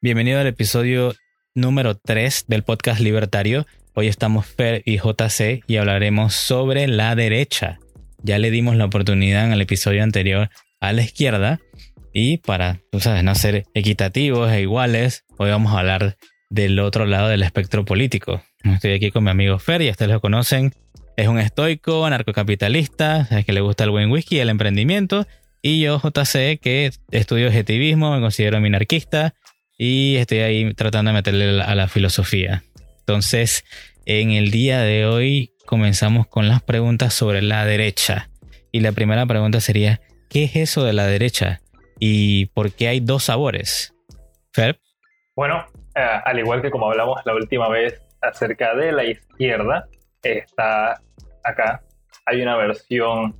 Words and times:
Bienvenido 0.00 0.40
al 0.40 0.46
episodio 0.46 1.14
número 1.54 1.96
3 1.96 2.44
del 2.46 2.62
podcast 2.62 3.00
Libertario. 3.00 3.66
Hoy 3.94 4.08
estamos 4.08 4.46
Fer 4.46 4.82
y 4.84 4.98
JC 4.98 5.62
y 5.66 5.76
hablaremos 5.76 6.34
sobre 6.34 6.86
la 6.86 7.14
derecha. 7.14 7.78
Ya 8.22 8.38
le 8.38 8.50
dimos 8.50 8.76
la 8.76 8.84
oportunidad 8.84 9.46
en 9.46 9.52
el 9.52 9.60
episodio 9.60 10.02
anterior 10.02 10.50
a 10.80 10.92
la 10.92 11.02
izquierda 11.02 11.60
y 12.12 12.38
para, 12.38 12.80
tú 12.90 13.00
sabes, 13.00 13.24
no 13.24 13.34
ser 13.34 13.64
equitativos 13.74 14.50
e 14.52 14.60
iguales, 14.60 15.24
hoy 15.36 15.50
vamos 15.50 15.72
a 15.72 15.80
hablar 15.80 16.16
del 16.50 16.78
otro 16.80 17.06
lado 17.06 17.28
del 17.28 17.42
espectro 17.42 17.84
político. 17.84 18.42
Estoy 18.64 18.92
aquí 18.92 19.10
con 19.10 19.24
mi 19.24 19.30
amigo 19.30 19.58
Fer, 19.58 19.82
y 19.82 19.90
ustedes 19.90 20.10
lo 20.10 20.20
conocen. 20.20 20.72
Es 21.16 21.28
un 21.28 21.38
estoico, 21.38 22.06
anarcocapitalista, 22.06 23.26
es 23.30 23.44
que 23.44 23.52
le 23.52 23.60
gusta 23.60 23.84
el 23.84 23.90
buen 23.90 24.10
whisky 24.10 24.36
y 24.36 24.40
el 24.40 24.48
emprendimiento. 24.50 25.26
Y 25.60 25.80
yo, 25.80 25.98
JC, 25.98 26.60
que 26.60 26.90
estudio 27.10 27.48
objetivismo, 27.48 28.14
me 28.14 28.20
considero 28.20 28.60
minarquista 28.60 29.34
y 29.76 30.16
estoy 30.16 30.38
ahí 30.38 30.74
tratando 30.74 31.10
de 31.10 31.16
meterle 31.16 31.62
a 31.62 31.74
la 31.74 31.88
filosofía. 31.88 32.62
Entonces, 33.00 33.64
en 34.06 34.30
el 34.30 34.50
día 34.50 34.80
de 34.80 35.06
hoy 35.06 35.52
comenzamos 35.66 36.26
con 36.26 36.48
las 36.48 36.62
preguntas 36.62 37.12
sobre 37.12 37.42
la 37.42 37.64
derecha. 37.64 38.30
Y 38.70 38.80
la 38.80 38.92
primera 38.92 39.26
pregunta 39.26 39.60
sería, 39.60 40.00
¿qué 40.30 40.44
es 40.44 40.56
eso 40.56 40.84
de 40.84 40.92
la 40.92 41.06
derecha? 41.06 41.60
¿Y 41.98 42.46
por 42.46 42.72
qué 42.72 42.88
hay 42.88 43.00
dos 43.00 43.24
sabores? 43.24 43.94
Fer. 44.52 44.80
Bueno, 45.34 45.66
eh, 45.94 46.20
al 46.24 46.38
igual 46.38 46.62
que 46.62 46.70
como 46.70 46.90
hablamos 46.90 47.20
la 47.24 47.34
última 47.34 47.68
vez 47.68 48.00
acerca 48.22 48.74
de 48.74 48.92
la 48.92 49.04
izquierda, 49.04 49.88
está 50.22 51.00
acá, 51.44 51.82
hay 52.26 52.42
una 52.42 52.56
versión 52.56 53.36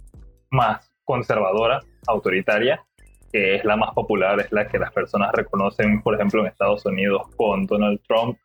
más 0.51 0.88
conservadora, 1.09 1.81
autoritaria, 2.07 2.85
que 3.33 3.55
es 3.55 3.65
la 3.65 3.77
más 3.77 3.95
popular, 3.95 4.39
es 4.41 4.53
la 4.53 4.69
que 4.69 4.79
las 4.79 4.93
personas 4.93 5.33
reconocen, 5.33 6.03
por 6.03 6.15
ejemplo, 6.15 6.43
en 6.43 6.49
Estados 6.49 6.85
Unidos 6.85 7.23
con 7.35 7.65
Donald 7.65 7.99
Trump 8.07 8.37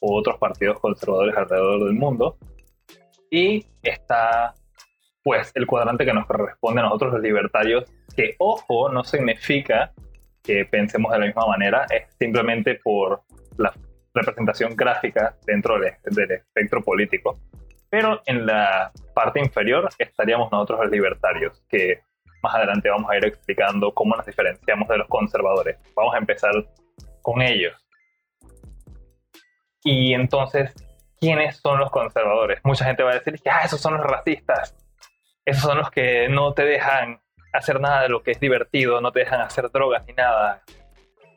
u 0.00 0.16
otros 0.16 0.36
partidos 0.38 0.80
conservadores 0.80 1.36
alrededor 1.36 1.84
del 1.84 1.94
mundo. 1.94 2.36
Y 3.30 3.64
está, 3.84 4.52
pues, 5.22 5.52
el 5.54 5.64
cuadrante 5.64 6.04
que 6.04 6.12
nos 6.12 6.26
corresponde 6.26 6.80
a 6.80 6.84
nosotros 6.84 7.12
los 7.12 7.22
libertarios, 7.22 7.84
que, 8.16 8.34
ojo, 8.40 8.88
no 8.88 9.04
significa 9.04 9.92
que 10.42 10.64
pensemos 10.64 11.12
de 11.12 11.20
la 11.20 11.26
misma 11.26 11.46
manera, 11.46 11.86
es 11.88 12.12
simplemente 12.18 12.80
por 12.82 13.22
la 13.58 13.72
representación 14.12 14.74
gráfica 14.74 15.36
dentro 15.46 15.78
del, 15.78 16.32
espectro 16.32 16.82
político. 16.82 17.38
Pero 17.92 18.22
en 18.24 18.46
la 18.46 18.90
parte 19.14 19.38
inferior 19.38 19.86
estaríamos 19.98 20.50
nosotros 20.50 20.80
los 20.80 20.90
libertarios, 20.90 21.62
que 21.68 22.00
más 22.42 22.54
adelante 22.54 22.88
vamos 22.88 23.10
a 23.10 23.18
ir 23.18 23.26
explicando 23.26 23.92
cómo 23.92 24.16
nos 24.16 24.24
diferenciamos 24.24 24.88
de 24.88 24.96
los 24.96 25.08
conservadores. 25.08 25.76
Vamos 25.94 26.14
a 26.14 26.18
empezar 26.18 26.52
con 27.20 27.42
ellos. 27.42 27.74
Y 29.84 30.14
entonces, 30.14 30.74
¿quiénes 31.20 31.58
son 31.58 31.80
los 31.80 31.90
conservadores? 31.90 32.60
Mucha 32.64 32.86
gente 32.86 33.02
va 33.02 33.10
a 33.10 33.18
decir 33.18 33.38
que 33.38 33.50
ah, 33.50 33.60
esos 33.62 33.78
son 33.78 33.98
los 33.98 34.06
racistas. 34.06 34.74
Esos 35.44 35.62
son 35.62 35.76
los 35.76 35.90
que 35.90 36.30
no 36.30 36.54
te 36.54 36.64
dejan 36.64 37.20
hacer 37.52 37.78
nada 37.78 38.04
de 38.04 38.08
lo 38.08 38.22
que 38.22 38.30
es 38.30 38.40
divertido, 38.40 39.02
no 39.02 39.12
te 39.12 39.20
dejan 39.20 39.42
hacer 39.42 39.70
drogas 39.70 40.06
ni 40.06 40.14
nada. 40.14 40.62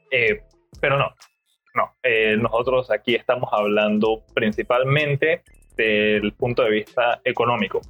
Eh, 0.10 0.42
pero 0.80 0.98
no, 0.98 1.14
no. 1.74 1.98
Eh, 2.02 2.38
nosotros 2.38 2.90
aquí 2.92 3.14
estamos 3.14 3.50
hablando 3.52 4.24
principalmente 4.34 5.44
del 5.76 6.34
punto 6.34 6.64
de 6.64 6.72
vista 6.72 7.22
económico. 7.24 7.82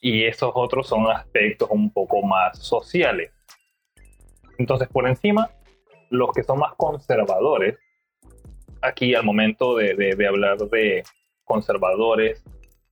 Y 0.00 0.24
esos 0.24 0.52
otros 0.54 0.88
son 0.88 1.10
aspectos 1.10 1.68
un 1.70 1.92
poco 1.92 2.22
más 2.22 2.58
sociales. 2.58 3.32
Entonces, 4.58 4.88
por 4.88 5.06
encima, 5.06 5.50
los 6.10 6.32
que 6.32 6.42
son 6.42 6.58
más 6.58 6.74
conservadores, 6.76 7.78
aquí 8.82 9.14
al 9.14 9.24
momento 9.24 9.76
de, 9.76 9.94
de 9.94 10.26
hablar 10.26 10.58
de 10.58 11.02
conservadores 11.44 12.42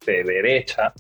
de 0.04 0.24
derecha, 0.24 0.92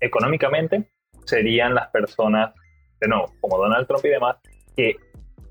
económicamente, 0.00 0.88
serían 1.24 1.74
las 1.74 1.88
personas, 1.88 2.54
de 3.00 3.08
nuevo, 3.08 3.32
como 3.40 3.58
Donald 3.58 3.86
Trump 3.86 4.04
y 4.04 4.08
demás, 4.08 4.36
que 4.76 4.96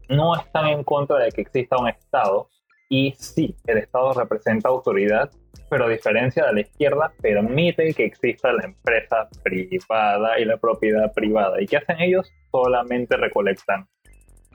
no 0.09 0.35
están 0.35 0.68
en 0.68 0.84
contra 0.84 1.18
de 1.18 1.31
que 1.31 1.41
exista 1.41 1.78
un 1.78 1.90
Estado 1.90 2.50
y 2.90 3.13
sí, 3.18 3.56
el 3.66 3.79
Estado 3.79 4.13
representa 4.13 4.69
autoridad, 4.69 5.31
pero 5.69 5.85
a 5.85 5.90
diferencia 5.90 6.46
de 6.46 6.53
la 6.53 6.62
izquierda, 6.62 7.13
permite 7.22 7.94
que 7.94 8.06
exista 8.06 8.53
la 8.53 8.66
empresa 8.66 9.28
privada 9.44 10.40
y 10.40 10.46
la 10.46 10.57
propiedad 10.57 11.12
privada. 11.13 11.62
¿Y 11.62 11.66
qué 11.66 11.78
hacen 11.78 12.00
ellos? 12.00 12.31
Solamente 12.51 13.18
recolectan 13.18 13.88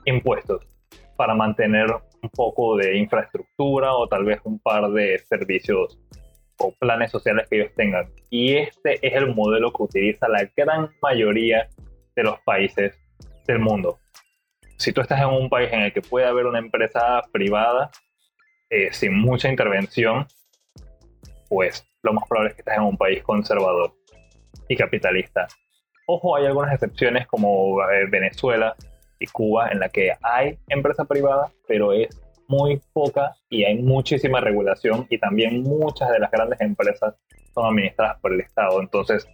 impuestos 0.05 0.65
para 1.17 1.35
mantener 1.35 1.87
un 2.21 2.29
poco 2.29 2.77
de 2.77 2.97
infraestructura 2.97 3.93
o 3.93 4.07
tal 4.07 4.23
vez 4.23 4.39
un 4.43 4.59
par 4.59 4.89
de 4.91 5.19
servicios 5.19 5.99
o 6.57 6.73
planes 6.79 7.11
sociales 7.11 7.47
que 7.49 7.61
ellos 7.61 7.73
tengan. 7.75 8.09
Y 8.29 8.53
este 8.53 9.05
es 9.05 9.13
el 9.13 9.35
modelo 9.35 9.73
que 9.73 9.83
utiliza 9.83 10.27
la 10.29 10.49
gran 10.55 10.89
mayoría 11.01 11.67
de 12.15 12.23
los 12.23 12.39
países 12.41 12.97
del 13.45 13.59
mundo 13.59 13.99
si 14.81 14.91
tú 14.91 15.01
estás 15.01 15.21
en 15.21 15.27
un 15.27 15.47
país 15.47 15.71
en 15.71 15.81
el 15.81 15.93
que 15.93 16.01
puede 16.01 16.25
haber 16.25 16.47
una 16.47 16.57
empresa 16.57 17.21
privada 17.31 17.91
eh, 18.71 18.91
sin 18.91 19.13
mucha 19.19 19.49
intervención, 19.49 20.25
pues 21.49 21.85
lo 22.01 22.13
más 22.13 22.23
probable 22.27 22.49
es 22.49 22.55
que 22.55 22.61
estés 22.61 22.77
en 22.77 22.83
un 22.83 22.97
país 22.97 23.21
conservador 23.21 23.93
y 24.67 24.75
capitalista. 24.75 25.47
Ojo, 26.07 26.35
hay 26.35 26.45
algunas 26.45 26.73
excepciones 26.73 27.27
como 27.27 27.83
eh, 27.83 28.07
Venezuela 28.09 28.75
y 29.19 29.27
Cuba 29.27 29.69
en 29.69 29.79
la 29.79 29.89
que 29.89 30.13
hay 30.23 30.57
empresa 30.69 31.05
privada, 31.05 31.51
pero 31.67 31.93
es 31.93 32.19
muy 32.47 32.81
poca 32.93 33.35
y 33.49 33.65
hay 33.65 33.81
muchísima 33.81 34.39
regulación 34.39 35.05
y 35.09 35.17
también 35.17 35.63
muchas 35.63 36.09
de 36.09 36.19
las 36.19 36.31
grandes 36.31 36.59
empresas 36.61 37.15
son 37.53 37.65
administradas 37.65 38.19
por 38.21 38.33
el 38.33 38.39
Estado. 38.39 38.81
Entonces, 38.81 39.27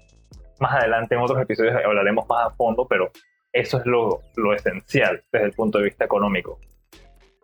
más 0.59 0.74
adelante 0.74 1.16
en 1.16 1.22
otros 1.22 1.40
episodios 1.40 1.75
hablaremos 1.75 2.28
más 2.28 2.48
a 2.48 2.56
fondo, 2.56 2.88
pero 2.88 3.12
eso 3.54 3.78
es 3.78 3.86
lo, 3.86 4.22
esencial 4.54 5.24
desde 5.31 5.46
el 5.46 5.54
punto 5.54 5.78
de 5.78 5.86
vista 5.86 6.06
económico 6.06 6.59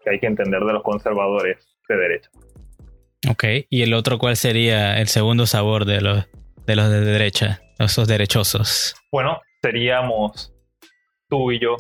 que 0.04 0.10
hay 0.10 0.20
que 0.20 0.28
entender 0.28 0.62
de 0.64 0.74
los 0.74 0.84
conservadores 0.84 1.73
de 1.90 1.98
derecha. 1.98 2.30
Ok, 3.30 3.44
¿y 3.70 3.84
el 3.84 3.94
otro 3.94 4.18
cuál 4.18 4.36
sería 4.36 5.00
el 5.00 5.08
segundo 5.08 5.46
sabor 5.46 5.86
de 5.86 6.02
los 6.02 6.26
de, 6.66 6.76
los 6.76 6.90
de 6.90 7.02
derecha, 7.02 7.62
esos 7.80 8.08
derechosos? 8.08 8.96
Bueno, 9.12 9.42
seríamos 9.62 10.54
tú 11.30 11.52
y 11.52 11.60
yo. 11.60 11.78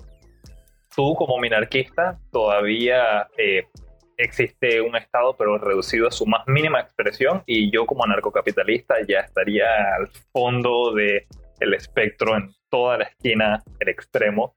Tú 0.95 1.15
como 1.15 1.37
minarquista 1.39 2.19
todavía 2.31 3.27
eh, 3.37 3.65
existe 4.17 4.79
un 4.79 4.95
Estado 4.95 5.35
pero 5.37 5.57
reducido 5.57 6.07
a 6.07 6.11
su 6.11 6.25
más 6.25 6.43
mínima 6.47 6.79
expresión 6.79 7.43
y 7.45 7.71
yo 7.71 7.85
como 7.85 8.03
anarcocapitalista 8.03 8.95
ya 9.07 9.19
estaría 9.19 9.65
al 9.97 10.07
fondo 10.31 10.93
del 10.93 11.25
el 11.59 11.73
espectro 11.73 12.35
en 12.37 12.49
toda 12.69 12.97
la 12.97 13.05
esquina, 13.05 13.63
el 13.79 13.89
extremo, 13.89 14.55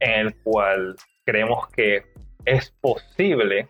en 0.00 0.26
el 0.26 0.42
cual 0.42 0.96
creemos 1.24 1.68
que 1.68 2.02
es 2.44 2.70
posible 2.80 3.68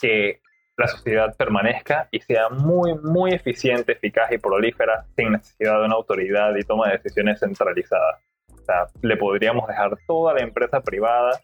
que 0.00 0.40
la 0.76 0.88
sociedad 0.88 1.36
permanezca 1.36 2.08
y 2.10 2.20
sea 2.20 2.48
muy, 2.48 2.94
muy 2.94 3.32
eficiente, 3.32 3.92
eficaz 3.92 4.32
y 4.32 4.38
prolífera 4.38 5.04
sin 5.14 5.32
necesidad 5.32 5.78
de 5.78 5.84
una 5.84 5.94
autoridad 5.94 6.56
y 6.56 6.62
toma 6.62 6.88
de 6.88 6.98
decisiones 6.98 7.38
centralizada. 7.40 8.18
O 8.50 8.64
sea, 8.64 8.86
le 9.02 9.16
podríamos 9.16 9.68
dejar 9.68 9.90
toda 10.06 10.34
la 10.34 10.40
empresa 10.40 10.80
privada 10.80 11.38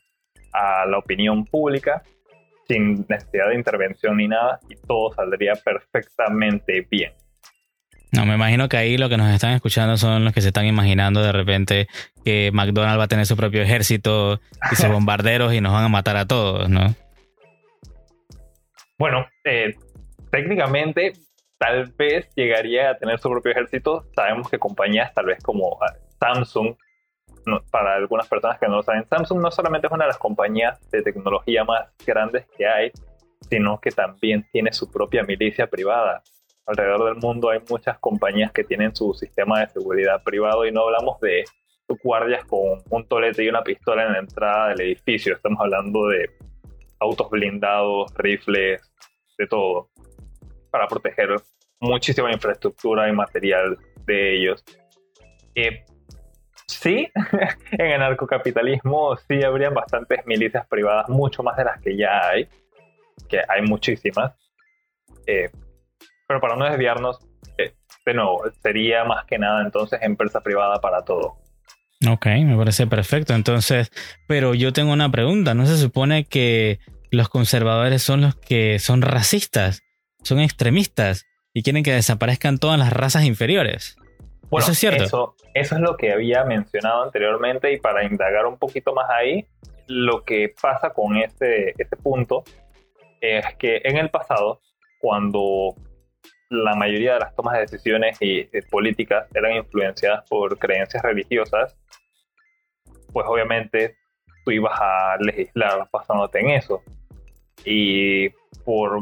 a 0.52 0.86
la 0.86 0.98
opinión 0.98 1.44
pública 1.44 2.02
sin 2.66 3.04
necesidad 3.08 3.48
de 3.48 3.56
intervención 3.56 4.16
ni 4.16 4.26
nada 4.26 4.58
y 4.68 4.74
todo 4.86 5.12
saldría 5.12 5.52
perfectamente 5.54 6.86
bien. 6.90 7.12
No, 8.12 8.24
me 8.24 8.34
imagino 8.34 8.68
que 8.68 8.78
ahí 8.78 8.96
lo 8.96 9.08
que 9.08 9.18
nos 9.18 9.32
están 9.34 9.52
escuchando 9.52 9.98
son 9.98 10.24
los 10.24 10.32
que 10.32 10.40
se 10.40 10.48
están 10.48 10.64
imaginando 10.64 11.22
de 11.22 11.32
repente 11.32 11.88
que 12.24 12.50
McDonald's 12.52 12.98
va 12.98 13.04
a 13.04 13.08
tener 13.08 13.26
su 13.26 13.36
propio 13.36 13.62
ejército 13.62 14.40
y 14.72 14.76
sus 14.76 14.88
bombarderos 14.90 15.52
y 15.52 15.60
nos 15.60 15.72
van 15.72 15.84
a 15.84 15.88
matar 15.88 16.16
a 16.16 16.26
todos, 16.26 16.70
¿no? 16.70 16.94
Bueno, 18.98 19.27
eh, 19.45 19.75
técnicamente 20.31 21.13
tal 21.59 21.93
vez 21.98 22.28
llegaría 22.34 22.91
a 22.91 22.98
tener 22.98 23.19
su 23.19 23.31
propio 23.31 23.53
ejército. 23.53 24.04
Sabemos 24.15 24.51
que 24.51 24.59
compañías 24.59 25.13
tal 25.15 25.27
vez 25.27 25.43
como 25.43 25.78
ah, 25.83 25.95
Samsung, 26.19 26.77
para 27.71 27.95
algunas 27.95 28.28
personas 28.28 28.59
que 28.59 28.66
no 28.66 28.77
lo 28.77 28.83
saben, 28.83 29.07
Samsung 29.09 29.41
no 29.41 29.51
solamente 29.51 29.87
es 29.87 29.93
una 29.93 30.04
de 30.04 30.09
las 30.09 30.19
compañías 30.19 30.81
de 30.91 31.03
tecnología 31.03 31.63
más 31.65 31.95
grandes 32.04 32.47
que 32.57 32.66
hay, 32.66 32.91
sino 33.48 33.81
que 33.81 33.91
también 33.91 34.45
tiene 34.51 34.72
su 34.72 34.91
propia 34.91 35.22
milicia 35.22 35.69
privada 35.69 36.22
alrededor 36.66 37.04
del 37.04 37.16
mundo 37.16 37.51
hay 37.51 37.60
muchas 37.71 37.98
compañías 37.98 38.53
que 38.53 38.65
tienen 38.65 38.95
su 38.95 39.15
sistema 39.15 39.60
de 39.60 39.69
seguridad 39.69 40.22
privado 40.22 40.66
y 40.66 40.72
no 40.72 40.83
hablamos 40.83 41.21
de 41.21 41.45
guardias 42.03 42.45
con 42.45 42.83
un 42.91 43.07
tolete 43.07 43.45
y 43.45 43.48
una 43.48 43.63
pistola 43.63 44.04
en 44.04 44.13
la 44.13 44.19
entrada 44.19 44.69
del 44.71 44.81
edificio. 44.81 45.34
Estamos 45.37 45.60
hablando 45.60 46.09
de 46.09 46.31
autos 47.01 47.31
blindados, 47.31 48.13
rifles, 48.16 48.81
de 49.39 49.47
todo, 49.47 49.91
para 50.71 50.87
proteger 50.89 51.37
muchísima 51.81 52.33
infraestructura 52.33 53.09
y 53.09 53.13
material 53.13 53.77
de 54.07 54.37
ellos. 54.37 54.65
Sí, 56.66 57.09
en 57.72 57.87
el 57.87 58.01
narcocapitalismo 58.01 59.16
sí 59.16 59.43
habrían 59.43 59.75
bastantes 59.75 60.27
milicias 60.27 60.66
privadas, 60.66 61.09
mucho 61.09 61.43
más 61.43 61.57
de 61.57 61.65
las 61.65 61.81
que 61.81 61.97
ya 61.97 62.28
hay, 62.28 62.48
que 63.28 63.41
hay 63.48 63.63
muchísimas. 63.63 64.34
Eh, 65.27 65.51
pero 66.27 66.41
para 66.41 66.57
no 66.57 66.65
desviarnos, 66.65 67.19
eh, 67.59 67.75
de 68.04 68.15
nuevo, 68.15 68.43
sería 68.63 69.04
más 69.04 69.25
que 69.27 69.39
nada 69.39 69.63
entonces 69.63 70.01
empresa 70.03 70.43
privada 70.43 70.81
para 70.81 71.04
todo. 71.04 71.39
Ok, 72.07 72.27
me 72.27 72.57
parece 72.57 72.87
perfecto. 72.87 73.34
Entonces, 73.34 73.91
pero 74.27 74.54
yo 74.54 74.72
tengo 74.72 74.93
una 74.93 75.10
pregunta. 75.10 75.54
¿No 75.54 75.66
se 75.66 75.78
supone 75.78 76.25
que 76.25 76.78
los 77.10 77.28
conservadores 77.28 78.03
son 78.03 78.21
los 78.21 78.37
que 78.37 78.78
son 78.78 79.03
racistas, 79.03 79.83
son 80.22 80.41
extremistas 80.41 81.27
y 81.54 81.63
quieren 81.63 81.83
que 81.83 81.93
desaparezcan 81.93 82.59
todas 82.59 82.78
las 82.78 82.93
razas 82.93 83.25
inferiores? 83.25 83.97
Bueno, 84.51 84.65
eso 84.65 84.72
es 84.72 84.78
cierto. 84.78 85.04
Eso, 85.04 85.37
eso 85.54 85.75
es 85.77 85.81
lo 85.81 85.97
que 85.97 86.13
había 86.13 86.45
mencionado 86.45 87.03
anteriormente 87.03 87.72
y 87.72 87.78
para 87.78 88.04
indagar 88.04 88.47
un 88.47 88.59
poquito 88.59 88.95
más 88.95 89.09
ahí, 89.10 89.47
lo 89.87 90.22
que 90.25 90.53
pasa 90.60 90.91
con 90.91 91.16
este, 91.16 91.71
este 91.81 91.97
punto 91.97 92.45
es 93.21 93.45
que 93.59 93.81
en 93.84 93.97
el 93.97 94.10
pasado, 94.10 94.60
cuando 95.01 95.75
la 96.51 96.75
mayoría 96.75 97.15
de 97.15 97.21
las 97.21 97.34
tomas 97.34 97.54
de 97.54 97.60
decisiones 97.60 98.16
y 98.21 98.45
políticas 98.71 99.27
eran 99.34 99.53
influenciadas 99.53 100.28
por 100.28 100.59
creencias 100.59 101.03
religiosas, 101.03 101.77
pues 103.13 103.27
obviamente 103.28 103.97
tú 104.45 104.53
ibas 104.53 104.78
a 104.81 105.16
legislar 105.21 105.89
basándote 105.93 106.41
en 106.41 106.51
eso. 106.51 106.83
Y 107.65 108.28
por, 108.65 109.01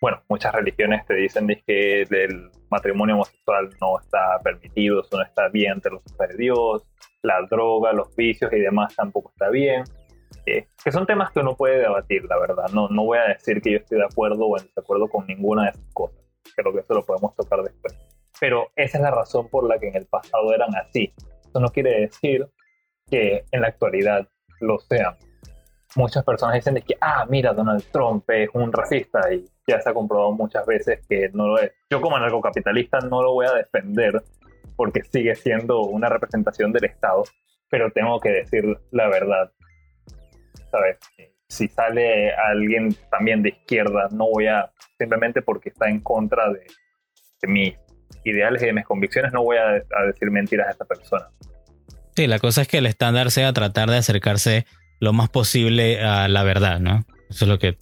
bueno, 0.00 0.22
muchas 0.28 0.54
religiones 0.54 1.06
te 1.06 1.14
dicen 1.14 1.46
que 1.66 2.02
el 2.02 2.50
matrimonio 2.70 3.14
homosexual 3.14 3.70
no 3.80 3.98
está 4.00 4.40
permitido, 4.42 5.00
eso 5.00 5.16
no 5.16 5.22
está 5.22 5.48
bien 5.48 5.72
entre 5.72 5.92
los 5.92 6.02
hijos 6.06 6.28
de 6.28 6.36
Dios, 6.36 6.82
la 7.22 7.40
droga, 7.48 7.92
los 7.92 8.14
vicios 8.16 8.52
y 8.52 8.58
demás 8.58 8.94
tampoco 8.94 9.30
está 9.30 9.48
bien. 9.48 9.84
Eh, 10.46 10.66
que 10.84 10.92
son 10.92 11.06
temas 11.06 11.30
que 11.30 11.40
uno 11.40 11.56
puede 11.56 11.78
debatir, 11.78 12.24
la 12.24 12.38
verdad. 12.38 12.66
No, 12.72 12.88
no 12.88 13.04
voy 13.04 13.18
a 13.18 13.28
decir 13.28 13.62
que 13.62 13.72
yo 13.72 13.78
estoy 13.78 13.98
de 13.98 14.04
acuerdo 14.04 14.46
o 14.46 14.58
en 14.58 14.66
desacuerdo 14.66 15.08
con 15.08 15.26
ninguna 15.26 15.64
de 15.64 15.70
esas 15.70 15.94
cosas. 15.94 16.23
Creo 16.56 16.72
que 16.72 16.80
eso 16.80 16.94
lo 16.94 17.04
podemos 17.04 17.34
tocar 17.34 17.62
después. 17.62 17.94
Pero 18.40 18.68
esa 18.76 18.98
es 18.98 19.02
la 19.02 19.10
razón 19.10 19.48
por 19.48 19.68
la 19.68 19.78
que 19.78 19.88
en 19.88 19.96
el 19.96 20.06
pasado 20.06 20.52
eran 20.52 20.74
así. 20.76 21.12
Eso 21.44 21.60
no 21.60 21.68
quiere 21.68 22.00
decir 22.00 22.48
que 23.10 23.44
en 23.50 23.60
la 23.60 23.68
actualidad 23.68 24.28
lo 24.60 24.78
sean. 24.78 25.16
Muchas 25.96 26.24
personas 26.24 26.56
dicen 26.56 26.74
que, 26.86 26.96
ah, 27.00 27.24
mira, 27.28 27.52
Donald 27.52 27.84
Trump 27.92 28.28
es 28.30 28.48
un 28.52 28.72
racista 28.72 29.32
y 29.32 29.44
ya 29.66 29.80
se 29.80 29.90
ha 29.90 29.94
comprobado 29.94 30.32
muchas 30.32 30.66
veces 30.66 31.06
que 31.08 31.30
no 31.32 31.46
lo 31.46 31.58
es. 31.58 31.72
Yo 31.90 32.00
como 32.00 32.16
anarcocapitalista 32.16 32.98
no 32.98 33.22
lo 33.22 33.32
voy 33.32 33.46
a 33.46 33.52
defender 33.52 34.22
porque 34.76 35.04
sigue 35.04 35.36
siendo 35.36 35.82
una 35.82 36.08
representación 36.08 36.72
del 36.72 36.86
Estado, 36.86 37.22
pero 37.70 37.92
tengo 37.92 38.18
que 38.18 38.30
decir 38.30 38.64
la 38.90 39.08
verdad. 39.08 39.52
¿Sabes? 40.70 40.98
Si 41.54 41.68
sale 41.68 42.32
alguien 42.34 42.96
también 43.10 43.42
de 43.42 43.50
izquierda, 43.50 44.08
no 44.10 44.28
voy 44.28 44.48
a, 44.48 44.70
simplemente 44.98 45.40
porque 45.40 45.68
está 45.68 45.88
en 45.88 46.00
contra 46.00 46.52
de, 46.52 46.66
mis 47.46 47.74
ideales 48.24 48.62
y 48.62 48.66
de 48.66 48.72
mis 48.72 48.84
convicciones, 48.84 49.32
no 49.32 49.44
voy 49.44 49.58
a, 49.58 49.82
decir 50.06 50.30
mentiras 50.30 50.68
a 50.68 50.70
esa 50.70 50.84
persona. 50.84 51.26
Sí, 52.16 52.26
la 52.26 52.38
cosa 52.38 52.62
es 52.62 52.68
que 52.68 52.78
el 52.78 52.86
estándar 52.86 53.30
sea 53.30 53.52
tratar 53.52 53.90
de 53.90 53.98
acercarse 53.98 54.66
lo 55.00 55.12
más 55.12 55.28
posible 55.28 56.02
a 56.02 56.26
la 56.28 56.42
verdad, 56.42 56.80
¿no? 56.80 57.04
Eso 57.28 57.44
es 57.44 57.48
lo 57.48 57.58
que 57.58 57.76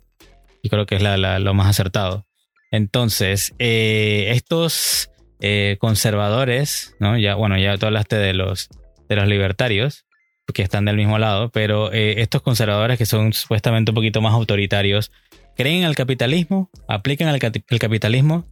yo 0.62 0.70
creo 0.70 0.86
que 0.86 0.96
es 0.96 1.02
lo 1.02 1.54
más 1.54 1.68
acertado. 1.68 2.26
Entonces, 2.70 3.54
eh, 3.58 4.28
estos 4.30 5.10
eh, 5.40 5.76
conservadores, 5.80 6.94
¿no? 7.00 7.18
Ya, 7.18 7.34
bueno, 7.36 7.58
ya 7.58 7.76
tú 7.78 7.86
hablaste 7.86 8.16
de 8.16 8.34
los, 8.34 8.68
de 9.08 9.16
los 9.16 9.26
libertarios, 9.26 10.06
que 10.52 10.62
están 10.62 10.84
del 10.84 10.96
mismo 10.96 11.18
lado, 11.18 11.50
pero 11.50 11.92
eh, 11.92 12.20
estos 12.22 12.42
conservadores 12.42 12.98
que 12.98 13.06
son 13.06 13.32
supuestamente 13.32 13.90
un 13.90 13.94
poquito 13.94 14.20
más 14.20 14.34
autoritarios, 14.34 15.12
¿creen 15.56 15.82
en 15.82 15.88
el 15.88 15.96
capitalismo? 15.96 16.70
¿Aplican 16.88 17.28
el 17.28 17.78
capitalismo 17.78 18.44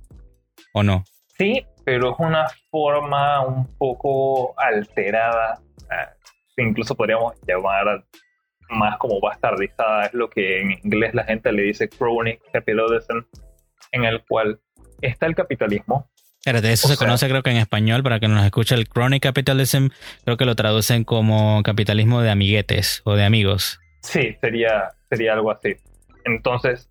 o 0.72 0.82
no? 0.82 1.04
Sí, 1.38 1.64
pero 1.84 2.12
es 2.12 2.16
una 2.18 2.46
forma 2.70 3.46
un 3.46 3.66
poco 3.76 4.54
alterada 4.58 5.60
incluso 6.62 6.94
podríamos 6.94 7.34
llamar 7.46 8.04
más 8.68 8.98
como 8.98 9.20
bastardizada, 9.20 10.06
es 10.06 10.14
lo 10.14 10.30
que 10.30 10.60
en 10.60 10.72
inglés 10.84 11.14
la 11.14 11.24
gente 11.24 11.52
le 11.52 11.62
dice 11.62 11.88
chronic 11.88 12.40
capitalism, 12.52 13.18
en 13.92 14.04
el 14.04 14.24
cual 14.24 14.60
está 15.00 15.26
el 15.26 15.34
capitalismo. 15.34 16.09
De 16.44 16.72
eso 16.72 16.88
se 16.88 16.96
conoce 16.96 17.28
creo 17.28 17.42
que 17.42 17.50
en 17.50 17.56
español, 17.56 18.02
para 18.02 18.18
que 18.20 18.28
nos 18.28 18.44
escuche 18.44 18.74
el 18.74 18.88
chronic 18.88 19.22
capitalism, 19.22 19.88
creo 20.24 20.36
que 20.36 20.44
lo 20.44 20.56
traducen 20.56 21.04
como 21.04 21.62
capitalismo 21.62 22.22
de 22.22 22.30
amiguetes 22.30 23.02
o 23.04 23.14
de 23.14 23.24
amigos. 23.24 23.78
Sí, 24.02 24.36
sería, 24.40 24.90
sería 25.10 25.34
algo 25.34 25.50
así. 25.50 25.76
Entonces, 26.24 26.90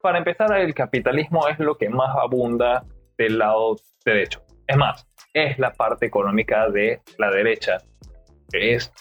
para 0.00 0.18
empezar, 0.18 0.56
el 0.58 0.74
capitalismo 0.74 1.48
es 1.48 1.58
lo 1.58 1.76
que 1.76 1.88
más 1.88 2.14
abunda 2.16 2.84
del 3.18 3.38
lado 3.38 3.76
derecho. 4.04 4.42
Es 4.66 4.76
más, 4.76 5.06
es 5.34 5.58
la 5.58 5.72
parte 5.72 6.06
económica 6.06 6.68
de 6.70 7.00
la 7.18 7.30
derecha 7.30 7.78
es 8.52 8.92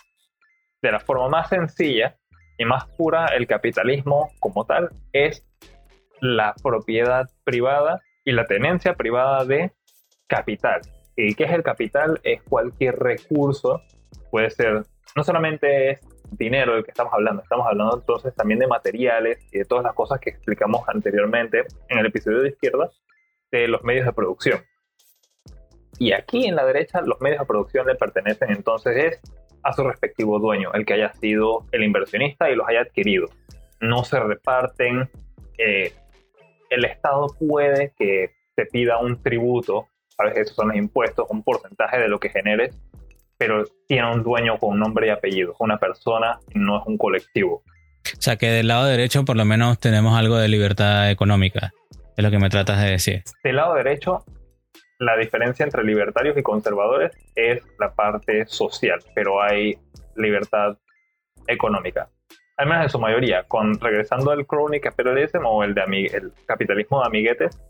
de 0.82 0.92
la 0.92 1.00
forma 1.00 1.30
más 1.30 1.50
sencilla 1.50 2.18
y 2.58 2.66
más 2.66 2.86
pura 2.98 3.28
el 3.28 3.48
capitalismo 3.48 4.30
como 4.40 4.66
tal 4.66 4.90
es 5.14 5.46
la 6.20 6.56
propiedad 6.62 7.30
privada 7.44 8.02
y 8.28 8.34
la 8.34 8.46
tenencia 8.46 8.94
privada 8.94 9.46
de 9.46 9.72
capital. 10.28 10.82
¿Y 11.16 11.34
qué 11.34 11.46
es 11.46 11.52
el 11.52 11.64
capital? 11.64 12.20
Es 12.24 12.44
cualquier 12.44 13.00
recurso, 13.00 13.82
puede 14.30 14.50
ser, 14.50 14.84
no 15.16 15.24
solamente 15.24 15.92
es 15.92 16.02
dinero 16.32 16.74
del 16.74 16.84
que 16.84 16.92
estamos 16.92 17.14
hablando, 17.14 17.42
estamos 17.42 17.66
hablando 17.66 17.96
entonces 17.96 18.36
también 18.36 18.60
de 18.60 18.68
materiales 18.68 19.40
y 19.54 19.60
de 19.60 19.64
todas 19.64 19.86
las 19.86 19.94
cosas 19.94 20.20
que 20.20 20.32
explicamos 20.32 20.82
anteriormente 20.90 21.64
en 21.88 22.00
el 22.00 22.06
episodio 22.06 22.42
de 22.42 22.50
izquierda 22.50 22.92
de 23.50 23.70
los 23.70 23.82
medios 23.86 24.06
de 24.06 24.12
producción. 24.12 24.60
Y 25.98 26.12
aquí 26.12 26.48
en 26.48 26.58
la 26.58 26.66
derecha 26.66 27.00
los 27.00 27.22
medios 27.22 27.40
de 27.40 27.46
producción 27.46 27.88
le 27.88 27.96
pertenecen 27.96 28.52
entonces 28.52 28.98
es 28.98 29.22
a 29.64 29.72
su 29.72 29.86
respectivo 29.86 30.38
dueño, 30.38 30.74
el 30.74 30.86
que 30.86 30.96
haya 30.96 31.14
sido 31.14 31.66
el 31.72 31.82
inversionista 31.82 32.50
y 32.50 32.58
los 32.58 32.68
haya 32.68 32.82
adquirido. 32.82 33.28
No 33.80 34.04
se 34.04 34.20
reparten. 34.20 35.10
Eh, 35.58 35.94
el 36.70 36.86
Estado 36.86 37.28
puede 37.40 37.94
que 37.98 38.32
te 38.56 38.66
pida 38.66 39.00
un 39.00 39.22
tributo, 39.22 39.88
a 40.18 40.26
veces 40.26 40.42
esos 40.42 40.56
son 40.56 40.70
los 40.70 40.78
impuestos, 40.78 41.28
un 41.30 41.44
porcentaje 41.44 42.00
de 42.00 42.08
lo 42.08 42.20
que 42.20 42.30
generes, 42.30 42.76
pero 43.38 43.66
tiene 43.88 44.12
un 44.12 44.24
dueño 44.24 44.58
con 44.58 44.80
nombre 44.80 45.08
y 45.08 45.10
apellido, 45.12 45.56
una 45.60 45.78
persona, 45.78 46.40
no 46.56 46.80
es 46.80 46.84
un 46.88 46.98
colectivo. 46.98 47.64
O 48.06 48.22
sea 48.22 48.38
que 48.38 48.48
del 48.48 48.68
lado 48.68 48.86
derecho 48.86 49.26
por 49.26 49.36
lo 49.36 49.46
menos 49.46 49.80
tenemos 49.80 50.18
algo 50.18 50.38
de 50.38 50.48
libertad 50.48 51.12
económica, 51.12 51.72
es 52.16 52.24
lo 52.24 52.32
que 52.32 52.40
me 52.40 52.50
tratas 52.50 52.82
de 52.82 52.90
decir. 52.90 53.24
Del 53.44 53.58
lado 53.58 53.76
derecho 53.76 54.24
la 55.00 55.16
diferencia 55.16 55.64
entre 55.64 55.84
libertarios 55.84 56.38
y 56.38 56.44
conservadores 56.44 57.12
es 57.36 57.62
la 57.80 57.94
parte 57.94 58.46
social, 58.48 59.00
pero 59.14 59.42
hay 59.42 59.78
libertad 60.16 60.78
económica. 61.48 62.10
Al 62.58 62.68
menos 62.68 62.84
en 62.84 62.90
su 62.90 63.00
mayoría. 63.00 63.44
Con, 63.44 63.80
regresando 63.80 64.32
al 64.32 64.46
crony 64.46 64.80
capitalism 64.82 65.46
o 65.46 65.64
el, 65.64 65.74
de 65.74 66.32
capitalismo 66.46 67.02
de 67.02 67.08
amiguetes, 67.08 67.62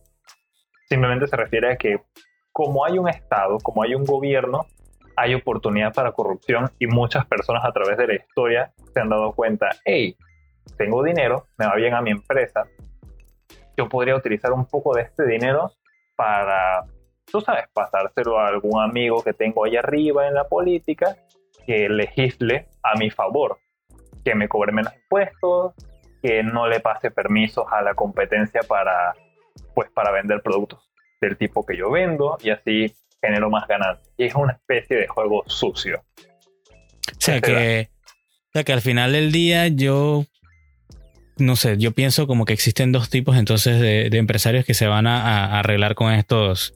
simplemente 0.90 1.28
se 1.28 1.36
refiere 1.36 1.74
a 1.74 1.78
que 1.78 2.02
como 2.52 2.86
hay 2.86 2.98
un 2.98 3.08
Estado, 3.08 3.58
como 3.60 3.84
hay 3.84 3.94
un 3.94 4.04
gobierno, 4.04 4.66
hay 5.16 5.36
oportunidad 5.36 5.94
para 5.94 6.12
corrupción 6.12 6.72
y 6.80 6.88
muchas 6.88 7.26
personas 7.26 7.64
a 7.66 7.72
través 7.72 7.98
de 7.98 8.08
la 8.08 8.16
historia 8.16 8.74
se 8.94 9.00
han 9.00 9.10
dado 9.10 9.34
cuenta, 9.34 9.70
hey, 9.86 10.16
tengo 10.78 11.04
dinero, 11.04 11.48
me 11.58 11.68
va 11.68 11.76
bien 11.76 11.94
a 11.94 12.02
mi 12.02 12.12
empresa, 12.12 12.66
yo 13.76 13.88
podría 13.90 14.16
utilizar 14.16 14.52
un 14.54 14.66
poco 14.66 14.96
de 14.96 15.04
este 15.04 15.26
dinero 15.28 15.72
para 16.16 16.86
tú 17.32 17.42
sabes, 17.42 17.66
pasárselo 17.74 18.40
a 18.40 18.48
algún 18.48 18.82
amigo 18.82 19.24
que 19.24 19.34
tengo 19.34 19.66
ahí 19.66 19.76
arriba 19.76 20.28
en 20.28 20.34
la 20.34 20.48
política 20.48 21.18
que 21.66 21.90
legisle 21.90 22.68
a 22.84 22.98
mi 22.98 23.10
favor, 23.10 23.60
que 24.28 24.36
me 24.36 24.50
cobre 24.50 24.74
menos 24.74 24.94
impuestos, 24.94 25.74
que 26.22 26.44
no 26.44 26.68
le 26.68 26.82
pase 26.82 27.12
permisos 27.12 27.66
a 27.72 27.82
la 27.82 27.94
competencia 27.94 28.60
para, 28.68 29.14
pues, 29.74 29.90
para 29.92 30.12
vender 30.12 30.42
productos 30.42 30.82
del 31.22 31.38
tipo 31.38 31.66
que 31.66 31.78
yo 31.78 31.90
vendo 31.90 32.38
y 32.44 32.50
así 32.50 32.94
genero 33.22 33.50
más 33.50 33.66
ganancias. 33.70 34.06
Y 34.18 34.26
es 34.26 34.36
una 34.36 34.52
especie 34.52 34.98
de 34.98 35.08
juego 35.08 35.44
sucio. 35.48 36.04
O 36.20 37.20
sea 37.22 37.40
que, 37.40 37.90
o 38.50 38.52
sea 38.52 38.64
que 38.66 38.74
al 38.74 38.82
final 38.82 39.14
del 39.14 39.32
día 39.32 39.70
yo 39.70 40.26
no 41.38 41.56
sé, 41.56 41.78
yo 41.78 41.94
pienso 41.94 42.28
como 42.28 42.44
que 42.44 42.52
existen 42.52 42.92
dos 42.92 43.10
tipos 43.10 43.38
entonces 43.38 43.80
de, 43.80 44.08
empresarios 44.18 44.66
que 44.66 44.74
se 44.74 44.88
van 44.88 45.08
a, 45.08 45.58
arreglar 45.58 45.96
con 45.96 46.12
estos 46.12 46.74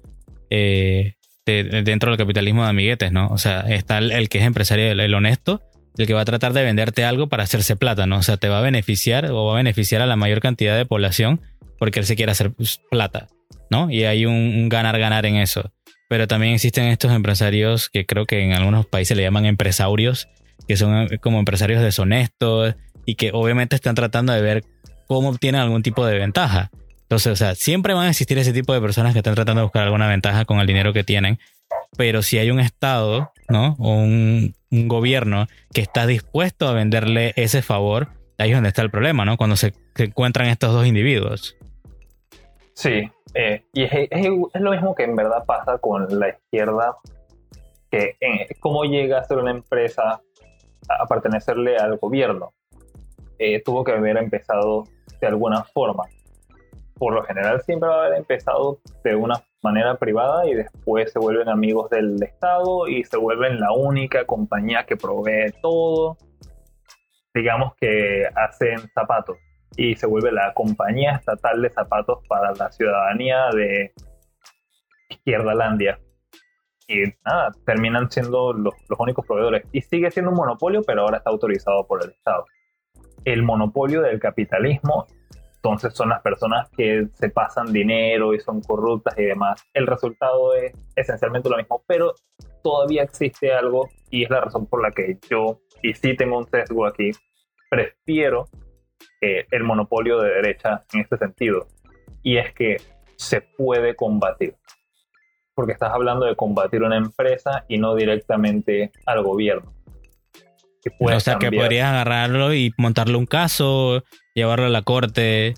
eh, 0.50 1.16
dentro 1.46 2.12
del 2.12 2.18
capitalismo 2.18 2.64
de 2.64 2.70
amiguetes, 2.70 3.12
¿no? 3.12 3.28
O 3.28 3.38
sea, 3.38 3.62
está 3.62 3.98
el, 3.98 4.30
que 4.30 4.38
es 4.38 4.46
empresario, 4.46 4.92
el, 4.92 5.14
honesto, 5.14 5.62
el 5.98 6.08
que 6.08 6.14
va 6.14 6.22
a 6.22 6.26
tratar 6.26 6.54
de 6.54 6.64
venderte 6.64 7.04
algo 7.04 7.28
para 7.28 7.44
hacerse 7.44 7.76
plata, 7.76 8.06
¿no? 8.06 8.18
O 8.18 8.24
sea, 8.24 8.38
te 8.38 8.50
va 8.50 8.60
a 8.60 8.62
beneficiar 8.62 9.32
o 9.32 9.46
va 9.46 9.54
a 9.54 9.58
beneficiar 9.58 10.02
a 10.02 10.06
la 10.06 10.16
mayor 10.16 10.40
cantidad 10.40 10.78
de 10.78 10.86
población 10.86 11.42
porque 11.78 12.00
él 12.00 12.06
se 12.06 12.16
quiere 12.16 12.32
hacer 12.32 12.52
pues, 12.52 12.82
plata, 12.90 13.28
¿no? 13.70 13.90
Y 13.90 14.04
hay 14.04 14.26
un 14.26 14.70
ganar-ganar 14.70 15.26
en 15.26 15.36
eso. 15.36 15.72
pero 16.10 16.28
también 16.28 16.54
existen 16.54 16.86
estos 16.86 17.12
empresarios 17.12 17.90
que 17.90 18.06
creo 18.06 18.26
que 18.26 18.42
en 18.44 18.52
algunos 18.54 18.86
países 18.86 19.16
le 19.16 19.24
llaman 19.24 19.46
empresarios, 19.46 20.28
que 20.68 20.76
son 20.78 21.08
eh, 21.12 21.18
como 21.20 21.40
empresarios 21.40 21.82
deshonestos 21.82 22.76
y 23.06 23.16
que 23.16 23.32
obviamente 23.34 23.76
están 23.76 23.96
tratando 23.96 24.34
de 24.34 24.42
ver 24.42 24.64
cómo 25.08 25.30
obtienen 25.30 25.62
algún 25.62 25.84
tipo 25.84 26.06
de 26.06 26.20
ventaja. 26.20 26.70
Entonces, 27.04 27.34
o 27.34 27.36
sea, 27.36 27.56
siempre 27.56 27.94
van 27.94 28.08
a 28.08 28.10
existir 28.10 28.38
ese 28.38 28.54
tipo 28.54 28.74
de 28.74 28.80
personas 28.80 29.14
que 29.14 29.20
están 29.20 29.36
tratando 29.36 29.62
de 29.62 29.66
buscar 29.66 29.84
alguna 29.84 30.08
ventaja 30.08 30.46
con 30.46 30.60
el 30.60 30.68
dinero 30.68 30.94
que 30.94 31.04
tienen, 31.04 31.40
pero 31.98 32.22
si 32.22 32.38
hay 32.38 32.52
un 32.52 32.60
Estado, 32.60 33.32
¿no? 33.50 33.76
O 33.80 33.96
un, 33.96 34.56
gobierno 34.72 35.48
que 35.74 35.82
está 35.82 36.06
dispuesto 36.06 36.66
a 36.68 36.74
venderle 36.74 37.34
ese 37.36 37.62
favor, 37.62 38.08
ahí 38.38 38.52
es 38.52 38.56
donde 38.56 38.70
está 38.70 38.82
el 38.82 38.90
problema, 38.90 39.26
¿no? 39.26 39.36
Cuando 39.36 39.58
se, 39.58 39.74
encuentran 39.98 40.48
estos 40.48 40.72
dos 40.72 40.88
individuos. 40.88 41.58
Sí, 42.74 43.12
eh, 43.34 43.66
y 43.74 43.84
es, 43.84 43.92
lo 44.54 44.72
mismo 44.72 44.96
que 44.96 45.04
en 45.04 45.18
verdad 45.18 45.44
pasa 45.46 45.78
con 45.78 46.08
la 46.18 46.30
izquierda, 46.30 46.96
que 47.90 48.16
cómo 48.62 48.86
llega 48.86 49.20
a 49.20 49.24
ser 49.26 49.40
una 49.40 49.52
empresa 49.52 50.22
a, 50.88 51.06
pertenecerle 51.08 51.78
al 51.78 51.98
gobierno. 51.98 52.54
Eh, 53.40 53.62
tuvo 53.64 53.84
que 53.84 53.92
haber 53.92 54.18
empezado 54.18 54.86
de 55.20 55.28
alguna 55.28 55.64
forma. 55.64 56.06
Por 56.96 57.14
lo 57.14 57.24
general 57.24 57.62
siempre 57.64 57.90
va 57.90 58.04
a 58.04 58.06
haber 58.06 58.20
empezado 58.20 58.80
de 59.04 59.16
una 59.16 59.44
manera 59.62 59.96
privada 59.98 60.48
y 60.48 60.56
después 60.56 61.12
se 61.12 61.20
vuelven 61.20 61.50
amigos 61.50 61.90
del 61.90 62.22
Estado 62.22 62.88
y 62.88 63.04
se 63.04 63.18
vuelven 63.18 63.60
la 63.60 63.72
única 63.72 64.26
compañía 64.26 64.86
que 64.86 64.98
provee 64.98 65.54
todo. 65.62 66.18
Digamos 67.34 67.74
que 67.80 68.26
hacen 68.36 68.80
zapatos 68.94 69.38
y 69.78 69.96
se 69.96 70.08
vuelve 70.08 70.32
la 70.32 70.54
compañía 70.54 71.14
estatal 71.14 71.62
de 71.62 71.70
zapatos 71.70 72.20
para 72.28 72.54
la 72.54 72.72
ciudadanía 72.72 73.50
de 73.54 73.94
Izquierda 75.10 75.54
Landia. 75.54 76.00
Y 76.88 77.04
nada, 77.26 77.52
terminan 77.66 78.12
siendo 78.12 78.52
los, 78.52 78.74
los 78.90 79.00
únicos 79.00 79.26
proveedores. 79.26 79.64
Y 79.72 79.82
sigue 79.82 80.12
siendo 80.12 80.32
un 80.32 80.38
monopolio, 80.38 80.82
pero 80.86 81.04
ahora 81.04 81.18
está 81.18 81.30
autorizado 81.30 81.88
por 81.88 82.04
el 82.04 82.12
Estado. 82.12 82.46
El 83.24 83.44
monopolio 83.44 84.02
del 84.02 84.20
capitalismo 84.20 85.08
entonces 85.64 85.94
son 85.94 86.10
las 86.10 86.24
personas 86.24 86.70
que 86.76 87.08
se 87.14 87.30
pasan 87.30 87.72
dinero 87.72 88.34
y 88.34 88.40
son 88.40 88.62
corruptas 88.62 89.14
y 89.20 89.26
demás. 89.26 89.64
El 89.76 89.86
resultado 89.86 90.56
es 90.56 90.74
esencialmente 90.96 91.50
lo 91.50 91.58
mismo, 91.58 91.84
pero 91.86 92.16
todavía 92.64 93.04
existe 93.04 93.54
algo 93.54 93.88
y 94.10 94.24
es 94.24 94.30
la 94.32 94.42
razón 94.42 94.66
por 94.66 94.82
la 94.82 94.90
que 94.90 95.20
yo, 95.30 95.60
y 95.84 95.94
sí 95.94 96.16
tengo 96.18 96.40
un 96.40 96.50
sesgo 96.50 96.88
aquí, 96.88 97.12
prefiero 97.70 98.48
eh, 99.22 99.46
el 99.52 99.64
monopolio 99.64 100.20
de 100.20 100.32
derecha 100.32 100.84
en 100.94 101.02
este 101.02 101.18
sentido. 101.18 101.68
Y 102.24 102.38
es 102.38 102.52
que 102.56 102.78
se 103.16 103.42
puede 103.42 103.96
combatir. 103.96 104.56
Porque 105.54 105.74
estás 105.74 105.92
hablando 105.94 106.26
de 106.26 106.36
combatir 106.36 106.82
una 106.82 106.98
empresa 106.98 107.66
y 107.68 107.78
no 107.78 107.94
directamente 107.94 108.92
al 109.06 109.22
gobierno. 109.22 109.76
o 111.00 111.20
sea, 111.20 111.38
que 111.38 111.52
podrías 111.52 111.92
agarrarlo 111.92 112.52
y 112.56 112.74
montarle 112.78 113.16
un 113.16 113.28
caso, 113.28 114.04
llevarlo 114.34 114.66
a 114.66 114.70
la 114.70 114.82
corte 114.82 115.54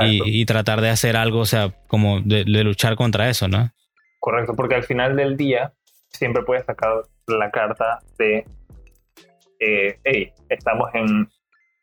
y, 0.00 0.44
tratar 0.44 0.80
de 0.80 0.90
hacer 0.90 1.16
algo, 1.16 1.40
o 1.40 1.46
sea, 1.46 1.72
como 1.86 2.20
de, 2.20 2.44
luchar 2.44 2.96
contra 2.96 3.28
eso, 3.30 3.48
¿no? 3.48 3.70
Correcto, 4.18 4.54
porque 4.54 4.74
al 4.74 4.84
final 4.84 5.16
del 5.16 5.36
día 5.36 5.72
siempre 6.08 6.42
puedes 6.42 6.64
sacar 6.64 7.02
la 7.26 7.50
carta 7.50 8.00
de, 8.18 8.44
eh, 9.60 9.98
hey, 10.04 10.32
estamos 10.48 10.90
en 10.94 11.28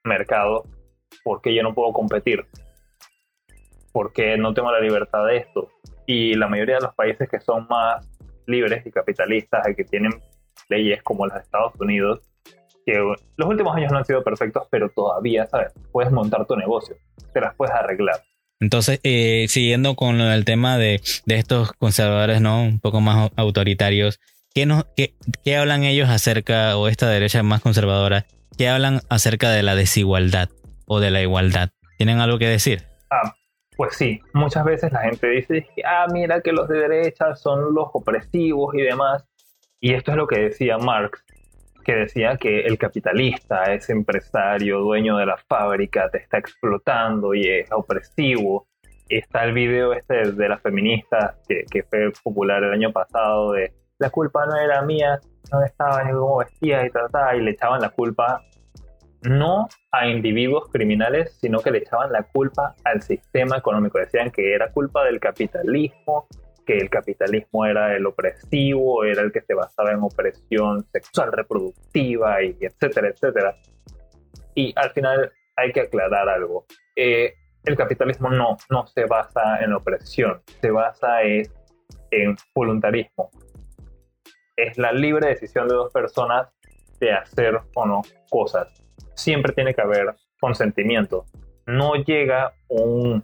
mercado, 0.03 0.63
¿por 1.23 1.41
qué 1.41 1.53
yo 1.53 1.63
no 1.63 1.73
puedo 1.73 1.91
competir? 1.91 2.45
¿Por 3.91 4.13
qué 4.13 4.37
no 4.37 4.53
tengo 4.53 4.71
la 4.71 4.79
libertad 4.79 5.25
de 5.25 5.37
esto? 5.37 5.69
Y 6.05 6.35
la 6.35 6.47
mayoría 6.47 6.75
de 6.75 6.81
los 6.81 6.95
países 6.95 7.27
que 7.27 7.39
son 7.39 7.67
más 7.67 8.07
libres 8.45 8.85
y 8.85 8.91
capitalistas 8.91 9.67
y 9.67 9.75
que 9.75 9.83
tienen 9.83 10.11
leyes 10.69 11.01
como 11.03 11.27
de 11.27 11.39
Estados 11.39 11.73
Unidos, 11.79 12.28
los 12.93 13.49
últimos 13.49 13.75
años 13.75 13.91
no 13.91 13.97
han 13.97 14.05
sido 14.05 14.23
perfectos, 14.23 14.63
pero 14.69 14.89
todavía, 14.89 15.47
¿sabes? 15.47 15.73
Puedes 15.91 16.11
montar 16.11 16.45
tu 16.45 16.55
negocio, 16.55 16.95
te 17.33 17.41
las 17.41 17.55
puedes 17.55 17.73
arreglar. 17.73 18.21
Entonces, 18.59 18.99
eh, 19.03 19.45
siguiendo 19.47 19.95
con 19.95 20.19
el 20.19 20.43
tema 20.43 20.77
de, 20.77 21.01
estos 21.27 21.71
conservadores, 21.73 22.41
¿no? 22.41 22.61
Un 22.61 22.79
poco 22.79 22.99
más 22.99 23.31
autoritarios, 23.37 24.19
¿qué, 24.53 24.65
no, 24.65 24.85
qué, 24.97 25.13
¿qué 25.43 25.55
hablan 25.55 25.83
ellos 25.83 26.09
acerca, 26.09 26.77
o 26.77 26.87
esta 26.87 27.09
derecha 27.09 27.41
más 27.41 27.61
conservadora, 27.61 28.25
qué 28.57 28.67
hablan 28.67 29.01
acerca 29.09 29.49
de 29.49 29.63
la 29.63 29.75
desigualdad 29.75 30.49
o 30.85 30.99
de 30.99 31.11
la 31.11 31.21
igualdad? 31.21 31.69
¿Tienen 31.97 32.19
algo 32.19 32.37
que 32.37 32.47
decir? 32.47 32.83
Ah, 33.09 33.33
pues 33.77 33.95
sí, 33.95 34.19
muchas 34.33 34.65
veces 34.65 34.91
la 34.91 35.03
gente 35.03 35.29
dice, 35.29 35.65
ah, 35.85 36.07
mira 36.11 36.41
que 36.41 36.51
los 36.51 36.67
de 36.67 36.79
derecha 36.79 37.35
son 37.35 37.73
los 37.73 37.87
opresivos 37.93 38.75
y 38.75 38.81
demás. 38.81 39.23
Y 39.79 39.93
esto 39.93 40.11
es 40.11 40.17
lo 40.17 40.27
que 40.27 40.37
decía 40.37 40.77
Marx, 40.77 41.23
que 41.83 41.95
decía 41.95 42.37
que 42.37 42.61
el 42.61 42.77
capitalista, 42.77 43.63
ese 43.73 43.93
empresario, 43.93 44.79
dueño 44.79 45.17
de 45.17 45.25
la 45.25 45.37
fábrica, 45.37 46.09
te 46.09 46.19
está 46.19 46.37
explotando 46.37 47.33
y 47.33 47.47
es 47.47 47.71
opresivo. 47.71 48.67
Está 49.07 49.43
el 49.43 49.53
video 49.53 49.93
este 49.93 50.31
de 50.31 50.49
las 50.49 50.61
feministas 50.61 51.35
que, 51.47 51.63
que 51.69 51.83
fue 51.83 52.11
popular 52.23 52.63
el 52.63 52.73
año 52.73 52.91
pasado 52.91 53.53
de 53.53 53.73
la 53.99 54.09
culpa 54.09 54.45
no 54.45 54.55
era 54.55 54.81
mía, 54.81 55.19
no 55.51 55.61
estaba 55.61 56.03
ni 56.05 56.13
cómo 56.13 56.37
vestía 56.37 56.85
y 56.85 56.89
trataba 56.89 57.35
y 57.35 57.41
le 57.41 57.51
echaban 57.51 57.81
la 57.81 57.89
culpa 57.89 58.41
no 59.23 59.67
a 59.91 60.07
individuos 60.07 60.69
criminales, 60.71 61.37
sino 61.41 61.59
que 61.59 61.71
le 61.71 61.79
echaban 61.79 62.11
la 62.11 62.23
culpa 62.23 62.75
al 62.85 63.01
sistema 63.01 63.57
económico. 63.57 63.99
Decían 63.99 64.31
que 64.31 64.53
era 64.53 64.71
culpa 64.71 65.03
del 65.03 65.19
capitalismo, 65.19 66.27
que 66.69 66.77
el 66.77 66.89
capitalismo 66.91 67.65
era 67.65 67.95
el 67.95 68.05
opresivo, 68.05 69.03
era 69.03 69.23
el 69.23 69.31
que 69.31 69.41
se 69.41 69.55
basaba 69.55 69.91
en 69.91 70.03
opresión 70.03 70.85
sexual 70.91 71.31
reproductiva 71.31 72.43
y 72.43 72.55
etcétera, 72.61 73.09
etcétera. 73.09 73.55
Y 74.53 74.71
al 74.75 74.91
final 74.91 75.31
hay 75.55 75.71
que 75.71 75.81
aclarar 75.81 76.29
algo. 76.29 76.67
Eh, 76.95 77.33
el 77.63 77.75
capitalismo 77.75 78.29
no, 78.29 78.55
no 78.69 78.85
se 78.85 79.05
basa 79.05 79.63
en 79.63 79.73
opresión, 79.73 80.43
se 80.61 80.69
basa 80.69 81.23
en, 81.23 81.47
en 82.11 82.35
voluntarismo. 82.53 83.31
Es 84.55 84.77
la 84.77 84.91
libre 84.91 85.29
decisión 85.29 85.67
de 85.67 85.73
dos 85.73 85.91
personas 85.91 86.49
de 86.99 87.13
hacer 87.13 87.59
o 87.73 87.85
no 87.87 88.03
cosas. 88.29 88.71
Siempre 89.15 89.53
tiene 89.53 89.73
que 89.73 89.81
haber 89.81 90.13
consentimiento. 90.39 91.25
No 91.65 91.95
llega 91.95 92.53
un 92.67 93.23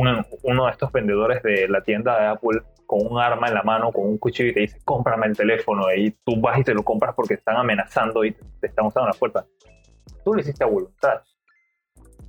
uno 0.00 0.66
de 0.66 0.70
estos 0.70 0.92
vendedores 0.92 1.42
de 1.42 1.68
la 1.68 1.80
tienda 1.82 2.20
de 2.20 2.26
Apple 2.26 2.60
con 2.86 3.00
un 3.04 3.18
arma 3.18 3.48
en 3.48 3.54
la 3.54 3.62
mano, 3.62 3.92
con 3.92 4.06
un 4.06 4.18
cuchillo 4.18 4.50
y 4.50 4.54
te 4.54 4.60
dice, 4.60 4.78
cómprame 4.84 5.26
el 5.26 5.36
teléfono 5.36 5.92
y 5.94 6.12
tú 6.24 6.40
vas 6.40 6.58
y 6.58 6.64
te 6.64 6.74
lo 6.74 6.82
compras 6.82 7.14
porque 7.14 7.34
están 7.34 7.56
amenazando 7.56 8.24
y 8.24 8.32
te 8.32 8.66
están 8.68 8.86
usando 8.86 9.08
la 9.08 9.14
fuerza. 9.14 9.44
Tú 10.24 10.34
lo 10.34 10.40
hiciste 10.40 10.64
a 10.64 10.68
voluntad. 10.68 11.22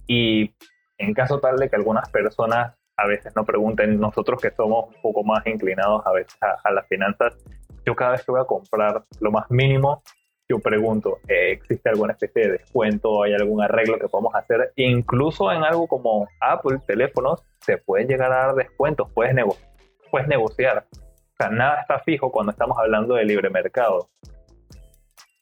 Y 0.07 0.53
en 0.97 1.13
caso 1.13 1.39
tal 1.39 1.57
de 1.57 1.69
que 1.69 1.75
algunas 1.75 2.09
personas 2.09 2.73
a 2.97 3.07
veces 3.07 3.35
no 3.35 3.45
pregunten, 3.45 3.99
nosotros 3.99 4.41
que 4.41 4.51
somos 4.51 4.87
un 4.95 5.01
poco 5.01 5.23
más 5.23 5.45
inclinados 5.45 6.05
a 6.05 6.11
veces 6.11 6.37
a 6.41 6.71
las 6.71 6.87
finanzas, 6.87 7.37
yo 7.85 7.95
cada 7.95 8.11
vez 8.11 8.25
que 8.25 8.31
voy 8.31 8.41
a 8.41 8.45
comprar 8.45 9.03
lo 9.19 9.31
más 9.31 9.49
mínimo, 9.51 10.01
yo 10.49 10.59
pregunto, 10.59 11.19
eh, 11.27 11.51
¿existe 11.51 11.89
alguna 11.89 12.13
especie 12.13 12.43
de 12.43 12.51
descuento? 12.53 13.23
¿Hay 13.23 13.33
algún 13.33 13.61
arreglo 13.61 13.99
que 13.99 14.07
podamos 14.07 14.33
hacer? 14.35 14.71
Incluso 14.77 15.51
en 15.51 15.63
algo 15.63 15.87
como 15.87 16.27
Apple, 16.39 16.79
teléfonos, 16.87 17.43
se 17.59 17.77
pueden 17.77 18.07
llegar 18.07 18.31
a 18.31 18.47
dar 18.47 18.55
descuentos, 18.55 19.09
puedes, 19.13 19.35
negociar. 19.35 20.87
O 20.93 21.35
sea, 21.37 21.49
nada 21.49 21.81
está 21.81 21.99
fijo 21.99 22.31
cuando 22.31 22.51
estamos 22.51 22.77
hablando 22.77 23.15
de 23.15 23.25
libre 23.25 23.49
mercado. 23.49 24.09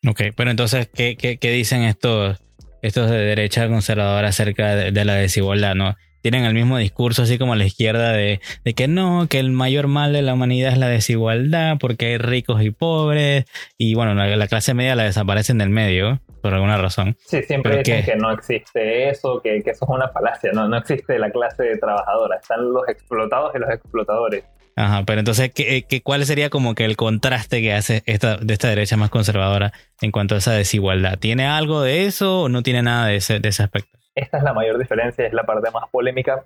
Ok, 0.07 0.21
pero 0.35 0.50
entonces, 0.50 0.89
¿qué, 0.93 1.15
qué, 1.15 1.38
qué 1.38 1.51
dicen 1.51 1.83
estos, 1.83 2.43
estos 2.81 3.09
de 3.09 3.17
derecha 3.17 3.67
conservadora 3.67 4.29
acerca 4.29 4.75
de 4.75 5.05
la 5.05 5.15
desigualdad? 5.15 5.75
¿no? 5.75 5.95
Tienen 6.25 6.46
el 6.46 6.55
mismo 6.55 6.79
discurso 6.79 7.22
así 7.22 7.38
como 7.38 7.53
la 7.53 7.65
izquierda 7.65 8.12
de, 8.12 8.39
que 8.75 8.88
no, 8.88 9.27
que 9.29 9.38
el 9.38 9.51
mayor 9.51 9.86
mal 9.88 10.12
de 10.12 10.24
la 10.24 10.34
humanidad 10.34 10.72
es 10.72 10.79
la 10.79 10.88
desigualdad 10.88 11.77
porque 11.79 12.08
hay 12.08 12.17
ricos 12.17 12.63
y 12.63 12.72
pobres 12.72 13.46
y 13.77 13.94
bueno, 13.94 14.15
la, 14.15 14.48
clase 14.48 14.74
media 14.74 14.96
la 14.96 15.03
desaparece 15.03 15.51
en 15.51 15.62
el 15.62 15.70
medio 15.70 16.22
por 16.41 16.55
alguna 16.55 16.79
razón. 16.79 17.15
Sí, 17.27 17.44
siempre 17.44 17.77
dicen 17.77 18.03
que, 18.03 18.15
no 18.15 18.32
existe 18.32 19.08
eso, 19.08 19.39
que, 19.39 19.58
eso 19.58 19.70
es 19.86 19.88
una 19.88 20.10
falacia, 20.10 20.51
no, 20.51 20.67
no 20.67 20.77
existe 20.77 21.20
la 21.20 21.29
clase 21.29 21.77
trabajadora, 21.77 22.38
están 22.38 22.74
los 22.74 22.89
explotados 22.89 23.51
y 23.53 23.60
los 23.60 23.70
explotadores. 23.70 24.46
Ajá, 24.75 25.03
pero 25.05 25.20
entonces, 25.20 25.51
¿qué, 25.53 26.01
cuál 26.03 26.25
sería 26.25 26.50
como 26.50 26.74
que 26.74 26.86
el 26.86 26.96
contraste 26.96 27.62
que 27.62 27.72
hace 27.72 28.01
esta, 28.08 28.38
de 28.38 28.51
esta 28.51 28.67
derecha 28.67 28.98
más 28.98 29.12
conservadora 29.12 29.74
en 30.01 30.10
cuanto 30.10 30.34
a 30.34 30.39
esa 30.39 30.53
desigualdad? 30.53 31.20
¿Tiene 31.20 31.46
algo 31.46 31.84
de 31.84 32.08
eso 32.08 32.41
o 32.41 32.50
no 32.50 32.63
tiene 32.63 32.82
nada 32.82 33.05
de 33.05 33.17
ese, 33.17 33.39
de 33.39 33.50
ese 33.50 33.62
aspecto? 33.62 33.94
Esta 34.15 34.38
es 34.38 34.43
la 34.43 34.53
mayor 34.53 34.77
diferencia, 34.77 35.27
es 35.27 35.34
la 35.34 35.43
parte 35.43 35.69
más 35.72 35.89
polémica. 35.91 36.45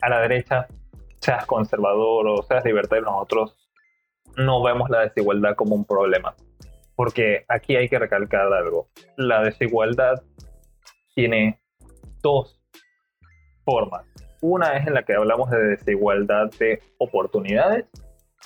A 0.00 0.08
la 0.08 0.20
derecha, 0.20 0.66
seas 1.20 1.46
conservador 1.46 2.26
o 2.26 2.42
seas 2.42 2.64
libertario, 2.64 3.04
nosotros 3.04 3.56
no 4.36 4.62
vemos 4.62 4.90
la 4.90 5.00
desigualdad 5.00 5.54
como 5.54 5.74
un 5.74 5.84
problema. 5.84 6.34
Porque 6.94 7.44
aquí 7.48 7.76
hay 7.76 7.88
que 7.88 7.98
recalcar 7.98 8.52
algo. 8.52 8.88
La 9.16 9.42
desigualdad 9.42 10.22
tiene 11.14 11.60
dos 12.20 12.60
formas. 13.64 14.04
Una 14.40 14.76
es 14.76 14.86
en 14.86 14.94
la 14.94 15.04
que 15.04 15.14
hablamos 15.14 15.50
de 15.50 15.62
desigualdad 15.62 16.50
de 16.58 16.82
oportunidades 16.98 17.86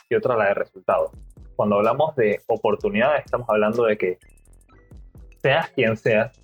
y 0.09 0.15
otra 0.15 0.37
la 0.37 0.47
de 0.47 0.55
resultados. 0.55 1.11
Cuando 1.57 1.77
hablamos 1.77 2.15
de 2.17 2.41
oportunidades, 2.47 3.25
estamos 3.25 3.49
hablando 3.49 3.85
de 3.85 3.97
que 3.97 4.19
seas 5.39 5.71
quien 5.71 5.97
seas, 5.97 6.39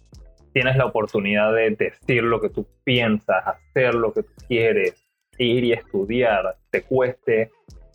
tienes 0.53 0.77
la 0.77 0.87
oportunidad 0.87 1.53
de 1.55 1.71
decir 1.71 2.23
lo 2.23 2.41
que 2.41 2.49
tú 2.49 2.67
piensas, 2.85 3.45
hacer 3.47 3.95
lo 3.95 4.13
que 4.13 4.23
tú 4.23 4.33
quieres, 4.49 5.03
ir 5.39 5.65
y 5.65 5.73
estudiar, 5.73 6.57
te 6.71 6.83
cueste 6.83 7.51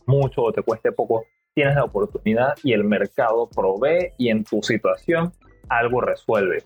mucho 0.05 0.43
o 0.43 0.51
te 0.51 0.61
cueste 0.61 0.91
poco, 0.91 1.25
tienes 1.53 1.75
la 1.75 1.83
oportunidad 1.83 2.55
y 2.63 2.73
el 2.73 2.83
mercado 2.83 3.49
provee 3.49 4.11
y 4.17 4.29
en 4.29 4.43
tu 4.43 4.61
situación 4.61 5.31
algo 5.69 6.01
resuelve. 6.01 6.63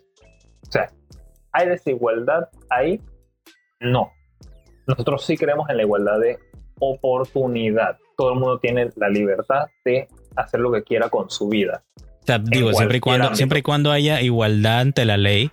O 0.67 0.71
sea, 0.71 0.91
¿hay 1.51 1.67
desigualdad 1.67 2.49
ahí? 2.69 3.01
No. 3.79 4.11
Nosotros 4.87 5.25
sí 5.25 5.37
creemos 5.37 5.69
en 5.69 5.77
la 5.77 5.83
igualdad 5.83 6.19
de 6.19 6.39
oportunidad. 6.79 7.97
Todo 8.17 8.33
el 8.33 8.39
mundo 8.39 8.59
tiene 8.59 8.89
la 8.95 9.09
libertad 9.09 9.65
de 9.85 10.07
hacer 10.35 10.59
lo 10.59 10.71
que 10.71 10.83
quiera 10.83 11.09
con 11.09 11.29
su 11.29 11.49
vida. 11.49 11.83
O 11.97 12.25
sea, 12.25 12.37
digo, 12.37 12.73
siempre 12.73 12.97
y, 12.97 13.01
cuando, 13.01 13.35
siempre 13.35 13.59
y 13.59 13.61
cuando 13.61 13.91
haya 13.91 14.21
igualdad 14.21 14.79
ante 14.81 15.05
la 15.05 15.17
ley, 15.17 15.49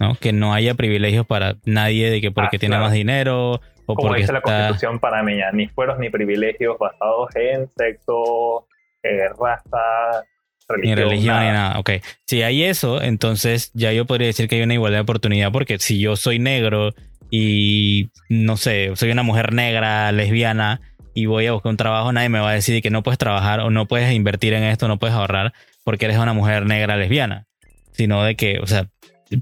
¿no? 0.00 0.16
Que 0.16 0.32
no 0.32 0.54
haya 0.54 0.74
privilegios 0.74 1.26
para 1.26 1.56
nadie 1.64 2.10
de 2.10 2.20
que 2.20 2.32
porque 2.32 2.56
ah, 2.56 2.58
tiene 2.58 2.78
más 2.78 2.92
dinero 2.92 3.60
o 3.86 3.94
Como 3.94 4.08
porque 4.08 4.22
dice 4.22 4.32
la 4.32 4.40
Constitución 4.40 4.98
panameña, 4.98 5.52
ni 5.52 5.68
fueros 5.68 5.98
ni 5.98 6.08
privilegios 6.08 6.76
basados 6.78 7.28
en 7.36 7.68
sexo, 7.68 8.66
eh, 9.02 9.28
raza, 9.38 10.24
religión. 10.68 10.96
Ni 10.96 11.04
religión 11.04 11.40
ni 11.40 11.46
nada. 11.48 11.78
Ok. 11.78 11.90
Si 12.26 12.42
hay 12.42 12.64
eso, 12.64 13.02
entonces 13.02 13.70
ya 13.74 13.92
yo 13.92 14.06
podría 14.06 14.28
decir 14.28 14.48
que 14.48 14.56
hay 14.56 14.62
una 14.62 14.74
igualdad 14.74 14.98
de 14.98 15.02
oportunidad 15.02 15.52
porque 15.52 15.78
si 15.78 16.00
yo 16.00 16.16
soy 16.16 16.38
negro 16.38 16.94
y 17.30 18.10
no 18.30 18.56
sé, 18.56 18.90
soy 18.94 19.10
una 19.10 19.22
mujer 19.22 19.52
negra, 19.52 20.10
lesbiana 20.12 20.80
y 21.12 21.26
voy 21.26 21.46
a 21.46 21.52
buscar 21.52 21.70
un 21.70 21.76
trabajo, 21.76 22.10
nadie 22.12 22.30
me 22.30 22.40
va 22.40 22.50
a 22.50 22.54
decir 22.54 22.80
que 22.80 22.90
no 22.90 23.02
puedes 23.02 23.18
trabajar 23.18 23.60
o 23.60 23.68
no 23.68 23.86
puedes 23.86 24.12
invertir 24.14 24.54
en 24.54 24.62
esto, 24.62 24.88
no 24.88 24.98
puedes 24.98 25.14
ahorrar 25.14 25.52
porque 25.84 26.06
eres 26.06 26.16
una 26.16 26.32
mujer 26.32 26.64
negra 26.64 26.96
lesbiana, 26.96 27.46
sino 27.92 28.24
de 28.24 28.36
que, 28.36 28.60
o 28.60 28.66
sea, 28.66 28.88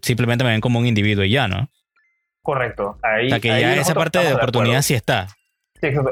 simplemente 0.03 0.45
me 0.45 0.51
ven 0.51 0.61
como 0.61 0.79
un 0.79 0.87
individuo 0.87 1.25
y 1.25 1.31
ya, 1.31 1.49
¿no? 1.49 1.69
Correcto. 2.43 2.99
Ahí, 3.03 3.27
o 3.27 3.31
sea, 3.31 3.41
que 3.41 3.49
ya 3.49 3.75
esa 3.75 3.95
parte 3.95 4.19
de 4.19 4.35
oportunidad 4.35 4.83
sí 4.83 4.95
está. 4.95 5.29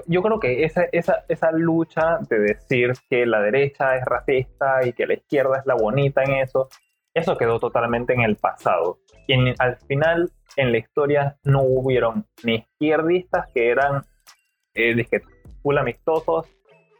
Yo 0.06 0.22
creo 0.22 0.38
que 0.38 0.64
esa, 0.64 0.84
esa, 0.92 1.24
esa 1.28 1.50
lucha 1.50 2.18
de 2.28 2.38
decir 2.38 2.92
que 3.10 3.26
la 3.26 3.40
derecha 3.40 3.96
es 3.96 4.04
racista 4.04 4.86
y 4.86 4.92
que 4.92 5.06
la 5.06 5.14
izquierda 5.14 5.58
es 5.58 5.66
la 5.66 5.74
bonita 5.74 6.22
en 6.22 6.34
eso, 6.34 6.68
eso 7.14 7.36
quedó 7.36 7.58
totalmente 7.58 8.12
en 8.12 8.20
el 8.20 8.36
pasado. 8.36 8.98
Y 9.26 9.34
al 9.58 9.76
final, 9.88 10.30
en 10.56 10.72
la 10.72 10.78
historia, 10.78 11.36
no 11.42 11.62
hubieron 11.62 12.26
ni 12.44 12.56
izquierdistas 12.56 13.48
que 13.52 13.70
eran 13.70 14.02
eh, 14.74 14.94
full 15.62 15.78
amistosos, 15.78 16.46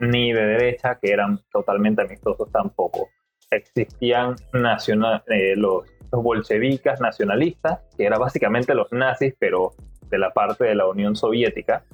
ni 0.01 0.33
de 0.33 0.47
derecha 0.47 0.99
que 1.01 1.13
eran 1.13 1.41
totalmente 1.53 2.03
amistosos 2.03 2.51
tampoco. 2.51 3.09
Existían 3.51 4.37
nacional, 4.53 5.23
eh, 5.29 5.55
los, 5.57 5.85
los 6.13 6.23
bolcheviques 6.23 7.01
nacionalistas, 7.01 7.81
que 7.97 8.05
eran 8.05 8.21
básicamente 8.21 8.75
los 8.75 8.91
nazis, 8.93 9.35
pero 9.39 9.73
de 10.09 10.19
la 10.19 10.31
parte 10.31 10.65
de 10.65 10.75
la 10.75 10.87
Unión 10.87 11.17
Soviética, 11.17 11.85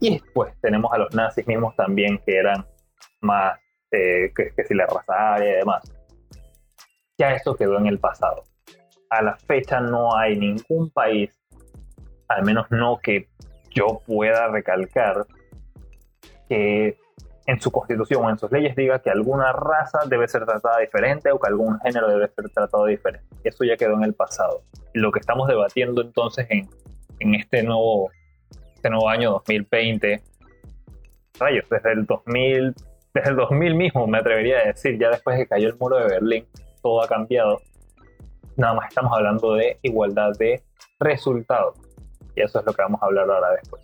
y 0.00 0.14
después 0.14 0.52
tenemos 0.62 0.92
a 0.92 0.98
los 0.98 1.14
nazis 1.14 1.46
mismos 1.46 1.76
también 1.76 2.18
que 2.24 2.36
eran 2.36 2.66
más, 3.20 3.58
eh, 3.90 4.32
que, 4.34 4.64
si 4.64 4.74
la 4.74 4.86
raza 4.86 5.34
aria 5.34 5.50
y 5.50 5.56
demás. 5.56 5.92
Ya 7.18 7.34
eso 7.34 7.54
quedó 7.54 7.78
en 7.78 7.86
el 7.86 7.98
pasado. 7.98 8.44
A 9.10 9.22
la 9.22 9.36
fecha 9.36 9.80
no 9.80 10.16
hay 10.16 10.38
ningún 10.38 10.90
país, 10.90 11.38
al 12.28 12.44
menos 12.44 12.66
no 12.70 12.98
que 13.02 13.28
yo 13.70 14.00
pueda 14.06 14.48
recalcar, 14.48 15.26
que 16.48 16.96
en 17.50 17.60
su 17.60 17.70
constitución 17.72 18.24
o 18.24 18.30
en 18.30 18.38
sus 18.38 18.50
leyes 18.52 18.76
diga 18.76 19.00
que 19.00 19.10
alguna 19.10 19.52
raza 19.52 19.98
debe 20.06 20.28
ser 20.28 20.44
tratada 20.44 20.78
diferente 20.78 21.32
o 21.32 21.40
que 21.40 21.48
algún 21.48 21.80
género 21.80 22.08
debe 22.08 22.28
ser 22.28 22.48
tratado 22.50 22.86
diferente. 22.86 23.26
Eso 23.42 23.64
ya 23.64 23.76
quedó 23.76 23.94
en 23.94 24.04
el 24.04 24.14
pasado. 24.14 24.62
Lo 24.94 25.10
que 25.10 25.18
estamos 25.18 25.48
debatiendo 25.48 26.00
entonces 26.02 26.46
en, 26.48 26.68
en 27.18 27.34
este 27.34 27.64
nuevo 27.64 28.10
este 28.76 28.88
nuevo 28.88 29.08
año 29.08 29.32
2020. 29.32 30.22
Rayos, 31.38 31.64
desde 31.68 31.92
el 31.92 32.06
2000, 32.06 32.74
desde 33.12 33.30
el 33.30 33.36
2000 33.36 33.74
mismo 33.74 34.06
me 34.06 34.18
atrevería 34.18 34.60
a 34.60 34.66
decir, 34.68 34.98
ya 34.98 35.10
después 35.10 35.36
que 35.36 35.46
cayó 35.46 35.68
el 35.68 35.76
muro 35.76 35.98
de 35.98 36.04
Berlín, 36.04 36.46
todo 36.82 37.02
ha 37.02 37.08
cambiado. 37.08 37.60
Nada 38.56 38.74
más 38.74 38.88
estamos 38.88 39.12
hablando 39.12 39.54
de 39.54 39.78
igualdad 39.82 40.30
de 40.38 40.62
resultados. 41.00 41.76
Y 42.36 42.42
eso 42.42 42.60
es 42.60 42.64
lo 42.64 42.72
que 42.72 42.82
vamos 42.82 43.02
a 43.02 43.06
hablar 43.06 43.28
ahora 43.28 43.50
después. 43.60 43.82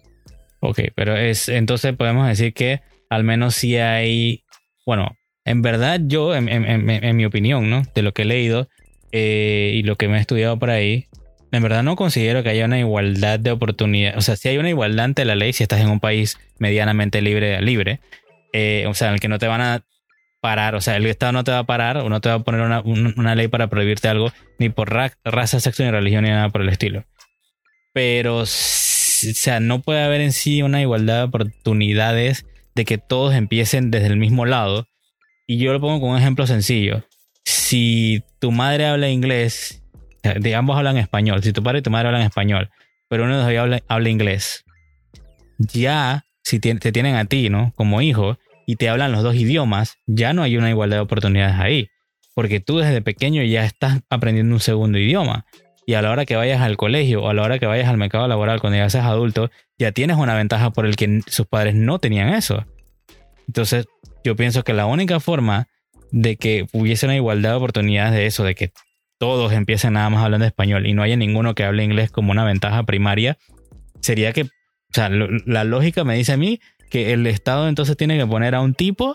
Ok, 0.60 0.78
pero 0.94 1.16
es 1.16 1.48
entonces 1.48 1.94
podemos 1.94 2.26
decir 2.26 2.54
que 2.54 2.80
al 3.10 3.24
menos 3.24 3.54
si 3.54 3.76
hay, 3.76 4.44
bueno, 4.84 5.16
en 5.44 5.62
verdad 5.62 6.00
yo, 6.02 6.34
en, 6.34 7.16
mi 7.16 7.24
opinión, 7.24 7.70
¿no? 7.70 7.82
De 7.94 8.02
lo 8.02 8.12
que 8.12 8.22
he 8.22 8.24
leído 8.24 8.68
eh, 9.12 9.72
y 9.74 9.82
lo 9.82 9.96
que 9.96 10.08
me 10.08 10.16
he 10.16 10.20
estudiado 10.20 10.58
por 10.58 10.70
ahí, 10.70 11.06
en 11.52 11.62
verdad 11.62 11.82
no 11.82 11.96
considero 11.96 12.42
que 12.42 12.48
haya 12.48 12.64
una 12.64 12.78
igualdad 12.78 13.38
de 13.38 13.52
oportunidad. 13.52 14.18
O 14.18 14.20
sea, 14.20 14.36
si 14.36 14.48
hay 14.48 14.58
una 14.58 14.70
igualdad 14.70 15.04
ante 15.04 15.24
la 15.24 15.36
ley, 15.36 15.52
si 15.52 15.62
estás 15.62 15.80
en 15.80 15.88
un 15.88 16.00
país 16.00 16.38
medianamente 16.58 17.22
libre, 17.22 17.60
libre, 17.62 18.00
eh, 18.52 18.86
o 18.88 18.94
sea, 18.94 19.08
en 19.08 19.14
el 19.14 19.20
que 19.20 19.28
no 19.28 19.38
te 19.38 19.46
van 19.46 19.60
a 19.60 19.84
parar, 20.40 20.74
o 20.74 20.80
sea, 20.80 20.96
el 20.96 21.06
Estado 21.06 21.32
no 21.32 21.44
te 21.44 21.50
va 21.50 21.58
a 21.58 21.66
parar 21.66 21.98
o 21.98 22.08
no 22.08 22.20
te 22.20 22.28
va 22.28 22.36
a 22.36 22.38
poner 22.40 22.60
una, 22.60 23.34
ley 23.34 23.48
para 23.48 23.68
prohibirte 23.68 24.08
algo, 24.08 24.32
ni 24.58 24.68
por 24.68 24.92
raza, 24.92 25.60
sexo, 25.60 25.82
ni 25.82 25.90
religión, 25.90 26.24
ni 26.24 26.30
nada 26.30 26.50
por 26.50 26.62
el 26.62 26.68
estilo. 26.68 27.04
Pero, 27.92 28.38
o 28.38 28.46
sea, 28.46 29.60
no 29.60 29.80
puede 29.80 30.02
haber 30.02 30.20
en 30.20 30.32
sí 30.32 30.62
una 30.62 30.80
igualdad 30.80 31.18
de 31.18 31.22
oportunidades 31.24 32.46
de 32.76 32.84
que 32.84 32.98
todos 32.98 33.34
empiecen 33.34 33.90
desde 33.90 34.06
el 34.06 34.16
mismo 34.16 34.46
lado. 34.46 34.86
Y 35.48 35.58
yo 35.58 35.72
lo 35.72 35.80
pongo 35.80 36.00
con 36.00 36.10
un 36.10 36.18
ejemplo 36.18 36.46
sencillo. 36.46 37.04
Si 37.44 38.22
tu 38.38 38.52
madre 38.52 38.86
habla 38.86 39.08
inglés 39.08 39.82
de 40.34 40.54
ambos 40.54 40.76
hablan 40.76 40.96
español. 40.96 41.42
Si 41.42 41.52
tu 41.52 41.62
padre 41.62 41.78
y 41.78 41.82
tu 41.82 41.90
madre 41.90 42.08
hablan 42.08 42.22
español, 42.22 42.70
pero 43.08 43.24
uno 43.24 43.44
de 43.44 43.52
ellos 43.52 43.82
habla, 43.88 44.08
inglés, 44.08 44.64
ya 45.58 46.24
si 46.42 46.58
te, 46.60 46.74
tienen 46.92 47.14
a 47.14 47.24
ti, 47.24 47.48
¿no? 47.48 47.72
Como 47.76 48.02
hijo 48.02 48.38
y 48.66 48.76
te 48.76 48.88
hablan 48.88 49.12
los 49.12 49.22
dos 49.22 49.36
idiomas, 49.36 49.98
ya 50.06 50.32
no 50.32 50.42
hay 50.42 50.56
una 50.56 50.70
igualdad 50.70 50.98
de 50.98 51.02
oportunidades 51.02 51.56
ahí. 51.58 51.88
Porque 52.34 52.60
tú 52.60 52.78
desde 52.78 53.00
pequeño 53.00 53.42
ya 53.42 53.64
estás 53.64 54.00
aprendiendo 54.10 54.54
un 54.54 54.60
segundo 54.60 54.98
idioma. 54.98 55.46
Y 55.86 55.94
a 55.94 56.02
la 56.02 56.10
hora 56.10 56.26
que 56.26 56.36
vayas 56.36 56.60
al 56.60 56.76
colegio 56.76 57.22
o 57.22 57.28
a 57.30 57.34
la 57.34 57.42
hora 57.42 57.58
que 57.58 57.66
vayas 57.66 57.88
al 57.88 57.96
mercado 57.96 58.26
laboral 58.26 58.60
cuando 58.60 58.76
ya 58.76 58.90
seas 58.90 59.06
adulto, 59.06 59.50
ya 59.78 59.92
tienes 59.92 60.16
una 60.16 60.34
ventaja 60.34 60.70
por 60.70 60.84
el 60.84 60.96
que 60.96 61.20
sus 61.28 61.46
padres 61.46 61.74
no 61.74 61.98
tenían 62.00 62.34
eso. 62.34 62.66
Entonces, 63.46 63.86
yo 64.24 64.34
pienso 64.34 64.64
que 64.64 64.72
la 64.72 64.86
única 64.86 65.20
forma 65.20 65.68
de 66.10 66.36
que 66.36 66.66
hubiese 66.72 67.06
una 67.06 67.16
igualdad 67.16 67.50
de 67.50 67.56
oportunidades 67.56 68.12
de 68.12 68.26
eso, 68.26 68.42
de 68.42 68.54
que 68.54 68.72
todos 69.18 69.52
empiecen 69.52 69.94
nada 69.94 70.10
más 70.10 70.24
hablando 70.24 70.46
español 70.46 70.86
y 70.86 70.92
no 70.92 71.02
haya 71.02 71.16
ninguno 71.16 71.54
que 71.54 71.64
hable 71.64 71.84
inglés 71.84 72.10
como 72.10 72.32
una 72.32 72.44
ventaja 72.44 72.82
primaria, 72.82 73.38
sería 74.00 74.32
que, 74.32 74.42
o 74.42 74.92
sea, 74.92 75.08
la 75.08 75.64
lógica 75.64 76.04
me 76.04 76.16
dice 76.16 76.32
a 76.32 76.36
mí 76.36 76.60
que 76.90 77.12
el 77.12 77.26
Estado 77.26 77.68
entonces 77.68 77.96
tiene 77.96 78.18
que 78.18 78.26
poner 78.26 78.54
a 78.54 78.60
un 78.60 78.74
tipo 78.74 79.14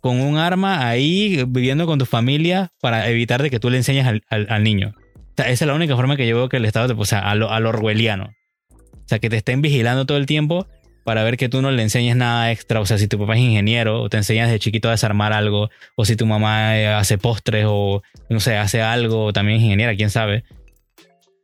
con 0.00 0.20
un 0.20 0.36
arma 0.36 0.86
ahí 0.88 1.44
viviendo 1.48 1.86
con 1.86 1.98
tu 1.98 2.06
familia 2.06 2.72
para 2.80 3.08
evitar 3.10 3.42
de 3.42 3.50
que 3.50 3.58
tú 3.58 3.70
le 3.70 3.78
enseñes 3.78 4.06
al, 4.28 4.62
niño. 4.62 4.94
O 5.38 5.42
esa 5.42 5.64
es 5.64 5.66
la 5.66 5.74
única 5.74 5.96
forma 5.96 6.16
que 6.16 6.26
yo 6.26 6.36
veo 6.36 6.48
que 6.48 6.56
el 6.56 6.64
Estado, 6.64 6.88
te, 6.88 6.94
o 7.00 7.04
sea, 7.04 7.20
a 7.20 7.34
lo, 7.34 7.50
a 7.50 7.60
lo 7.60 7.70
orwelliano. 7.70 8.30
O 8.70 9.08
sea, 9.08 9.18
que 9.18 9.30
te 9.30 9.36
estén 9.36 9.62
vigilando 9.62 10.06
todo 10.06 10.18
el 10.18 10.26
tiempo 10.26 10.66
para 11.04 11.22
ver 11.22 11.36
que 11.36 11.48
tú 11.48 11.62
no 11.62 11.70
le 11.70 11.82
enseñes 11.82 12.16
nada 12.16 12.50
extra. 12.50 12.80
O 12.80 12.86
sea, 12.86 12.98
si 12.98 13.06
tu 13.06 13.18
papá 13.18 13.34
es 13.34 13.40
ingeniero 13.40 14.02
o 14.02 14.08
te 14.08 14.16
enseñas 14.16 14.50
de 14.50 14.58
chiquito 14.58 14.88
a 14.88 14.92
desarmar 14.92 15.32
algo, 15.32 15.70
o 15.94 16.04
si 16.04 16.16
tu 16.16 16.26
mamá 16.26 16.76
eh, 16.78 16.88
hace 16.88 17.16
postres 17.16 17.64
o 17.68 18.02
no 18.28 18.40
sé, 18.40 18.56
hace 18.56 18.82
algo, 18.82 19.32
también 19.32 19.58
es 19.58 19.64
ingeniera, 19.64 19.94
quién 19.94 20.10
sabe, 20.10 20.42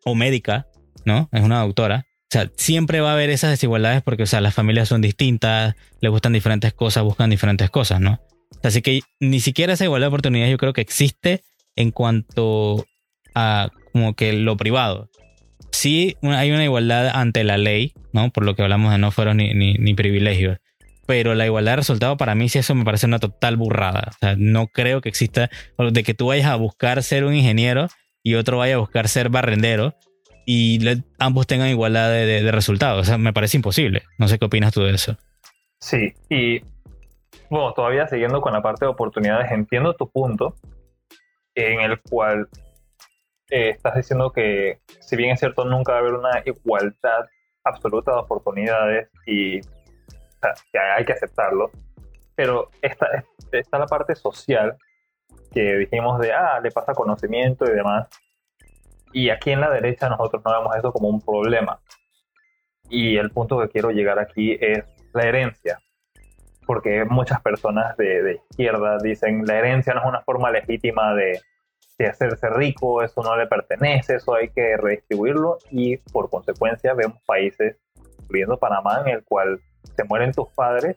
o 0.04 0.16
médica, 0.16 0.66
¿no? 1.04 1.28
Es 1.30 1.42
una 1.42 1.60
doctora. 1.60 2.06
O 2.22 2.32
sea, 2.32 2.50
siempre 2.56 3.00
va 3.00 3.10
a 3.10 3.12
haber 3.12 3.30
esas 3.30 3.50
desigualdades 3.50 4.02
porque, 4.02 4.24
o 4.24 4.26
sea, 4.26 4.40
las 4.40 4.54
familias 4.54 4.88
son 4.88 5.00
distintas, 5.00 5.76
les 6.00 6.10
gustan 6.10 6.32
diferentes 6.32 6.72
cosas, 6.72 7.04
buscan 7.04 7.30
diferentes 7.30 7.70
cosas, 7.70 8.00
¿no? 8.00 8.20
Así 8.64 8.82
que 8.82 9.02
ni 9.20 9.38
siquiera 9.38 9.74
esa 9.74 9.84
igualdad 9.84 10.06
de 10.06 10.08
oportunidades 10.08 10.50
yo 10.50 10.58
creo 10.58 10.72
que 10.72 10.80
existe 10.80 11.42
en 11.76 11.90
cuanto 11.90 12.84
a 13.34 13.70
como 13.92 14.14
que 14.14 14.32
lo 14.32 14.56
privado 14.56 15.10
sí 15.72 16.16
hay 16.22 16.52
una 16.52 16.64
igualdad 16.64 17.08
ante 17.08 17.42
la 17.42 17.56
ley, 17.56 17.94
¿no? 18.12 18.30
Por 18.30 18.44
lo 18.44 18.54
que 18.54 18.62
hablamos 18.62 18.92
de 18.92 18.98
no 18.98 19.10
fueron 19.10 19.38
ni, 19.38 19.52
ni, 19.54 19.94
privilegios. 19.94 20.58
Pero 21.06 21.34
la 21.34 21.46
igualdad 21.46 21.72
de 21.72 21.76
resultado 21.76 22.16
para 22.16 22.34
mí 22.34 22.48
sí 22.48 22.58
eso 22.58 22.74
me 22.74 22.84
parece 22.84 23.06
una 23.06 23.18
total 23.18 23.56
burrada. 23.56 24.10
O 24.10 24.18
sea, 24.20 24.36
no 24.38 24.68
creo 24.68 25.00
que 25.00 25.08
exista 25.08 25.50
de 25.78 26.02
que 26.04 26.14
tú 26.14 26.28
vayas 26.28 26.46
a 26.46 26.56
buscar 26.56 27.02
ser 27.02 27.24
un 27.24 27.34
ingeniero 27.34 27.88
y 28.22 28.34
otro 28.34 28.58
vaya 28.58 28.76
a 28.76 28.78
buscar 28.78 29.08
ser 29.08 29.28
barrendero 29.28 29.94
y 30.46 30.78
ambos 31.18 31.46
tengan 31.46 31.68
igualdad 31.68 32.10
de, 32.10 32.26
de, 32.26 32.52
resultados. 32.52 33.00
O 33.00 33.04
sea, 33.04 33.18
me 33.18 33.32
parece 33.32 33.56
imposible. 33.56 34.02
No 34.18 34.28
sé 34.28 34.38
qué 34.38 34.44
opinas 34.44 34.72
tú 34.72 34.82
de 34.82 34.94
eso. 34.94 35.16
Sí, 35.80 36.14
y 36.30 36.60
bueno, 37.50 37.72
todavía 37.74 38.06
siguiendo 38.06 38.40
con 38.40 38.52
la 38.52 38.62
parte 38.62 38.84
de 38.84 38.90
oportunidades, 38.90 39.50
entiendo 39.50 39.94
tu 39.94 40.08
punto 40.08 40.54
en 41.56 41.80
el 41.80 42.00
cual 42.00 42.48
eh, 43.52 43.68
estás 43.68 43.94
diciendo 43.94 44.32
que, 44.32 44.80
si 45.00 45.14
bien 45.14 45.32
es 45.32 45.40
cierto, 45.40 45.66
nunca 45.66 45.92
va 45.92 45.98
a 45.98 46.00
haber 46.00 46.14
una 46.14 46.42
igualdad 46.46 47.26
absoluta 47.64 48.12
de 48.12 48.18
oportunidades 48.20 49.10
y 49.26 49.60
que 49.60 50.78
hay 50.78 51.04
que 51.04 51.12
aceptarlo, 51.12 51.70
Pero 52.34 52.70
está, 52.80 53.24
está 53.52 53.78
la 53.78 53.86
parte 53.86 54.14
social 54.14 54.78
que 55.52 55.76
dijimos 55.76 56.18
de, 56.20 56.32
ah, 56.32 56.60
le 56.60 56.70
pasa 56.70 56.94
conocimiento 56.94 57.66
y 57.66 57.74
demás. 57.74 58.08
Y 59.12 59.28
aquí 59.28 59.50
en 59.50 59.60
la 59.60 59.68
derecha 59.68 60.08
nosotros 60.08 60.42
no 60.46 60.50
vemos 60.50 60.74
eso 60.74 60.90
como 60.90 61.08
un 61.08 61.20
problema. 61.20 61.78
Y 62.88 63.18
el 63.18 63.30
punto 63.32 63.60
que 63.60 63.68
quiero 63.68 63.90
llegar 63.90 64.18
aquí 64.18 64.56
es 64.58 64.82
la 65.12 65.24
herencia. 65.24 65.78
Porque 66.66 67.04
muchas 67.04 67.42
personas 67.42 67.98
de, 67.98 68.22
de 68.22 68.32
izquierda 68.48 68.96
dicen 69.02 69.44
la 69.44 69.58
herencia 69.58 69.92
no 69.92 70.00
es 70.00 70.06
una 70.06 70.22
forma 70.22 70.50
legítima 70.50 71.14
de, 71.14 71.38
de 71.98 72.06
hacerse 72.06 72.48
rico, 72.50 73.02
eso 73.02 73.22
no 73.22 73.36
le 73.36 73.46
pertenece, 73.46 74.16
eso 74.16 74.34
hay 74.34 74.48
que 74.48 74.76
redistribuirlo. 74.76 75.58
Y 75.70 75.96
por 75.96 76.30
consecuencia 76.30 76.94
vemos 76.94 77.20
países, 77.26 77.76
incluyendo 78.22 78.58
Panamá, 78.58 79.02
en 79.04 79.14
el 79.14 79.24
cual 79.24 79.60
se 79.96 80.04
mueren 80.04 80.32
tus 80.32 80.48
padres 80.50 80.96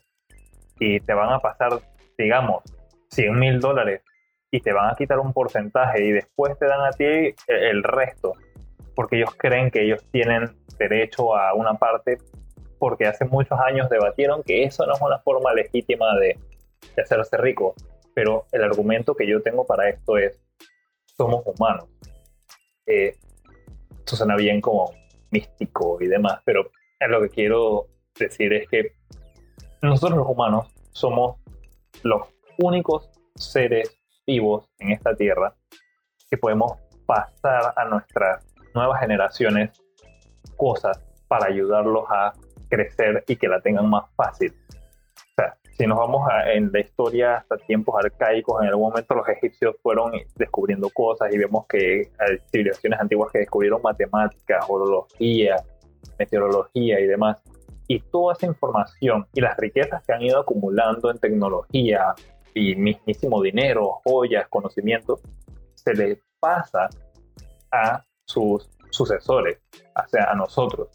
y 0.80 1.00
te 1.00 1.14
van 1.14 1.32
a 1.32 1.40
pasar, 1.40 1.80
digamos, 2.18 2.64
100 3.12 3.40
mil 3.40 3.60
dólares 3.60 4.02
y 4.52 4.62
te 4.62 4.74
van 4.74 4.90
a 4.92 4.96
quitar 4.96 5.20
un 5.20 5.34
porcentaje 5.34 6.04
y 6.04 6.12
después 6.12 6.58
te 6.58 6.66
dan 6.66 6.82
a 6.82 6.92
ti 6.92 7.36
el 7.48 7.84
resto, 7.84 8.34
porque 8.96 9.18
ellos 9.18 9.36
creen 9.38 9.72
que 9.72 9.84
ellos 9.84 10.04
tienen 10.12 10.56
derecho 10.78 11.36
a 11.36 11.54
una 11.54 11.74
parte, 11.76 12.18
porque 12.80 13.06
hace 13.06 13.26
muchos 13.26 13.60
años 13.60 13.90
debatieron 13.90 14.44
que 14.44 14.64
eso 14.64 14.86
no 14.86 14.94
es 14.94 15.02
una 15.02 15.20
forma 15.20 15.54
legítima 15.54 16.16
de, 16.20 16.38
hacerse 17.02 17.36
rico. 17.38 17.74
Pero 18.14 18.46
el 18.52 18.64
argumento 18.64 19.16
que 19.16 19.28
yo 19.28 19.42
tengo 19.42 19.66
para 19.66 19.90
esto 19.90 20.18
es, 20.18 20.40
somos 21.18 21.44
humanos. 21.46 21.86
Eh, 22.86 23.18
esto 24.00 24.16
suena 24.16 24.36
bien 24.36 24.62
como 24.62 24.92
místico 25.32 25.98
y 26.02 26.08
demás, 26.08 26.42
pero 26.46 26.70
lo 27.08 27.22
que 27.22 27.30
quiero 27.30 27.88
decir 28.18 28.54
es 28.54 28.70
que 28.70 28.94
nosotros 29.82 30.18
los 30.18 30.28
humanos 30.28 30.74
somos 30.92 31.38
los 32.04 32.28
únicos 32.58 33.10
seres 33.36 34.00
vivos 34.26 34.68
en 34.80 34.92
esta 34.92 35.16
tierra 35.16 35.56
que 36.30 36.38
podemos 36.38 36.74
pasar 37.06 37.74
a 37.76 37.86
nuestras 37.86 38.46
nuevas 38.74 39.00
generaciones 39.00 39.72
cosas 40.58 41.04
para 41.28 41.48
ayudarlos 41.48 42.06
a 42.10 42.34
crecer 42.70 43.24
y 43.28 43.36
que 43.36 43.48
la 43.48 43.62
tengan 43.62 43.90
más 43.90 44.06
fácil. 44.16 44.54
O 45.38 45.42
sea, 45.42 45.58
si 45.78 45.86
nos 45.86 45.98
vamos 45.98 46.28
a, 46.30 46.54
en 46.54 46.72
la 46.72 46.80
historia 46.80 47.38
hasta 47.38 47.58
tiempos 47.58 47.96
arcaicos, 47.98 48.62
en 48.62 48.70
algún 48.70 48.90
momento 48.90 49.16
los 49.16 49.28
egipcios 49.28 49.76
fueron 49.84 50.14
descubriendo 50.36 50.90
cosas 50.90 51.34
y 51.34 51.38
vemos 51.38 51.66
que 51.68 52.10
hay 52.20 52.38
civilizaciones 52.52 53.00
antiguas 53.00 53.32
que 53.34 53.40
descubrieron 53.40 53.82
matemáticas, 53.82 54.66
orología, 54.70 55.58
meteorología 56.18 57.00
y 57.00 57.08
demás. 57.08 57.42
Y 57.88 58.00
toda 58.00 58.34
esa 58.34 58.48
información 58.48 59.28
y 59.34 59.42
las 59.42 59.58
riquezas 59.58 60.04
que 60.06 60.14
han 60.14 60.22
ido 60.22 60.40
acumulando 60.40 61.12
en 61.12 61.20
tecnología, 61.20 62.16
y 62.56 62.74
mismísimo 62.76 63.42
dinero, 63.44 64.00
joyas, 64.04 64.48
conocimiento, 64.50 65.20
se 65.76 65.94
le 65.94 66.22
pasa 66.40 66.90
a 67.72 68.04
sus 68.26 68.70
sucesores, 68.90 69.60
o 69.96 70.08
sea, 70.08 70.32
a 70.32 70.36
nosotros. 70.36 70.88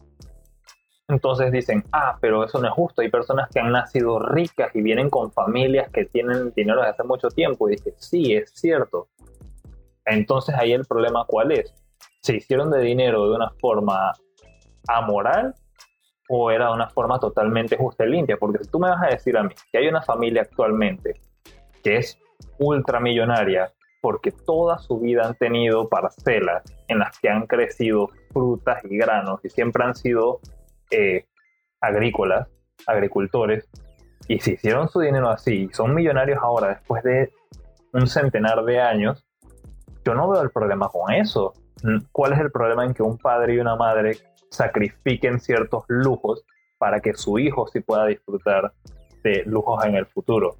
Entonces 1.10 1.52
dicen, 1.52 1.84
ah, 1.92 2.16
pero 2.20 2.44
eso 2.44 2.60
no 2.60 2.68
es 2.68 2.74
justo. 2.74 3.02
Hay 3.02 3.10
personas 3.10 3.48
que 3.50 3.60
han 3.60 3.72
nacido 3.72 4.18
ricas 4.18 4.74
y 4.74 4.82
vienen 4.82 5.10
con 5.10 5.32
familias 5.32 5.90
que 5.90 6.04
tienen 6.06 6.52
dinero 6.54 6.80
desde 6.80 6.92
hace 6.92 7.04
mucho 7.04 7.28
tiempo. 7.28 7.68
Y 7.68 7.76
dije, 7.76 7.94
sí, 7.96 8.34
es 8.34 8.50
cierto. 8.54 9.08
Entonces 10.04 10.54
ahí 10.56 10.72
el 10.72 10.84
problema 10.84 11.24
cuál 11.26 11.52
es. 11.52 11.74
¿Se 12.22 12.36
hicieron 12.36 12.70
de 12.70 12.80
dinero 12.80 13.28
de 13.28 13.36
una 13.36 13.50
forma 13.60 14.12
amoral 14.88 15.54
o 16.28 16.50
era 16.50 16.66
de 16.66 16.74
una 16.74 16.88
forma 16.90 17.18
totalmente 17.18 17.76
justa 17.76 18.04
y 18.04 18.10
limpia? 18.10 18.36
Porque 18.36 18.62
si 18.64 18.70
tú 18.70 18.78
me 18.78 18.88
vas 18.88 19.02
a 19.02 19.08
decir 19.08 19.36
a 19.36 19.42
mí 19.42 19.54
que 19.72 19.78
hay 19.78 19.88
una 19.88 20.02
familia 20.02 20.42
actualmente 20.42 21.20
que 21.82 21.96
es 21.96 22.18
ultramillonaria 22.58 23.72
porque 24.00 24.32
toda 24.32 24.78
su 24.78 24.98
vida 24.98 25.26
han 25.26 25.34
tenido 25.34 25.88
parcelas 25.88 26.62
en 26.88 27.00
las 27.00 27.18
que 27.18 27.28
han 27.28 27.46
crecido 27.46 28.08
frutas 28.32 28.82
y 28.84 28.96
granos 28.96 29.40
y 29.44 29.50
siempre 29.50 29.84
han 29.84 29.94
sido 29.94 30.40
eh, 30.90 31.26
agrícolas, 31.80 32.48
agricultores, 32.86 33.68
y 34.28 34.38
si 34.40 34.52
hicieron 34.52 34.88
su 34.88 35.00
dinero 35.00 35.28
así, 35.30 35.68
son 35.72 35.94
millonarios 35.94 36.38
ahora 36.42 36.68
después 36.68 37.02
de 37.02 37.30
un 37.92 38.06
centenar 38.06 38.64
de 38.64 38.80
años, 38.80 39.26
yo 40.04 40.14
no 40.14 40.28
veo 40.30 40.42
el 40.42 40.50
problema 40.50 40.88
con 40.88 41.12
eso. 41.12 41.52
¿Cuál 42.12 42.34
es 42.34 42.40
el 42.40 42.50
problema 42.50 42.84
en 42.84 42.94
que 42.94 43.02
un 43.02 43.18
padre 43.18 43.54
y 43.54 43.58
una 43.58 43.76
madre 43.76 44.18
sacrifiquen 44.50 45.40
ciertos 45.40 45.84
lujos 45.88 46.44
para 46.78 47.00
que 47.00 47.14
su 47.14 47.38
hijo 47.38 47.66
sí 47.72 47.80
pueda 47.80 48.06
disfrutar 48.06 48.72
de 49.24 49.42
lujos 49.46 49.84
en 49.84 49.96
el 49.96 50.06
futuro? 50.06 50.56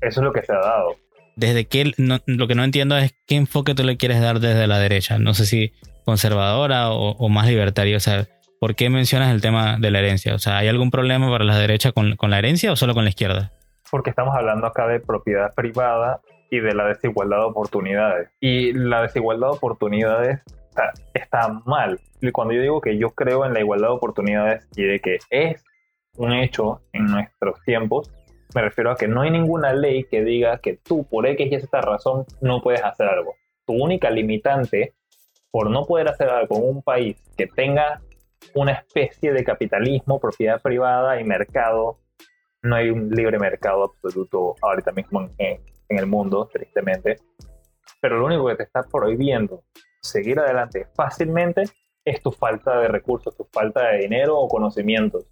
Eso 0.00 0.20
es 0.20 0.24
lo 0.24 0.32
que 0.32 0.42
se 0.42 0.52
ha 0.52 0.58
dado. 0.58 0.96
Desde 1.36 1.64
que 1.66 1.92
lo 1.96 2.46
que 2.46 2.54
no 2.54 2.64
entiendo 2.64 2.96
es 2.96 3.14
qué 3.26 3.36
enfoque 3.36 3.74
tú 3.74 3.82
le 3.82 3.96
quieres 3.96 4.20
dar 4.20 4.38
desde 4.38 4.66
la 4.66 4.78
derecha. 4.78 5.18
No 5.18 5.34
sé 5.34 5.46
si 5.46 5.72
conservadora 6.04 6.90
o, 6.90 7.28
más 7.28 7.48
libertaria. 7.48 7.96
O 7.96 8.00
sea, 8.00 8.28
¿por 8.64 8.76
qué 8.76 8.88
mencionas 8.88 9.30
el 9.30 9.42
tema 9.42 9.76
de 9.78 9.90
la 9.90 9.98
herencia? 9.98 10.34
O 10.34 10.38
sea, 10.38 10.56
¿hay 10.56 10.68
algún 10.68 10.90
problema 10.90 11.28
para 11.28 11.44
la 11.44 11.58
derecha 11.58 11.92
con, 11.92 12.16
la 12.18 12.38
herencia 12.38 12.72
o 12.72 12.76
solo 12.76 12.94
con 12.94 13.04
la 13.04 13.10
izquierda? 13.10 13.52
Porque 13.90 14.08
estamos 14.08 14.34
hablando 14.34 14.66
acá 14.66 14.86
de 14.86 15.00
propiedad 15.00 15.52
privada 15.54 16.22
y 16.50 16.60
de 16.60 16.74
la 16.74 16.86
desigualdad 16.86 17.40
de 17.40 17.44
oportunidades. 17.44 18.30
Y 18.40 18.72
la 18.72 19.02
desigualdad 19.02 19.48
de 19.48 19.56
oportunidades 19.58 20.40
está 21.12 21.60
mal. 21.66 22.00
Y 22.22 22.30
cuando 22.30 22.54
yo 22.54 22.62
digo 22.62 22.80
que 22.80 22.96
yo 22.96 23.10
creo 23.10 23.44
en 23.44 23.52
la 23.52 23.60
igualdad 23.60 23.88
de 23.88 23.94
oportunidades 23.96 24.66
y 24.74 24.84
de 24.84 25.00
que 25.00 25.18
es 25.28 25.62
un 26.16 26.32
hecho 26.32 26.80
en 26.94 27.04
nuestros 27.04 27.60
tiempos, 27.66 28.10
me 28.54 28.62
refiero 28.62 28.92
a 28.92 28.96
que 28.96 29.08
no 29.08 29.20
hay 29.20 29.30
ninguna 29.30 29.74
ley 29.74 30.04
que 30.04 30.24
diga 30.24 30.56
que 30.56 30.78
tú, 30.82 31.06
por 31.06 31.26
X 31.26 31.52
y 31.52 31.54
esta 31.54 31.82
razón, 31.82 32.24
no 32.40 32.62
puedes 32.62 32.82
hacer 32.82 33.08
algo. 33.08 33.34
Tu 33.66 33.74
única 33.74 34.08
limitante 34.08 34.94
por 35.50 35.68
no 35.68 35.84
poder 35.84 36.08
hacer 36.08 36.30
algo 36.30 36.56
en 36.56 36.76
un 36.76 36.82
país 36.82 37.22
que 37.36 37.46
tenga 37.46 38.00
una 38.54 38.72
especie 38.72 39.32
de 39.32 39.44
capitalismo, 39.44 40.20
propiedad 40.20 40.60
privada 40.60 41.20
y 41.20 41.24
mercado, 41.24 42.00
no 42.62 42.76
hay 42.76 42.90
un 42.90 43.10
libre 43.10 43.38
mercado 43.38 43.84
absoluto 43.84 44.54
ahorita 44.62 44.92
mismo 44.92 45.28
en, 45.38 45.60
en 45.88 45.98
el 45.98 46.06
mundo, 46.06 46.48
tristemente. 46.52 47.16
Pero 48.00 48.18
lo 48.18 48.26
único 48.26 48.46
que 48.48 48.56
te 48.56 48.62
está 48.64 48.82
prohibiendo 48.82 49.64
seguir 50.02 50.38
adelante 50.38 50.86
fácilmente 50.94 51.64
es 52.04 52.22
tu 52.22 52.30
falta 52.30 52.78
de 52.80 52.88
recursos, 52.88 53.36
tu 53.36 53.44
falta 53.52 53.88
de 53.88 53.98
dinero 53.98 54.38
o 54.38 54.48
conocimientos 54.48 55.26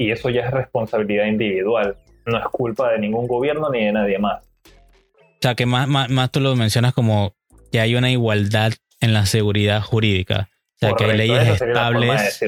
y 0.00 0.10
eso 0.10 0.30
ya 0.30 0.46
es 0.46 0.50
responsabilidad 0.50 1.26
individual, 1.26 1.94
no 2.24 2.38
es 2.38 2.44
culpa 2.46 2.90
de 2.92 2.98
ningún 2.98 3.26
gobierno 3.26 3.68
ni 3.68 3.84
de 3.84 3.92
nadie 3.92 4.18
más. 4.18 4.42
O 4.64 5.42
sea, 5.42 5.54
que 5.54 5.66
más, 5.66 5.88
más, 5.88 6.30
tú 6.30 6.40
lo 6.40 6.56
mencionas 6.56 6.94
como 6.94 7.34
que 7.70 7.80
hay 7.80 7.94
una 7.94 8.10
igualdad 8.10 8.72
en 9.00 9.12
la 9.12 9.26
seguridad 9.26 9.82
jurídica. 9.82 10.48
O 10.80 10.86
sea, 10.86 10.94
que 10.96 11.04
hay 11.04 11.16
leyes 11.16 11.60
estables. 11.60 12.44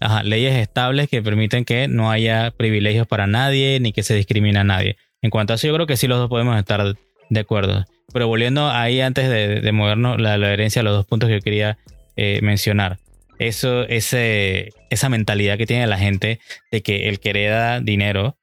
Ajá, 0.00 0.22
leyes 0.22 0.56
estables 0.56 1.08
que 1.08 1.22
permiten 1.22 1.64
que 1.64 1.86
no 1.86 2.10
haya 2.10 2.50
privilegios 2.52 3.06
para 3.06 3.26
nadie 3.26 3.78
ni 3.80 3.92
que 3.92 4.02
se 4.02 4.14
discrimine 4.14 4.58
a 4.58 4.64
nadie. 4.64 4.96
En 5.22 5.30
cuanto 5.30 5.52
a 5.52 5.56
eso, 5.56 5.66
yo 5.66 5.74
creo 5.74 5.86
que 5.86 5.96
sí 5.96 6.06
los 6.06 6.18
dos 6.18 6.30
podemos 6.30 6.58
estar 6.58 6.94
de 7.28 7.40
acuerdo. 7.40 7.84
Pero 8.12 8.26
volviendo 8.26 8.68
ahí 8.70 9.00
antes 9.00 9.28
de, 9.28 9.72
movernos 9.72 10.20
la, 10.20 10.38
la, 10.38 10.52
herencia, 10.52 10.82
los 10.82 10.94
dos 10.94 11.06
puntos 11.06 11.28
que 11.28 11.34
yo 11.36 11.40
quería 11.40 11.78
eh, 12.16 12.40
mencionar 12.42 12.98
eso, 13.40 13.82
ese, 13.88 14.70
esa 14.90 15.08
mentalidad 15.08 15.56
que 15.56 15.66
tiene 15.66 15.86
la 15.86 15.98
gente 15.98 16.40
de 16.70 16.82
que 16.82 17.08
el 17.08 17.20
que 17.20 17.30
hereda 17.30 17.80
dinero 17.80 18.36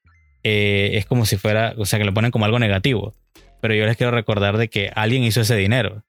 eh, 0.43 0.91
es 0.93 1.05
como 1.05 1.25
si 1.25 1.37
fuera, 1.37 1.75
o 1.77 1.85
sea, 1.85 1.99
que 1.99 2.05
lo 2.05 2.13
ponen 2.13 2.31
como 2.31 2.45
algo 2.45 2.59
negativo. 2.59 3.13
Pero 3.61 3.75
yo 3.75 3.85
les 3.85 3.95
quiero 3.95 4.11
recordar 4.11 4.57
de 4.57 4.69
que 4.69 4.91
alguien 4.95 5.23
hizo 5.23 5.41
ese 5.41 5.55
dinero. 5.55 6.03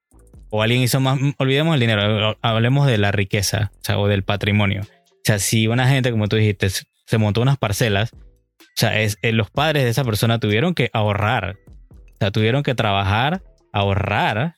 O 0.50 0.62
alguien 0.62 0.82
hizo 0.82 1.00
más, 1.00 1.18
olvidemos 1.38 1.74
el 1.74 1.80
dinero, 1.80 2.38
hablemos 2.42 2.86
de 2.86 2.98
la 2.98 3.12
riqueza, 3.12 3.70
o, 3.74 3.84
sea, 3.84 3.98
o 3.98 4.08
del 4.08 4.22
patrimonio. 4.22 4.82
O 4.82 5.20
sea, 5.24 5.38
si 5.38 5.66
una 5.66 5.88
gente, 5.88 6.10
como 6.10 6.28
tú 6.28 6.36
dijiste, 6.36 6.68
se 6.70 7.18
montó 7.18 7.42
unas 7.42 7.58
parcelas, 7.58 8.12
o 8.12 8.80
sea, 8.80 9.00
es, 9.00 9.18
eh, 9.22 9.32
los 9.32 9.50
padres 9.50 9.84
de 9.84 9.90
esa 9.90 10.04
persona 10.04 10.38
tuvieron 10.38 10.74
que 10.74 10.90
ahorrar. 10.92 11.56
O 11.90 12.16
sea, 12.18 12.30
tuvieron 12.30 12.62
que 12.62 12.74
trabajar, 12.74 13.42
ahorrar, 13.72 14.54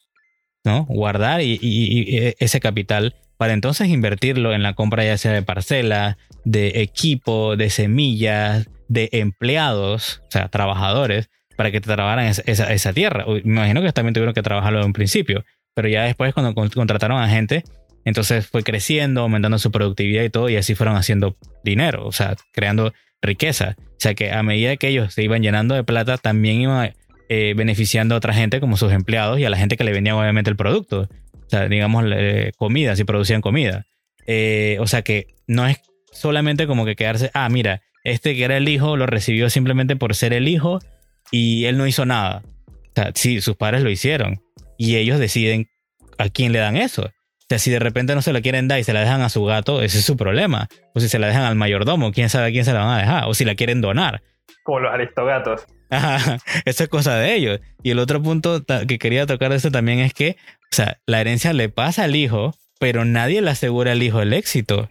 ¿no? 0.64 0.84
Guardar 0.86 1.40
y, 1.40 1.58
y 1.60 2.34
ese 2.38 2.60
capital 2.60 3.16
para 3.40 3.54
entonces 3.54 3.88
invertirlo 3.88 4.52
en 4.52 4.62
la 4.62 4.74
compra 4.74 5.02
ya 5.02 5.16
sea 5.16 5.32
de 5.32 5.40
parcelas, 5.40 6.18
de 6.44 6.82
equipo, 6.82 7.56
de 7.56 7.70
semillas, 7.70 8.68
de 8.86 9.08
empleados, 9.12 10.20
o 10.28 10.30
sea, 10.30 10.48
trabajadores, 10.48 11.30
para 11.56 11.70
que 11.70 11.80
trabajaran 11.80 12.26
esa, 12.26 12.42
esa, 12.42 12.92
tierra. 12.92 13.24
Me 13.26 13.38
imagino 13.38 13.80
que 13.80 13.92
también 13.92 14.12
tuvieron 14.12 14.34
que 14.34 14.42
trabajarlo 14.42 14.80
en 14.80 14.86
un 14.86 14.92
principio, 14.92 15.42
pero 15.74 15.88
ya 15.88 16.04
después 16.04 16.34
cuando 16.34 16.54
contrataron 16.54 17.20
a 17.20 17.28
gente, 17.28 17.64
entonces 18.04 18.46
fue 18.46 18.62
creciendo, 18.62 19.22
aumentando 19.22 19.58
su 19.58 19.70
productividad 19.70 20.22
y 20.22 20.30
todo, 20.30 20.48
y 20.48 20.56
así 20.56 20.74
fueron 20.74 20.96
haciendo 20.96 21.36
dinero, 21.64 22.06
o 22.06 22.12
sea, 22.12 22.36
creando 22.52 22.92
riqueza. 23.22 23.76
O 23.78 23.98
sea 23.98 24.14
que 24.14 24.32
a 24.32 24.42
medida 24.42 24.76
que 24.76 24.88
ellos 24.88 25.12
se 25.12 25.22
iban 25.22 25.42
llenando 25.42 25.74
de 25.74 25.84
plata, 25.84 26.16
también 26.16 26.60
iban 26.62 26.94
eh, 27.28 27.54
beneficiando 27.56 28.14
a 28.14 28.18
otra 28.18 28.32
gente 28.32 28.60
como 28.60 28.76
sus 28.76 28.92
empleados 28.92 29.38
y 29.38 29.44
a 29.44 29.50
la 29.50 29.58
gente 29.58 29.76
que 29.76 29.84
le 29.84 29.92
vendía 29.92 30.16
obviamente 30.16 30.50
el 30.50 30.56
producto. 30.56 31.08
O 31.46 31.50
sea, 31.50 31.68
digamos, 31.68 32.04
comida, 32.56 32.96
si 32.96 33.04
producían 33.04 33.40
comida. 33.40 33.86
Eh, 34.26 34.76
o 34.80 34.86
sea 34.86 35.02
que 35.02 35.26
no 35.46 35.66
es 35.66 35.80
solamente 36.12 36.66
como 36.66 36.84
que 36.84 36.96
quedarse, 36.96 37.30
ah, 37.34 37.48
mira, 37.48 37.82
este 38.04 38.34
que 38.34 38.44
era 38.44 38.56
el 38.56 38.68
hijo 38.68 38.96
lo 38.96 39.06
recibió 39.06 39.50
simplemente 39.50 39.96
por 39.96 40.14
ser 40.14 40.32
el 40.32 40.48
hijo 40.48 40.78
y 41.30 41.66
él 41.66 41.76
no 41.76 41.86
hizo 41.86 42.06
nada. 42.06 42.42
O 42.66 42.92
sea, 42.94 43.12
sí, 43.14 43.40
sus 43.40 43.56
padres 43.56 43.82
lo 43.82 43.90
hicieron 43.90 44.40
y 44.80 44.96
ellos 44.96 45.18
deciden 45.18 45.68
a 46.16 46.30
quién 46.30 46.52
le 46.52 46.58
dan 46.58 46.78
eso. 46.78 47.02
O 47.02 47.44
sea, 47.50 47.58
si 47.58 47.70
de 47.70 47.78
repente 47.78 48.14
no 48.14 48.22
se 48.22 48.32
la 48.32 48.40
quieren 48.40 48.66
dar 48.66 48.80
y 48.80 48.84
se 48.84 48.94
la 48.94 49.00
dejan 49.00 49.20
a 49.20 49.28
su 49.28 49.44
gato, 49.44 49.82
ese 49.82 49.98
es 49.98 50.06
su 50.06 50.16
problema. 50.16 50.68
O 50.94 51.00
si 51.00 51.10
se 51.10 51.18
la 51.18 51.26
dejan 51.26 51.42
al 51.42 51.54
mayordomo, 51.54 52.12
quién 52.12 52.30
sabe 52.30 52.48
a 52.48 52.50
quién 52.50 52.64
se 52.64 52.72
la 52.72 52.80
van 52.80 52.96
a 52.96 52.98
dejar. 52.98 53.24
O 53.28 53.34
si 53.34 53.44
la 53.44 53.54
quieren 53.54 53.82
donar. 53.82 54.22
Como 54.64 54.80
los 54.80 54.90
aristogatos. 54.90 55.66
Ajá, 55.90 56.38
eso 56.64 56.84
es 56.84 56.88
cosa 56.88 57.16
de 57.16 57.34
ellos. 57.34 57.60
Y 57.82 57.90
el 57.90 57.98
otro 57.98 58.22
punto 58.22 58.64
que 58.88 58.98
quería 58.98 59.26
tocar 59.26 59.50
de 59.50 59.58
eso 59.58 59.70
también 59.70 59.98
es 59.98 60.14
que, 60.14 60.38
o 60.72 60.74
sea, 60.74 60.98
la 61.04 61.20
herencia 61.20 61.52
le 61.52 61.68
pasa 61.68 62.04
al 62.04 62.16
hijo, 62.16 62.54
pero 62.78 63.04
nadie 63.04 63.42
le 63.42 63.50
asegura 63.50 63.92
al 63.92 64.02
hijo 64.02 64.22
el 64.22 64.32
éxito. 64.32 64.88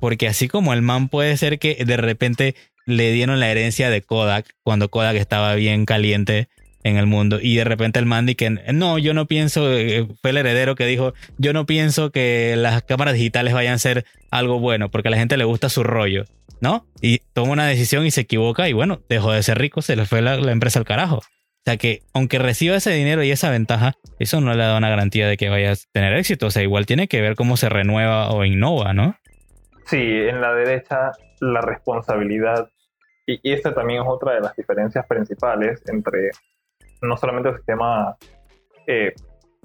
Porque 0.00 0.28
así 0.28 0.48
como 0.48 0.74
el 0.74 0.82
man 0.82 1.08
puede 1.08 1.34
ser 1.38 1.58
que 1.58 1.82
de 1.82 1.96
repente 1.96 2.56
le 2.84 3.10
dieron 3.12 3.40
la 3.40 3.48
herencia 3.48 3.88
de 3.88 4.02
Kodak 4.02 4.54
cuando 4.62 4.90
Kodak 4.90 5.16
estaba 5.16 5.54
bien 5.54 5.86
caliente 5.86 6.50
en 6.82 6.96
el 6.96 7.06
mundo 7.06 7.38
y 7.40 7.56
de 7.56 7.64
repente 7.64 7.98
el 7.98 8.06
man 8.06 8.26
que 8.26 8.50
no, 8.50 8.98
yo 8.98 9.14
no 9.14 9.26
pienso, 9.26 9.72
eh, 9.72 10.06
fue 10.22 10.30
el 10.30 10.38
heredero 10.38 10.74
que 10.74 10.86
dijo, 10.86 11.14
yo 11.38 11.52
no 11.52 11.66
pienso 11.66 12.10
que 12.10 12.54
las 12.56 12.82
cámaras 12.82 13.14
digitales 13.14 13.54
vayan 13.54 13.74
a 13.74 13.78
ser 13.78 14.04
algo 14.30 14.58
bueno 14.60 14.90
porque 14.90 15.08
a 15.08 15.10
la 15.10 15.16
gente 15.16 15.36
le 15.36 15.44
gusta 15.44 15.68
su 15.68 15.82
rollo, 15.82 16.24
¿no? 16.60 16.86
Y 17.00 17.18
toma 17.32 17.52
una 17.52 17.66
decisión 17.66 18.06
y 18.06 18.10
se 18.10 18.22
equivoca 18.22 18.68
y 18.68 18.72
bueno, 18.72 19.00
dejó 19.08 19.32
de 19.32 19.42
ser 19.42 19.58
rico, 19.58 19.82
se 19.82 19.96
le 19.96 20.06
fue 20.06 20.22
la, 20.22 20.36
la 20.36 20.52
empresa 20.52 20.78
al 20.78 20.84
carajo. 20.84 21.16
O 21.16 21.62
sea 21.66 21.76
que 21.76 22.00
aunque 22.14 22.38
reciba 22.38 22.76
ese 22.76 22.90
dinero 22.90 23.22
y 23.22 23.30
esa 23.30 23.50
ventaja, 23.50 23.92
eso 24.18 24.40
no 24.40 24.54
le 24.54 24.62
da 24.62 24.78
una 24.78 24.88
garantía 24.88 25.28
de 25.28 25.36
que 25.36 25.50
vaya 25.50 25.72
a 25.72 25.74
tener 25.92 26.16
éxito. 26.16 26.46
O 26.46 26.50
sea, 26.50 26.62
igual 26.62 26.86
tiene 26.86 27.06
que 27.06 27.20
ver 27.20 27.34
cómo 27.34 27.58
se 27.58 27.68
renueva 27.68 28.30
o 28.30 28.46
innova, 28.46 28.94
¿no? 28.94 29.16
Sí, 29.84 29.98
en 29.98 30.40
la 30.40 30.54
derecha 30.54 31.12
la 31.40 31.60
responsabilidad, 31.60 32.70
y, 33.26 33.52
esta 33.52 33.74
también 33.74 34.02
es 34.02 34.08
otra 34.08 34.34
de 34.34 34.40
las 34.40 34.54
diferencias 34.56 35.06
principales 35.06 35.82
entre 35.86 36.30
no 37.02 37.16
solamente 37.16 37.50
el 37.50 37.56
sistema, 37.56 38.16
eh, 38.86 39.12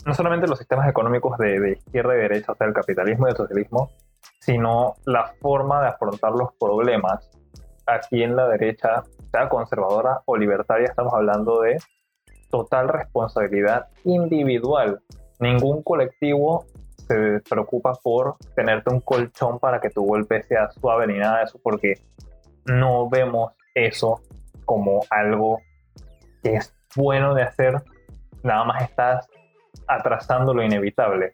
no 0.06 0.14
solamente 0.14 0.48
los 0.48 0.58
sistemas 0.58 0.90
económicos 0.90 1.38
de, 1.38 1.74
izquierda 1.74 2.16
y 2.16 2.20
derecha, 2.20 2.52
o 2.52 2.56
sea, 2.56 2.68
el 2.68 2.74
capitalismo 2.74 3.28
y 3.28 3.32
el 3.32 3.38
socialismo, 3.38 3.90
sino 4.40 4.96
la 5.06 5.34
forma 5.42 5.82
de 5.82 5.88
afrontar 5.90 6.32
los 6.32 6.54
problemas. 6.60 7.30
Aquí 7.86 8.24
en 8.24 8.36
la 8.36 8.48
derecha, 8.48 9.04
sea 9.32 9.50
conservadora 9.50 10.22
o 10.26 10.38
libertaria, 10.38 10.88
estamos 10.88 11.14
hablando 11.14 11.62
de 11.62 11.78
total 12.50 12.88
responsabilidad 12.90 13.88
individual. 14.04 15.02
Ningún 15.40 15.84
colectivo 15.84 16.66
se 17.08 17.42
preocupa 17.48 17.94
por 18.02 18.38
tenerte 18.56 18.92
un 18.92 19.02
colchón 19.02 19.60
para 19.60 19.80
que 19.80 19.90
tu 19.90 20.04
golpe 20.04 20.42
sea 20.44 20.70
suave 20.72 21.08
ni 21.08 21.18
nada 21.20 21.40
de 21.40 21.44
eso, 21.44 21.60
porque 21.62 21.96
no 22.66 23.10
vemos 23.10 23.54
eso 23.76 24.22
como 24.66 25.02
algo 25.10 25.60
que 26.46 26.58
es 26.58 26.76
bueno 26.96 27.34
de 27.34 27.42
hacer, 27.42 27.74
nada 28.44 28.64
más 28.66 28.84
estás 28.84 29.28
atrasando 29.88 30.54
lo 30.54 30.64
inevitable. 30.64 31.34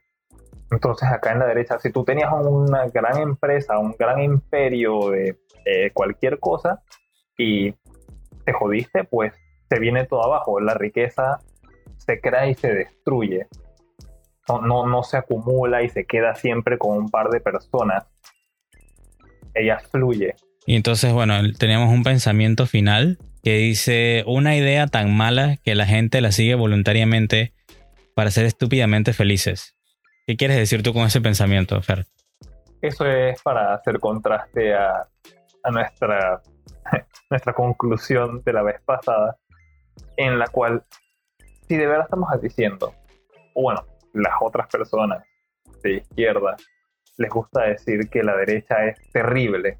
Entonces 0.71 1.09
acá 1.09 1.33
en 1.33 1.39
la 1.39 1.47
derecha, 1.47 1.77
si 1.79 1.91
tú 1.91 2.05
tenías 2.05 2.31
una 2.33 2.87
gran 2.87 3.17
empresa, 3.17 3.77
un 3.77 3.93
gran 3.99 4.21
imperio 4.21 5.09
de 5.09 5.37
cualquier 5.93 6.39
cosa 6.39 6.81
y 7.37 7.73
te 8.45 8.53
jodiste, 8.53 9.03
pues 9.03 9.33
se 9.69 9.79
viene 9.79 10.05
todo 10.05 10.23
abajo. 10.23 10.61
La 10.61 10.75
riqueza 10.75 11.39
se 11.97 12.21
crea 12.21 12.47
y 12.47 12.55
se 12.55 12.73
destruye 12.73 13.47
no, 14.59 14.87
no, 14.87 15.03
se 15.03 15.17
acumula 15.17 15.83
y 15.83 15.89
se 15.89 16.05
queda 16.05 16.35
siempre 16.35 16.77
con 16.77 16.97
un 16.97 17.09
par 17.09 17.29
de 17.29 17.39
personas. 17.39 18.05
Ella 19.53 19.79
fluye. 19.91 20.35
Y 20.65 20.75
entonces, 20.75 21.13
bueno, 21.13 21.35
teníamos 21.57 21.89
un 21.89 22.03
pensamiento 22.03 22.65
final 22.65 23.17
que 23.43 23.57
dice 23.57 24.23
una 24.27 24.55
idea 24.55 24.87
tan 24.87 25.15
mala 25.15 25.57
que 25.63 25.75
la 25.75 25.85
gente 25.85 26.21
la 26.21 26.31
sigue 26.31 26.55
voluntariamente 26.55 27.53
para 28.15 28.31
ser 28.31 28.45
estúpidamente 28.45 29.13
felices. 29.13 29.75
¿Qué 30.27 30.37
quieres 30.37 30.57
decir 30.57 30.83
tú 30.83 30.93
con 30.93 31.03
ese 31.03 31.21
pensamiento, 31.21 31.81
Fer? 31.81 32.05
Eso 32.81 33.05
es 33.05 33.41
para 33.41 33.73
hacer 33.73 33.99
contraste 33.99 34.73
a, 34.73 35.07
nuestra, 35.71 36.41
nuestra 37.29 37.53
conclusión 37.53 38.41
de 38.43 38.53
la 38.53 38.63
vez 38.63 38.81
pasada, 38.85 39.37
en 40.17 40.39
la 40.39 40.47
cual, 40.47 40.83
si 41.67 41.77
de 41.77 41.87
verdad 41.87 42.05
estamos 42.05 42.29
diciendo, 42.41 42.93
bueno, 43.55 43.85
las 44.13 44.33
otras 44.41 44.67
personas 44.67 45.23
de 45.83 45.97
izquierda 45.97 46.55
les 47.17 47.29
gusta 47.29 47.63
decir 47.63 48.09
que 48.09 48.23
la 48.23 48.35
derecha 48.35 48.85
es 48.85 49.11
terrible, 49.11 49.77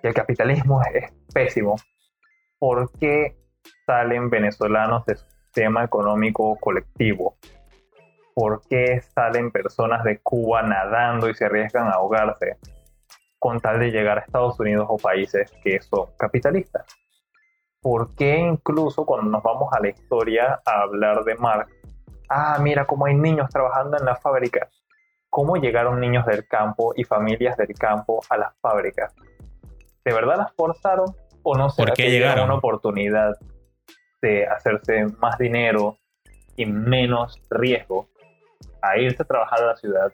que 0.00 0.08
el 0.08 0.14
capitalismo 0.14 0.80
es, 0.92 1.12
pésimo, 1.34 1.76
¿por 2.62 2.92
qué 2.92 3.36
salen 3.86 4.30
venezolanos 4.30 5.04
de 5.06 5.16
su 5.16 5.26
sistema 5.26 5.82
económico 5.82 6.56
colectivo? 6.60 7.34
¿Por 8.36 8.62
qué 8.68 9.00
salen 9.00 9.50
personas 9.50 10.04
de 10.04 10.20
Cuba 10.20 10.62
nadando 10.62 11.28
y 11.28 11.34
se 11.34 11.46
arriesgan 11.46 11.88
a 11.88 11.94
ahogarse 11.94 12.58
con 13.40 13.58
tal 13.58 13.80
de 13.80 13.90
llegar 13.90 14.18
a 14.18 14.20
Estados 14.20 14.60
Unidos 14.60 14.86
o 14.88 14.96
países 14.96 15.50
que 15.64 15.80
son 15.82 16.10
capitalistas? 16.16 16.86
¿Por 17.80 18.14
qué 18.14 18.36
incluso 18.36 19.04
cuando 19.04 19.28
nos 19.28 19.42
vamos 19.42 19.68
a 19.72 19.80
la 19.80 19.88
historia 19.88 20.60
a 20.64 20.82
hablar 20.82 21.24
de 21.24 21.34
Marx, 21.34 21.68
ah, 22.28 22.58
mira 22.60 22.84
cómo 22.84 23.06
hay 23.06 23.16
niños 23.16 23.50
trabajando 23.50 23.98
en 23.98 24.04
las 24.04 24.22
fábricas. 24.22 24.68
¿Cómo 25.30 25.56
llegaron 25.56 25.98
niños 25.98 26.24
del 26.26 26.46
campo 26.46 26.92
y 26.94 27.02
familias 27.02 27.56
del 27.56 27.74
campo 27.74 28.20
a 28.30 28.36
las 28.36 28.56
fábricas? 28.60 29.12
¿De 30.04 30.12
verdad 30.12 30.36
las 30.36 30.52
forzaron 30.52 31.06
o 31.42 31.56
no 31.56 31.70
se 31.70 31.84
que 31.94 32.10
llegaron 32.10 32.46
una 32.46 32.54
oportunidad 32.54 33.32
de 34.20 34.46
hacerse 34.46 35.06
más 35.18 35.38
dinero 35.38 35.98
y 36.56 36.66
menos 36.66 37.40
riesgo 37.50 38.08
a 38.80 38.98
irse 38.98 39.22
a 39.22 39.26
trabajar 39.26 39.62
a 39.62 39.66
la 39.66 39.76
ciudad 39.76 40.12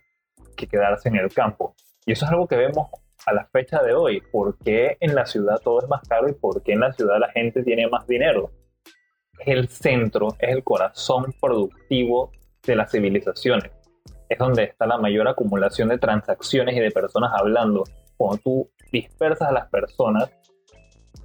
que 0.57 0.67
quedarse 0.67 1.09
en 1.09 1.17
el 1.17 1.33
campo? 1.33 1.75
Y 2.07 2.13
eso 2.13 2.25
es 2.25 2.31
algo 2.31 2.47
que 2.47 2.57
vemos 2.57 2.91
a 3.27 3.33
la 3.33 3.47
fecha 3.47 3.83
de 3.83 3.95
hoy. 3.95 4.23
¿Por 4.33 4.57
qué 4.59 4.97
en 5.01 5.15
la 5.15 5.27
ciudad 5.27 5.61
todo 5.63 5.81
es 5.81 5.89
más 5.89 6.07
caro 6.09 6.29
y 6.29 6.33
por 6.33 6.63
qué 6.63 6.73
en 6.73 6.81
la 6.81 6.93
ciudad 6.93 7.19
la 7.19 7.31
gente 7.31 7.63
tiene 7.63 7.89
más 7.89 8.07
dinero? 8.07 8.51
es 9.39 9.49
el 9.49 9.69
centro, 9.69 10.29
es 10.39 10.51
el 10.51 10.65
corazón 10.65 11.35
productivo 11.41 12.33
de 12.65 12.77
las 12.77 12.91
civilizaciones. 12.91 13.71
Es 14.29 14.39
donde 14.39 14.65
está 14.65 14.87
la 14.87 14.99
mayor 14.99 15.29
acumulación 15.29 15.89
de 15.89 15.99
transacciones 15.99 16.77
y 16.77 16.81
de 16.81 16.91
personas 16.91 17.33
hablando. 17.35 17.85
Cuando 18.17 18.39
tú 18.43 18.71
dispersas 18.93 19.49
a 19.49 19.53
las 19.53 19.69
personas, 19.69 20.31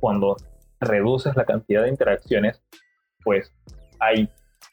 cuando 0.03 0.35
reduces 0.81 1.33
la 1.37 1.45
cantidad 1.45 1.83
de 1.83 1.87
interacciones, 1.87 2.61
pues 3.23 3.49
hay, 4.01 4.27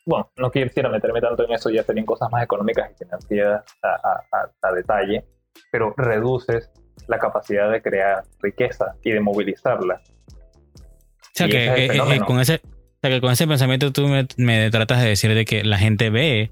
bueno, 0.04 0.28
no 0.36 0.50
quisiera 0.50 0.88
meterme 0.88 1.20
tanto 1.20 1.44
en 1.44 1.52
eso, 1.52 1.70
ya 1.70 1.84
serían 1.84 2.04
cosas 2.04 2.28
más 2.32 2.42
económicas 2.42 2.90
y 2.90 3.04
financieras 3.04 3.64
a, 3.80 4.72
detalle, 4.74 5.24
pero 5.70 5.94
reduces 5.96 6.68
la 7.06 7.20
capacidad 7.20 7.70
de 7.70 7.80
crear 7.80 8.24
riqueza 8.40 8.96
y 9.04 9.12
de 9.12 9.20
movilizarla. 9.20 10.02
O 10.02 11.32
sea, 11.32 11.46
que 11.46 11.64
eh, 11.64 11.90
eh, 11.94 12.20
con 12.26 12.40
ese, 12.40 12.56
o 12.56 12.98
sea, 13.00 13.10
que 13.10 13.20
con 13.20 13.30
ese 13.30 13.46
pensamiento 13.46 13.92
tú 13.92 14.08
me, 14.08 14.70
tratas 14.72 15.00
de 15.00 15.10
decir 15.10 15.32
de 15.32 15.44
que 15.44 15.62
la 15.62 15.78
gente 15.78 16.10
ve 16.10 16.50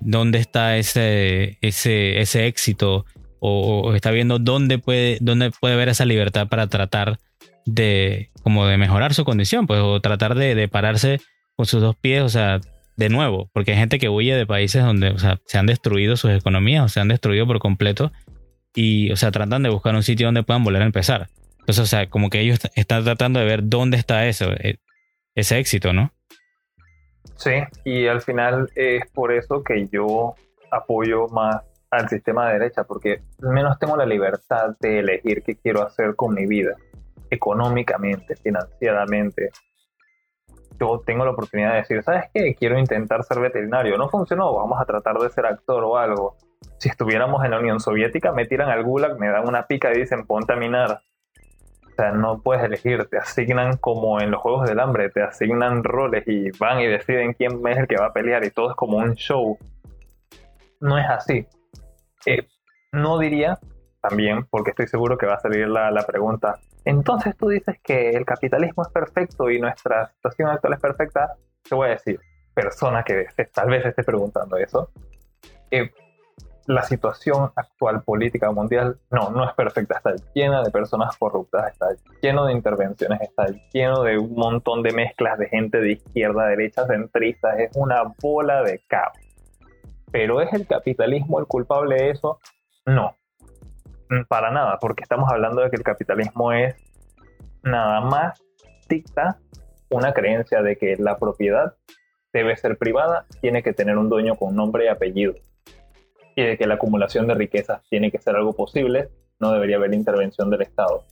dónde 0.00 0.38
está 0.38 0.76
ese, 0.78 1.58
ese, 1.60 2.20
ese 2.20 2.48
éxito 2.48 3.04
o, 3.38 3.94
está 3.94 4.10
viendo 4.10 4.40
dónde 4.40 4.78
puede, 4.78 5.18
dónde 5.20 5.52
puede 5.52 5.76
ver 5.76 5.90
esa 5.90 6.04
libertad 6.04 6.48
para 6.48 6.66
tratar 6.66 7.20
de, 7.66 8.30
como 8.42 8.66
de 8.66 8.78
mejorar 8.78 9.12
su 9.12 9.24
condición, 9.24 9.66
pues, 9.66 9.80
o 9.82 10.00
tratar 10.00 10.34
de, 10.34 10.68
pararse 10.68 11.20
con 11.56 11.66
sus 11.66 11.82
dos 11.82 11.96
pies, 11.96 12.22
o 12.22 12.28
sea, 12.28 12.60
de 12.96 13.08
nuevo, 13.10 13.50
porque 13.52 13.72
hay 13.72 13.78
gente 13.78 13.98
que 13.98 14.08
huye 14.08 14.34
de 14.34 14.46
países 14.46 14.82
donde, 14.82 15.10
o 15.10 15.18
sea, 15.18 15.38
se 15.46 15.58
han 15.58 15.66
destruido 15.66 16.16
sus 16.16 16.30
economías 16.30 16.84
o 16.84 16.88
se 16.88 17.00
han 17.00 17.08
destruido 17.08 17.46
por 17.46 17.58
completo 17.58 18.12
y, 18.74 19.10
o 19.12 19.16
sea, 19.16 19.30
tratan 19.30 19.62
de 19.62 19.68
buscar 19.68 19.94
un 19.94 20.02
sitio 20.02 20.26
donde 20.26 20.42
puedan 20.42 20.64
volver 20.64 20.82
a 20.82 20.86
empezar. 20.86 21.28
Entonces, 21.60 21.80
o 21.80 21.86
sea, 21.86 22.08
como 22.08 22.30
que 22.30 22.40
ellos 22.40 22.60
están 22.74 23.04
tratando 23.04 23.40
de 23.40 23.46
ver 23.46 23.60
dónde 23.64 23.96
está 23.96 24.26
eso. 24.26 24.52
Eh, 24.52 24.76
ese 25.34 25.58
éxito, 25.58 25.92
¿no? 25.92 26.12
Sí, 27.36 27.50
y 27.84 28.06
al 28.06 28.22
final 28.22 28.70
es 28.74 29.02
por 29.12 29.32
eso 29.32 29.62
que 29.62 29.88
yo 29.88 30.34
apoyo 30.70 31.28
más 31.28 31.62
al 31.90 32.08
sistema 32.08 32.46
de 32.46 32.54
derecha, 32.54 32.84
porque 32.84 33.20
al 33.42 33.50
menos 33.50 33.78
tengo 33.78 33.96
la 33.96 34.06
libertad 34.06 34.76
de 34.80 35.00
elegir 35.00 35.42
qué 35.42 35.56
quiero 35.56 35.82
hacer 35.82 36.16
con 36.16 36.34
mi 36.34 36.46
vida, 36.46 36.74
económicamente, 37.30 38.36
financieramente. 38.36 39.50
Yo 40.78 41.02
tengo 41.06 41.24
la 41.24 41.30
oportunidad 41.30 41.72
de 41.72 41.78
decir, 41.78 42.02
¿sabes 42.02 42.24
qué? 42.34 42.54
Quiero 42.54 42.78
intentar 42.78 43.24
ser 43.24 43.40
veterinario. 43.40 43.96
No 43.96 44.08
funcionó, 44.08 44.54
vamos 44.54 44.80
a 44.80 44.84
tratar 44.84 45.16
de 45.18 45.30
ser 45.30 45.46
actor 45.46 45.82
o 45.84 45.96
algo. 45.96 46.36
Si 46.78 46.88
estuviéramos 46.88 47.44
en 47.44 47.52
la 47.52 47.58
Unión 47.58 47.80
Soviética, 47.80 48.32
me 48.32 48.46
tiran 48.46 48.68
al 48.68 48.84
gulag, 48.84 49.18
me 49.18 49.28
dan 49.28 49.48
una 49.48 49.66
pica 49.66 49.92
y 49.92 49.98
dicen, 49.98 50.26
ponte 50.26 50.52
a 50.52 50.56
minar 50.56 51.00
o 51.96 52.02
sea, 52.02 52.12
no 52.12 52.42
puedes 52.42 52.62
elegir, 52.62 53.06
te 53.06 53.16
asignan 53.16 53.78
como 53.78 54.20
en 54.20 54.30
los 54.30 54.42
Juegos 54.42 54.68
del 54.68 54.80
Hambre, 54.80 55.08
te 55.08 55.22
asignan 55.22 55.82
roles 55.82 56.24
y 56.26 56.50
van 56.58 56.78
y 56.80 56.86
deciden 56.86 57.32
quién 57.32 57.66
es 57.66 57.78
el 57.78 57.88
que 57.88 57.96
va 57.96 58.08
a 58.08 58.12
pelear 58.12 58.44
y 58.44 58.50
todo 58.50 58.68
es 58.68 58.76
como 58.76 58.98
un 58.98 59.14
show. 59.14 59.56
No 60.78 60.98
es 60.98 61.06
así. 61.08 61.46
Eh, 62.26 62.46
no 62.92 63.18
diría, 63.18 63.58
también, 64.02 64.44
porque 64.50 64.72
estoy 64.72 64.88
seguro 64.88 65.16
que 65.16 65.24
va 65.24 65.36
a 65.36 65.40
salir 65.40 65.68
la, 65.68 65.90
la 65.90 66.04
pregunta, 66.04 66.58
entonces 66.86 67.36
tú 67.36 67.48
dices 67.48 67.76
que 67.82 68.10
el 68.10 68.24
capitalismo 68.24 68.84
es 68.84 68.88
perfecto 68.90 69.50
y 69.50 69.60
nuestra 69.60 70.06
situación 70.14 70.50
actual 70.50 70.74
es 70.74 70.80
perfecta, 70.80 71.34
te 71.68 71.74
voy 71.74 71.88
a 71.88 71.90
decir, 71.90 72.20
persona 72.54 73.02
que 73.02 73.26
tal 73.52 73.70
vez 73.70 73.84
esté 73.84 74.04
preguntando 74.04 74.56
eso, 74.56 74.90
eh, 75.72 75.90
la 76.66 76.84
situación 76.84 77.50
actual 77.56 78.04
política 78.04 78.52
mundial 78.52 78.98
no, 79.10 79.30
no 79.30 79.48
es 79.48 79.54
perfecta, 79.54 79.96
está 79.96 80.14
llena 80.32 80.62
de 80.62 80.70
personas 80.70 81.16
corruptas, 81.16 81.72
está 81.72 81.88
lleno 82.22 82.46
de 82.46 82.52
intervenciones, 82.52 83.20
está 83.20 83.46
lleno 83.72 84.04
de 84.04 84.18
un 84.18 84.34
montón 84.34 84.84
de 84.84 84.92
mezclas 84.92 85.38
de 85.40 85.48
gente 85.48 85.80
de 85.80 85.92
izquierda, 85.92 86.46
derecha, 86.46 86.86
centrista, 86.86 87.56
es 87.56 87.70
una 87.74 88.02
bola 88.22 88.62
de 88.62 88.80
caos. 88.86 89.18
Pero 90.12 90.40
¿es 90.40 90.52
el 90.52 90.68
capitalismo 90.68 91.40
el 91.40 91.46
culpable 91.46 91.96
de 91.96 92.10
eso? 92.10 92.38
No, 92.84 93.16
para 94.28 94.50
nada, 94.50 94.78
porque 94.80 95.02
estamos 95.02 95.30
hablando 95.30 95.62
de 95.62 95.70
que 95.70 95.76
el 95.76 95.82
capitalismo 95.82 96.52
es 96.52 96.74
nada 97.62 98.00
más 98.00 98.40
dicta 98.88 99.38
una 99.90 100.12
creencia 100.12 100.62
de 100.62 100.76
que 100.76 100.96
la 100.98 101.18
propiedad 101.18 101.74
debe 102.32 102.56
ser 102.56 102.76
privada, 102.76 103.26
tiene 103.40 103.62
que 103.62 103.72
tener 103.72 103.96
un 103.96 104.08
dueño 104.08 104.36
con 104.36 104.54
nombre 104.54 104.84
y 104.84 104.88
apellido 104.88 105.34
y 106.36 106.42
de 106.42 106.58
que 106.58 106.66
la 106.66 106.74
acumulación 106.74 107.26
de 107.26 107.34
riquezas 107.34 107.82
tiene 107.88 108.10
que 108.10 108.18
ser 108.18 108.36
algo 108.36 108.52
posible, 108.52 109.08
no 109.40 109.52
debería 109.52 109.76
haber 109.76 109.94
intervención 109.94 110.50
del 110.50 110.62
Estado. 110.62 111.04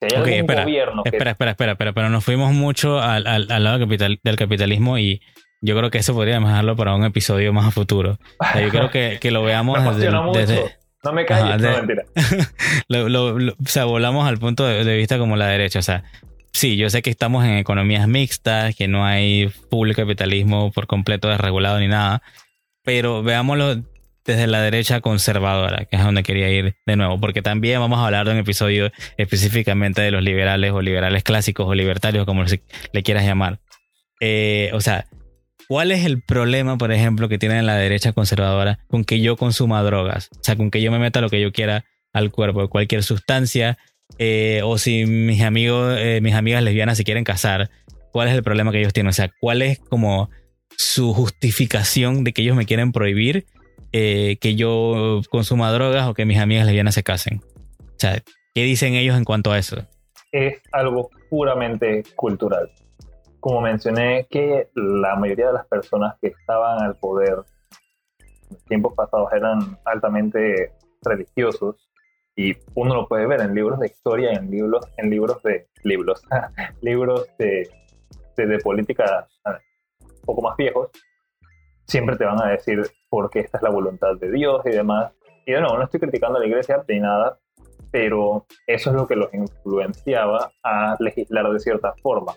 Si 0.00 0.16
hay 0.16 0.38
espera, 0.38 0.64
gobierno 0.64 1.02
espera, 1.04 1.30
espera, 1.32 1.50
espera, 1.52 1.72
espera, 1.72 1.92
pero 1.92 2.08
nos 2.08 2.24
fuimos 2.24 2.52
mucho 2.52 3.00
al, 3.00 3.26
al, 3.26 3.64
lado 3.64 3.86
del 3.86 4.36
capitalismo 4.36 4.98
y 4.98 5.20
yo 5.60 5.76
creo 5.76 5.90
que 5.90 5.98
eso 5.98 6.14
podríamos 6.14 6.50
dejarlo 6.50 6.74
para 6.74 6.94
un 6.94 7.04
episodio 7.04 7.52
más 7.52 7.66
a 7.66 7.70
futuro. 7.70 8.18
yo 8.60 8.68
creo 8.70 8.90
que, 8.90 9.18
que 9.20 9.30
lo 9.30 9.44
veamos 9.44 9.78
desde, 10.34 10.76
No 11.04 11.12
me 11.12 11.26
calles, 11.26 11.60
no 11.60 11.76
mentira. 11.76 12.04
o 13.58 13.68
sea, 13.68 13.84
volamos 13.84 14.28
al 14.28 14.38
punto 14.38 14.64
de, 14.64 14.96
vista 14.96 15.18
como 15.18 15.36
la 15.36 15.48
derecha. 15.48 15.80
O 15.80 15.82
sea, 15.82 16.04
sí, 16.52 16.76
yo 16.76 16.90
sé 16.90 17.02
que 17.02 17.10
estamos 17.10 17.44
en 17.44 17.58
economías 17.58 18.06
mixtas, 18.06 18.76
que 18.76 18.86
no 18.86 19.04
hay 19.04 19.48
full 19.70 19.92
capitalismo 19.92 20.70
por 20.70 20.86
completo 20.86 21.28
desregulado 21.28 21.80
ni 21.80 21.88
nada, 21.88 22.22
pero 22.84 23.22
veámoslo 23.22 23.82
desde 24.24 24.46
la 24.46 24.60
derecha 24.60 25.00
conservadora, 25.00 25.86
que 25.86 25.96
es 25.96 26.04
donde 26.04 26.22
quería 26.22 26.48
ir 26.48 26.76
de 26.86 26.96
nuevo, 26.96 27.18
porque 27.18 27.42
también 27.42 27.80
vamos 27.80 27.98
a 27.98 28.06
hablar 28.06 28.26
de 28.26 28.32
un 28.32 28.38
episodio 28.38 28.92
específicamente 29.16 30.00
de 30.00 30.12
los 30.12 30.22
liberales 30.22 30.70
o 30.72 30.80
liberales 30.80 31.24
clásicos 31.24 31.66
o 31.66 31.74
libertarios, 31.74 32.24
como 32.24 32.44
le 32.44 33.02
quieras 33.02 33.24
llamar. 33.24 33.58
Eh, 34.20 34.70
o 34.72 34.80
sea, 34.80 35.06
¿cuál 35.68 35.92
es 35.92 36.04
el 36.04 36.22
problema, 36.22 36.78
por 36.78 36.92
ejemplo, 36.92 37.28
que 37.28 37.38
tiene 37.38 37.62
la 37.62 37.76
derecha 37.76 38.12
conservadora 38.12 38.78
con 38.88 39.04
que 39.04 39.20
yo 39.20 39.36
consuma 39.36 39.82
drogas? 39.82 40.28
O 40.32 40.42
sea, 40.42 40.56
con 40.56 40.70
que 40.70 40.82
yo 40.82 40.90
me 40.90 40.98
meta 40.98 41.20
lo 41.20 41.28
que 41.28 41.40
yo 41.40 41.52
quiera 41.52 41.84
al 42.12 42.30
cuerpo, 42.30 42.68
cualquier 42.68 43.02
sustancia, 43.02 43.78
eh, 44.18 44.60
o 44.64 44.78
si 44.78 45.06
mis 45.06 45.42
amigos, 45.42 45.96
eh, 45.98 46.20
mis 46.22 46.34
amigas 46.34 46.62
lesbianas 46.62 46.96
se 46.96 47.04
quieren 47.04 47.24
casar, 47.24 47.70
¿cuál 48.12 48.28
es 48.28 48.34
el 48.34 48.42
problema 48.42 48.70
que 48.70 48.80
ellos 48.80 48.92
tienen? 48.92 49.10
O 49.10 49.14
sea, 49.14 49.30
¿cuál 49.40 49.62
es 49.62 49.78
como 49.78 50.30
su 50.76 51.14
justificación 51.14 52.24
de 52.24 52.32
que 52.32 52.42
ellos 52.42 52.56
me 52.56 52.66
quieren 52.66 52.92
prohibir 52.92 53.46
eh, 53.92 54.38
que 54.40 54.54
yo 54.54 55.20
consuma 55.30 55.70
drogas 55.70 56.08
o 56.08 56.14
que 56.14 56.24
mis 56.24 56.38
amigas 56.38 56.64
lesbianas 56.64 56.94
se 56.94 57.02
casen. 57.02 57.42
O 57.78 57.98
sea, 57.98 58.22
¿qué 58.54 58.62
dicen 58.62 58.94
ellos 58.94 59.16
en 59.18 59.24
cuanto 59.24 59.52
a 59.52 59.58
eso? 59.58 59.86
Es 60.32 60.62
algo 60.72 61.10
puramente 61.28 62.02
cultural. 62.16 62.70
Como 63.42 63.60
mencioné, 63.60 64.28
que 64.30 64.70
la 64.76 65.16
mayoría 65.16 65.48
de 65.48 65.54
las 65.54 65.66
personas 65.66 66.14
que 66.20 66.28
estaban 66.28 66.80
al 66.80 66.94
poder 66.94 67.38
en 68.48 68.56
tiempos 68.68 68.94
pasados 68.94 69.32
eran 69.32 69.80
altamente 69.84 70.72
religiosos 71.02 71.90
y 72.36 72.54
uno 72.76 72.94
lo 72.94 73.08
puede 73.08 73.26
ver 73.26 73.40
en 73.40 73.52
libros 73.52 73.80
de 73.80 73.88
historia, 73.88 74.30
en 74.30 74.48
libros, 74.48 74.86
en 74.96 75.10
libros 75.10 75.42
de 75.42 75.66
libros, 75.82 76.22
libros 76.82 77.26
de, 77.36 77.68
de, 78.36 78.46
de 78.46 78.58
política 78.60 79.26
un 80.00 80.20
poco 80.24 80.42
más 80.42 80.56
viejos, 80.56 80.90
siempre 81.88 82.14
te 82.14 82.24
van 82.24 82.40
a 82.40 82.48
decir 82.48 82.80
porque 83.10 83.40
esta 83.40 83.58
es 83.58 83.64
la 83.64 83.70
voluntad 83.70 84.14
de 84.20 84.30
Dios 84.30 84.62
y 84.66 84.70
demás. 84.70 85.12
Y 85.46 85.50
de 85.50 85.60
no 85.60 85.82
estoy 85.82 85.98
criticando 85.98 86.38
a 86.38 86.42
la 86.42 86.46
iglesia 86.46 86.80
ni 86.86 87.00
nada, 87.00 87.40
pero 87.90 88.46
eso 88.68 88.90
es 88.90 88.94
lo 88.94 89.08
que 89.08 89.16
los 89.16 89.34
influenciaba 89.34 90.52
a 90.62 90.94
legislar 91.00 91.50
de 91.50 91.58
cierta 91.58 91.92
forma. 92.04 92.36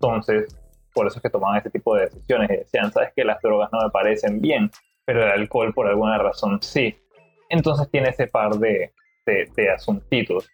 Entonces, 0.00 0.56
por 0.94 1.06
eso 1.06 1.18
es 1.18 1.22
que 1.22 1.30
tomaban 1.30 1.58
este 1.58 1.70
tipo 1.70 1.94
de 1.94 2.06
decisiones 2.06 2.50
y 2.50 2.56
decían, 2.56 2.90
sabes 2.92 3.10
que 3.14 3.24
las 3.24 3.40
drogas 3.42 3.70
no 3.72 3.80
me 3.82 3.90
parecen 3.90 4.40
bien, 4.40 4.70
pero 5.04 5.24
el 5.24 5.30
alcohol 5.30 5.72
por 5.74 5.86
alguna 5.86 6.18
razón 6.18 6.58
sí. 6.62 6.96
Entonces 7.48 7.90
tiene 7.90 8.10
ese 8.10 8.26
par 8.26 8.54
de, 8.54 8.92
de, 9.26 9.48
de 9.56 9.70
asuntitos, 9.70 10.48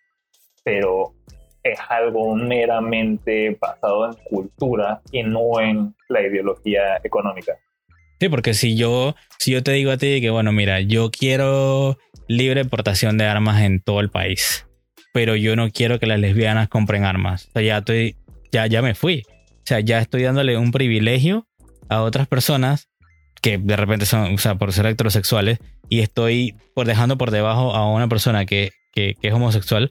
pero 0.64 1.14
es 1.62 1.78
algo 1.88 2.34
meramente 2.34 3.56
basado 3.60 4.06
en 4.06 4.14
cultura 4.24 5.00
y 5.12 5.22
no 5.22 5.60
en 5.60 5.94
la 6.08 6.22
ideología 6.22 7.00
económica. 7.02 7.54
Sí, 8.18 8.28
porque 8.28 8.54
si 8.54 8.76
yo, 8.76 9.14
si 9.38 9.52
yo 9.52 9.62
te 9.62 9.72
digo 9.72 9.90
a 9.90 9.98
ti 9.98 10.20
que, 10.20 10.30
bueno, 10.30 10.52
mira, 10.52 10.80
yo 10.80 11.10
quiero 11.10 11.98
libre 12.28 12.64
portación 12.64 13.18
de 13.18 13.26
armas 13.26 13.62
en 13.62 13.80
todo 13.80 14.00
el 14.00 14.10
país, 14.10 14.66
pero 15.12 15.36
yo 15.36 15.54
no 15.54 15.70
quiero 15.70 15.98
que 15.98 16.06
las 16.06 16.18
lesbianas 16.18 16.68
compren 16.68 17.04
armas. 17.04 17.48
O 17.48 17.52
sea, 17.52 17.62
ya 17.62 17.78
estoy, 17.78 18.16
ya, 18.52 18.66
ya 18.66 18.80
me 18.80 18.94
fui. 18.94 19.22
O 19.66 19.68
sea, 19.68 19.80
ya 19.80 19.98
estoy 19.98 20.22
dándole 20.22 20.56
un 20.56 20.70
privilegio 20.70 21.48
a 21.88 22.02
otras 22.02 22.28
personas 22.28 22.88
que 23.42 23.58
de 23.58 23.74
repente 23.74 24.06
son, 24.06 24.34
o 24.34 24.38
sea, 24.38 24.54
por 24.54 24.72
ser 24.72 24.86
heterosexuales, 24.86 25.58
y 25.88 26.02
estoy 26.02 26.54
por 26.72 26.86
dejando 26.86 27.18
por 27.18 27.32
debajo 27.32 27.74
a 27.74 27.92
una 27.92 28.06
persona 28.06 28.46
que, 28.46 28.70
que, 28.92 29.16
que 29.20 29.26
es 29.26 29.34
homosexual 29.34 29.90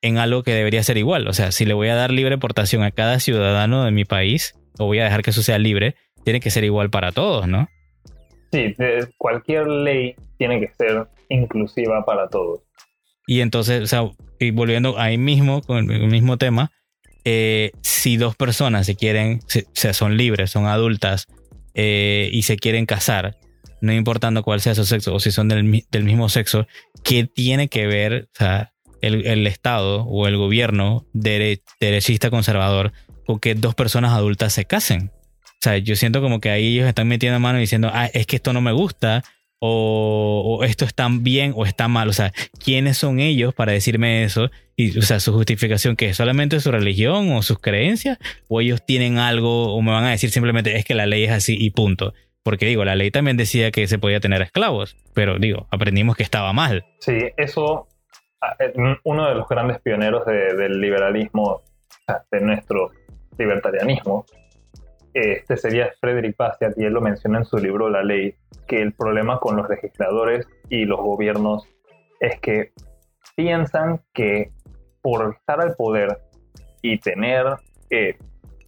en 0.00 0.16
algo 0.16 0.42
que 0.42 0.54
debería 0.54 0.82
ser 0.82 0.96
igual. 0.96 1.28
O 1.28 1.34
sea, 1.34 1.52
si 1.52 1.66
le 1.66 1.74
voy 1.74 1.88
a 1.88 1.94
dar 1.94 2.10
libre 2.10 2.38
portación 2.38 2.84
a 2.84 2.90
cada 2.90 3.20
ciudadano 3.20 3.84
de 3.84 3.90
mi 3.90 4.06
país, 4.06 4.54
o 4.78 4.86
voy 4.86 5.00
a 5.00 5.04
dejar 5.04 5.22
que 5.22 5.28
eso 5.28 5.42
sea 5.42 5.58
libre, 5.58 5.94
tiene 6.24 6.40
que 6.40 6.50
ser 6.50 6.64
igual 6.64 6.88
para 6.88 7.12
todos, 7.12 7.46
¿no? 7.46 7.68
Sí, 8.50 8.74
cualquier 9.18 9.66
ley 9.66 10.14
tiene 10.38 10.58
que 10.58 10.72
ser 10.72 11.06
inclusiva 11.28 12.02
para 12.06 12.28
todos. 12.28 12.62
Y 13.26 13.42
entonces, 13.42 13.82
o 13.82 13.86
sea, 13.86 14.10
y 14.38 14.52
volviendo 14.52 14.98
ahí 14.98 15.18
mismo, 15.18 15.60
con 15.60 15.90
el 15.90 16.08
mismo 16.08 16.38
tema, 16.38 16.72
eh, 17.24 17.72
si 17.82 18.16
dos 18.16 18.36
personas 18.36 18.86
se 18.86 18.96
quieren, 18.96 19.40
o 19.44 19.70
sea, 19.74 19.94
son 19.94 20.16
libres, 20.16 20.50
son 20.50 20.66
adultas 20.66 21.26
eh, 21.74 22.28
y 22.32 22.42
se 22.42 22.56
quieren 22.56 22.86
casar, 22.86 23.36
no 23.80 23.92
importando 23.92 24.42
cuál 24.42 24.60
sea 24.60 24.74
su 24.74 24.84
sexo 24.84 25.14
o 25.14 25.20
si 25.20 25.30
son 25.30 25.48
del, 25.48 25.64
mismo 26.04 26.28
sexo, 26.28 26.66
¿qué 27.04 27.24
tiene 27.24 27.68
que 27.68 27.86
ver 27.86 28.28
sea, 28.36 28.72
el, 29.00 29.46
Estado 29.46 30.04
o 30.04 30.26
el 30.26 30.36
gobierno 30.36 31.06
derechista 31.12 32.30
conservador 32.30 32.92
con 33.26 33.38
que 33.38 33.54
dos 33.54 33.74
personas 33.74 34.12
adultas 34.12 34.52
se 34.52 34.64
casen? 34.64 35.10
O 35.44 35.62
sea, 35.62 35.78
yo 35.78 35.94
siento 35.94 36.20
como 36.20 36.40
que 36.40 36.50
ahí 36.50 36.74
ellos 36.74 36.88
están 36.88 37.06
metiendo 37.06 37.38
mano 37.38 37.58
diciendo, 37.58 37.90
ah, 37.92 38.06
es 38.06 38.26
que 38.26 38.36
esto 38.36 38.52
no 38.52 38.60
me 38.60 38.72
gusta, 38.72 39.22
o, 39.64 40.64
esto 40.64 40.84
está 40.84 41.06
bien 41.08 41.52
o 41.54 41.64
está 41.64 41.86
mal. 41.86 42.08
O 42.08 42.12
sea, 42.12 42.32
¿quiénes 42.62 42.98
son 42.98 43.20
ellos 43.20 43.54
para 43.54 43.70
decirme 43.70 44.24
eso? 44.24 44.50
Y, 44.74 44.98
o 44.98 45.02
sea, 45.02 45.20
su 45.20 45.32
justificación, 45.32 45.94
que 45.94 46.08
es 46.08 46.16
solamente 46.16 46.58
su 46.58 46.72
religión 46.72 47.30
o 47.30 47.42
sus 47.42 47.60
creencias, 47.60 48.18
o 48.48 48.60
ellos 48.60 48.84
tienen 48.84 49.18
algo, 49.18 49.72
o 49.72 49.80
me 49.80 49.92
van 49.92 50.04
a 50.04 50.10
decir 50.10 50.30
simplemente 50.30 50.76
es 50.76 50.84
que 50.84 50.96
la 50.96 51.06
ley 51.06 51.24
es 51.24 51.30
así 51.30 51.56
y 51.58 51.70
punto. 51.70 52.12
Porque 52.42 52.66
digo, 52.66 52.84
la 52.84 52.96
ley 52.96 53.12
también 53.12 53.36
decía 53.36 53.70
que 53.70 53.86
se 53.86 54.00
podía 54.00 54.18
tener 54.18 54.42
esclavos, 54.42 54.96
pero 55.14 55.38
digo, 55.38 55.68
aprendimos 55.70 56.16
que 56.16 56.24
estaba 56.24 56.52
mal. 56.52 56.84
Sí, 56.98 57.16
eso, 57.36 57.86
ah, 58.40 58.56
eh, 58.58 58.72
uno 59.04 59.28
de 59.28 59.34
los 59.36 59.48
grandes 59.48 59.80
pioneros 59.80 60.26
del 60.26 60.80
liberalismo, 60.80 61.62
de 62.32 62.40
nuestro 62.40 62.90
libertarianismo, 63.38 64.26
este 65.14 65.56
sería 65.56 65.92
Frederick 66.00 66.36
Bastiat 66.36 66.78
y 66.78 66.84
él 66.84 66.92
lo 66.92 67.00
menciona 67.00 67.38
en 67.38 67.44
su 67.44 67.58
libro 67.58 67.90
La 67.90 68.02
Ley, 68.02 68.34
que 68.66 68.80
el 68.80 68.92
problema 68.92 69.38
con 69.38 69.56
los 69.56 69.68
legisladores 69.68 70.46
y 70.68 70.84
los 70.84 71.00
gobiernos 71.00 71.68
es 72.20 72.40
que 72.40 72.72
piensan 73.36 74.00
que 74.12 74.52
por 75.02 75.34
estar 75.34 75.60
al 75.60 75.74
poder 75.74 76.18
y 76.80 76.98
tener 76.98 77.46
eh, 77.90 78.16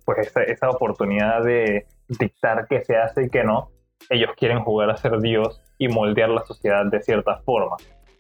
pues 0.04 0.32
esa, 0.36 0.70
oportunidad 0.70 1.42
de 1.42 1.86
dictar 2.08 2.66
qué 2.68 2.82
se 2.84 2.96
hace 2.96 3.24
y 3.24 3.30
qué 3.30 3.44
no, 3.44 3.70
ellos 4.10 4.30
quieren 4.36 4.60
jugar 4.60 4.90
a 4.90 4.96
ser 4.96 5.20
Dios 5.20 5.62
y 5.78 5.88
moldear 5.88 6.28
la 6.28 6.44
sociedad 6.44 6.84
de 6.86 7.00
cierta 7.00 7.38
forma. 7.38 7.76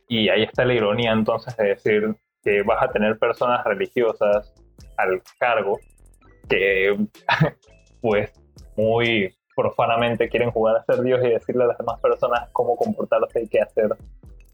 Y 0.08 0.28
ahí 0.28 0.42
está 0.42 0.64
la 0.64 0.74
ironía 0.74 1.12
entonces 1.12 1.56
de 1.56 1.68
decir 1.68 2.14
que 2.42 2.62
vas 2.62 2.82
a 2.82 2.90
tener 2.90 3.18
personas 3.18 3.64
religiosas 3.64 4.54
al 4.96 5.22
cargo 5.38 5.78
que 6.48 6.96
pues 8.04 8.30
muy 8.76 9.34
profanamente 9.56 10.28
quieren 10.28 10.50
jugar 10.50 10.76
a 10.76 10.84
ser 10.84 11.02
Dios 11.02 11.20
y 11.24 11.30
decirle 11.30 11.64
a 11.64 11.68
las 11.68 11.78
demás 11.78 11.98
personas 12.00 12.50
cómo 12.52 12.76
comportarse 12.76 13.44
y 13.44 13.48
qué 13.48 13.60
hacer. 13.62 13.88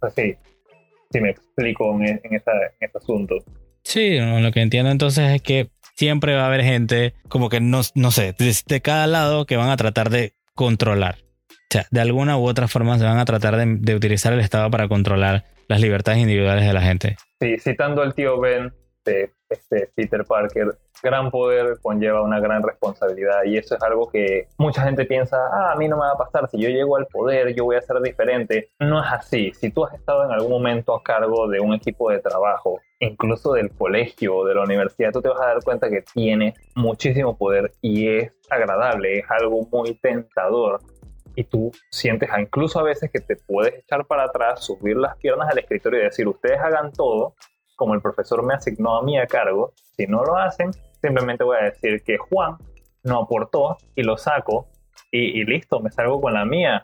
Así, 0.00 0.36
si 1.10 1.20
me 1.20 1.30
explico 1.30 1.92
en, 1.96 2.20
en, 2.22 2.34
ese 2.36 2.52
asunto. 2.94 3.38
Sí, 3.82 4.20
lo 4.20 4.52
que 4.52 4.60
entiendo 4.60 4.92
entonces 4.92 5.32
es 5.32 5.42
que 5.42 5.68
siempre 5.96 6.36
va 6.36 6.44
a 6.44 6.46
haber 6.46 6.62
gente 6.62 7.14
como 7.28 7.48
que 7.48 7.60
no, 7.60 7.80
no 7.96 8.12
sé, 8.12 8.36
de, 8.38 8.80
cada 8.80 9.08
lado 9.08 9.46
que 9.46 9.56
van 9.56 9.70
a 9.70 9.76
tratar 9.76 10.10
de 10.10 10.34
controlar. 10.54 11.16
O 11.50 11.72
sea, 11.72 11.86
de 11.90 12.00
alguna 12.00 12.38
u 12.38 12.46
otra 12.46 12.68
forma 12.68 12.98
se 12.98 13.04
van 13.04 13.18
a 13.18 13.24
tratar 13.24 13.56
de, 13.56 13.78
de 13.80 13.96
utilizar 13.96 14.32
el 14.32 14.40
Estado 14.40 14.70
para 14.70 14.86
controlar 14.86 15.44
las 15.66 15.80
libertades 15.80 16.20
individuales 16.20 16.64
de 16.64 16.72
la 16.72 16.82
gente. 16.82 17.16
Sí, 17.40 17.58
citando 17.58 18.02
al 18.02 18.14
tío 18.14 18.38
Ben, 18.38 18.72
de 19.04 19.32
este 19.50 19.90
Peter 19.94 20.24
Parker, 20.24 20.78
gran 21.02 21.30
poder 21.30 21.78
conlleva 21.82 22.22
una 22.22 22.40
gran 22.40 22.62
responsabilidad 22.62 23.44
y 23.44 23.58
eso 23.58 23.74
es 23.74 23.82
algo 23.82 24.08
que 24.08 24.48
mucha 24.58 24.82
gente 24.82 25.04
piensa, 25.04 25.36
ah, 25.52 25.72
a 25.72 25.76
mí 25.76 25.88
no 25.88 25.96
me 25.96 26.02
va 26.02 26.12
a 26.12 26.16
pasar, 26.18 26.48
si 26.48 26.58
yo 26.58 26.68
llego 26.68 26.96
al 26.96 27.06
poder 27.06 27.54
yo 27.54 27.64
voy 27.64 27.76
a 27.76 27.82
ser 27.82 28.00
diferente. 28.00 28.70
No 28.78 29.02
es 29.02 29.12
así, 29.12 29.52
si 29.54 29.70
tú 29.70 29.84
has 29.84 29.94
estado 29.94 30.24
en 30.24 30.30
algún 30.30 30.52
momento 30.52 30.94
a 30.94 31.02
cargo 31.02 31.48
de 31.48 31.60
un 31.60 31.74
equipo 31.74 32.10
de 32.10 32.20
trabajo, 32.20 32.80
incluso 33.00 33.52
del 33.52 33.70
colegio 33.70 34.36
o 34.36 34.44
de 34.46 34.54
la 34.54 34.62
universidad, 34.62 35.12
tú 35.12 35.20
te 35.20 35.28
vas 35.28 35.40
a 35.40 35.46
dar 35.46 35.62
cuenta 35.64 35.90
que 35.90 36.02
tienes 36.02 36.54
muchísimo 36.74 37.36
poder 37.36 37.72
y 37.80 38.08
es 38.08 38.32
agradable, 38.48 39.18
es 39.18 39.24
algo 39.30 39.66
muy 39.72 39.94
tentador 39.94 40.80
y 41.36 41.44
tú 41.44 41.70
sientes 41.90 42.28
incluso 42.38 42.78
a 42.80 42.82
veces 42.82 43.10
que 43.10 43.20
te 43.20 43.36
puedes 43.36 43.74
echar 43.74 44.06
para 44.06 44.24
atrás, 44.24 44.64
subir 44.64 44.96
las 44.96 45.16
piernas 45.16 45.48
al 45.50 45.58
escritorio 45.58 46.00
y 46.00 46.04
decir, 46.04 46.28
ustedes 46.28 46.58
hagan 46.58 46.92
todo 46.92 47.34
como 47.80 47.94
el 47.94 48.02
profesor 48.02 48.44
me 48.44 48.52
asignó 48.52 48.98
a 48.98 49.02
mí 49.02 49.18
a 49.18 49.26
cargo. 49.26 49.72
Si 49.96 50.06
no 50.06 50.22
lo 50.22 50.36
hacen, 50.36 50.70
simplemente 51.00 51.44
voy 51.44 51.56
a 51.58 51.64
decir 51.64 52.02
que 52.04 52.18
Juan 52.18 52.58
no 53.04 53.20
aportó 53.20 53.78
y 53.94 54.02
lo 54.02 54.18
saco 54.18 54.68
y, 55.10 55.42
listo, 55.44 55.80
me 55.80 55.90
salgo 55.90 56.20
con 56.20 56.34
la 56.34 56.44
mía. 56.44 56.82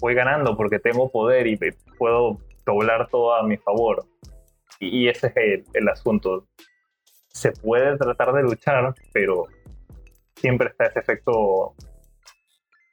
Voy 0.00 0.14
ganando 0.14 0.56
porque 0.56 0.78
tengo 0.78 1.10
poder 1.10 1.48
y 1.48 1.58
puedo 1.98 2.38
doblar 2.64 3.08
todo 3.08 3.34
a 3.34 3.42
mi 3.42 3.56
favor. 3.56 4.06
Y, 4.78 5.08
ese 5.08 5.32
es 5.34 5.64
el 5.74 5.88
asunto. 5.88 6.46
Se 7.26 7.50
puede 7.50 7.98
tratar 7.98 8.32
de 8.34 8.42
luchar, 8.42 8.94
pero 9.12 9.46
siempre 10.36 10.68
está 10.68 10.84
ese 10.84 11.00
efecto 11.00 11.74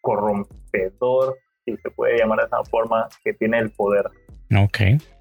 corrompedor, 0.02 1.38
si 1.66 1.78
se 1.78 1.92
puede 1.92 2.18
llamar 2.18 2.40
de 2.40 2.46
esa 2.48 2.64
forma, 2.64 3.08
que 3.24 3.34
tiene 3.34 3.60
el 3.60 3.70
poder. 3.70 4.06
Ok, 4.58 4.80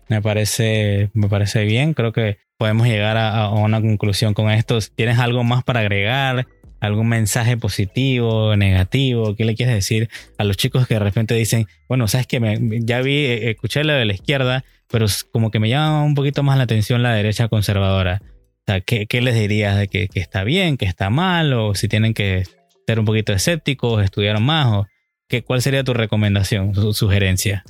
me 0.09 0.23
parece, 0.23 1.11
me 1.15 1.29
parece 1.29 1.65
bien. 1.65 1.95
Creo 1.95 2.13
que 2.13 2.39
podemos 2.57 2.87
llegar 2.87 3.17
a, 3.17 3.51
una 3.51 3.81
conclusión 3.81 4.35
con 4.35 4.51
esto. 4.51 4.79
¿Tienes 4.95 5.19
algo 5.19 5.45
más 5.45 5.65
para 5.65 5.81
agregar? 5.81 6.47
¿Algún 6.81 7.09
mensaje 7.09 7.57
positivo, 7.57 8.57
negativo? 8.57 9.35
¿Qué 9.37 9.45
le 9.45 9.55
quieres 9.55 9.75
decir 9.75 10.11
a 10.39 10.45
los 10.45 10.57
chicos 10.57 10.87
que 10.87 10.95
de 10.95 11.01
repente 11.01 11.35
dicen, 11.35 11.67
bueno, 11.89 12.09
sabes 12.09 12.27
que 12.27 12.41
ya 12.83 13.01
vi, 13.01 13.17
eh, 13.17 13.51
escuché 13.51 13.85
la 13.85 13.95
de 13.95 14.05
la 14.05 14.13
izquierda, 14.13 14.65
pero 14.91 15.07
como 15.33 15.51
que 15.51 15.61
me 15.61 15.69
llama 15.69 16.03
un 16.05 16.15
poquito 16.15 16.43
más 16.43 16.59
la 16.59 16.65
atención 16.65 17.03
la 17.03 17.15
derecha 17.15 17.49
conservadora? 17.49 18.21
O 18.23 18.65
sea, 18.67 18.81
¿qué, 18.81 19.21
les 19.21 19.35
dirías 19.35 19.79
de 19.79 19.89
que, 19.89 20.09
que, 20.09 20.21
está 20.21 20.45
bien, 20.45 20.77
que 20.77 20.87
está 20.87 21.11
mal, 21.11 21.53
o 21.53 21.75
si 21.75 21.89
tienen 21.89 22.15
que 22.15 22.45
ser 22.87 22.99
un 22.99 23.05
poquito 23.05 23.33
escépticos, 23.33 24.03
estudiar 24.03 24.41
más? 24.41 24.67
O 24.67 24.87
¿qué, 25.29 25.43
¿Cuál 25.43 25.63
sería 25.63 25.85
tu 25.85 25.95
recomendación, 25.95 26.75
su, 26.75 26.93
sugerencia? 26.95 27.65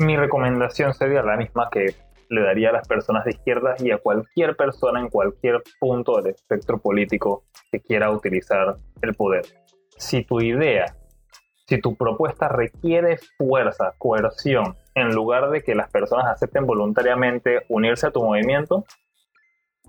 Mi 0.00 0.16
recomendación 0.16 0.94
sería 0.94 1.22
la 1.22 1.36
misma 1.36 1.68
que 1.70 1.94
le 2.30 2.40
daría 2.40 2.70
a 2.70 2.72
las 2.72 2.88
personas 2.88 3.22
de 3.26 3.32
izquierda 3.32 3.74
y 3.78 3.90
a 3.90 3.98
cualquier 3.98 4.56
persona 4.56 4.98
en 4.98 5.08
cualquier 5.08 5.62
punto 5.78 6.22
del 6.22 6.34
espectro 6.34 6.78
político 6.78 7.44
que 7.70 7.80
quiera 7.80 8.10
utilizar 8.10 8.76
el 9.02 9.14
poder. 9.14 9.42
Si 9.98 10.24
tu 10.24 10.40
idea, 10.40 10.96
si 11.66 11.82
tu 11.82 11.96
propuesta 11.96 12.48
requiere 12.48 13.18
fuerza, 13.36 13.92
coerción, 13.98 14.74
en 14.94 15.10
lugar 15.14 15.50
de 15.50 15.62
que 15.62 15.74
las 15.74 15.90
personas 15.90 16.28
acepten 16.28 16.64
voluntariamente 16.64 17.66
unirse 17.68 18.06
a 18.06 18.10
tu 18.10 18.24
movimiento, 18.24 18.86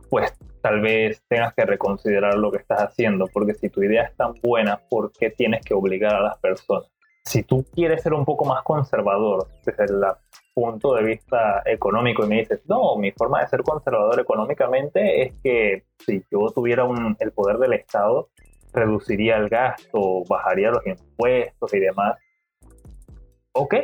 pues 0.10 0.38
tal 0.62 0.82
vez 0.82 1.24
tengas 1.30 1.54
que 1.54 1.64
reconsiderar 1.64 2.36
lo 2.36 2.52
que 2.52 2.58
estás 2.58 2.82
haciendo, 2.82 3.28
porque 3.32 3.54
si 3.54 3.70
tu 3.70 3.82
idea 3.82 4.04
es 4.04 4.16
tan 4.18 4.34
buena, 4.44 4.82
¿por 4.90 5.14
qué 5.14 5.30
tienes 5.30 5.64
que 5.64 5.74
obligar 5.74 6.16
a 6.16 6.22
las 6.22 6.38
personas? 6.40 6.91
Si 7.24 7.44
tú 7.44 7.66
quieres 7.74 8.02
ser 8.02 8.14
un 8.14 8.26
poco 8.26 8.46
más 8.46 8.64
conservador 8.64 9.48
desde 9.66 9.86
el 9.86 10.02
punto 10.54 10.96
de 10.96 11.04
vista 11.04 11.62
económico 11.66 12.26
y 12.26 12.28
me 12.28 12.40
dices, 12.40 12.62
no, 12.68 12.96
mi 12.98 13.12
forma 13.12 13.42
de 13.42 13.48
ser 13.48 13.62
conservador 13.62 14.20
económicamente 14.20 15.22
es 15.24 15.34
que 15.44 15.84
si 16.00 16.24
yo 16.32 16.48
tuviera 16.54 16.86
el 17.20 17.32
poder 17.32 17.58
del 17.58 17.74
Estado, 17.74 18.30
reduciría 18.74 19.38
el 19.38 19.50
gasto, 19.50 20.24
bajaría 20.28 20.72
los 20.72 20.86
impuestos 20.86 21.74
y 21.74 21.80
demás. 21.80 22.18
Ok, 23.54 23.76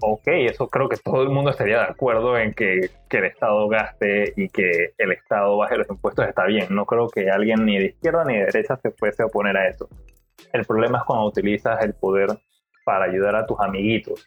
ok, 0.00 0.26
eso 0.26 0.68
creo 0.68 0.88
que 0.88 0.96
todo 0.96 1.22
el 1.22 1.30
mundo 1.30 1.50
estaría 1.50 1.78
de 1.78 1.84
acuerdo 1.84 2.38
en 2.38 2.52
que, 2.52 2.90
el 3.10 3.24
Estado 3.24 3.68
gaste 3.68 4.32
y 4.36 4.48
que 4.48 4.92
el 4.98 5.12
Estado 5.12 5.56
baje 5.56 5.76
los 5.76 5.88
impuestos 5.88 6.26
está 6.26 6.44
bien. 6.46 6.66
No 6.70 6.86
creo 6.86 7.08
que 7.08 7.30
alguien 7.30 7.64
ni 7.64 7.78
de 7.78 7.86
izquierda 7.86 8.24
ni 8.24 8.34
de 8.36 8.46
derecha 8.46 8.76
se 8.76 8.90
fuese 8.92 9.22
a 9.22 9.26
oponer 9.26 9.56
a 9.56 9.68
eso. 9.68 9.88
El 10.52 10.64
problema 10.64 10.98
es 10.98 11.04
cuando 11.04 11.26
utilizas 11.26 11.82
el 11.82 11.94
poder 11.94 12.28
para 12.90 13.04
ayudar 13.04 13.36
a 13.36 13.46
tus 13.46 13.60
amiguitos 13.60 14.26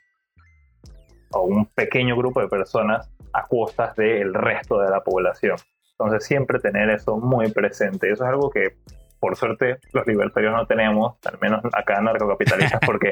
o 1.32 1.41
un 1.41 1.66
pequeño 1.66 2.16
grupo 2.16 2.39
de 2.39 2.47
personas 2.47 3.11
a 3.34 3.45
costas 3.45 3.93
del 3.97 4.34
resto 4.34 4.80
de 4.80 4.89
la 4.89 5.03
población. 5.03 5.57
Entonces 5.99 6.26
siempre 6.26 6.59
tener 6.59 6.89
eso 6.89 7.18
muy 7.18 7.51
presente. 7.51 8.09
Eso 8.09 8.24
es 8.24 8.30
algo 8.30 8.49
que 8.49 8.78
por 9.20 9.36
suerte 9.36 9.80
los 9.91 10.07
libertarios 10.07 10.53
no 10.53 10.66
tenemos, 10.66 11.18
al 11.26 11.38
menos 11.41 11.61
acá 11.74 11.97
en 11.97 12.05
narcocapitalistas, 12.05 12.80
porque 12.86 13.11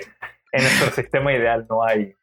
en 0.54 0.64
nuestro 0.64 0.92
sistema 0.92 1.34
ideal 1.34 1.66
no 1.70 1.84
hay 1.84 2.16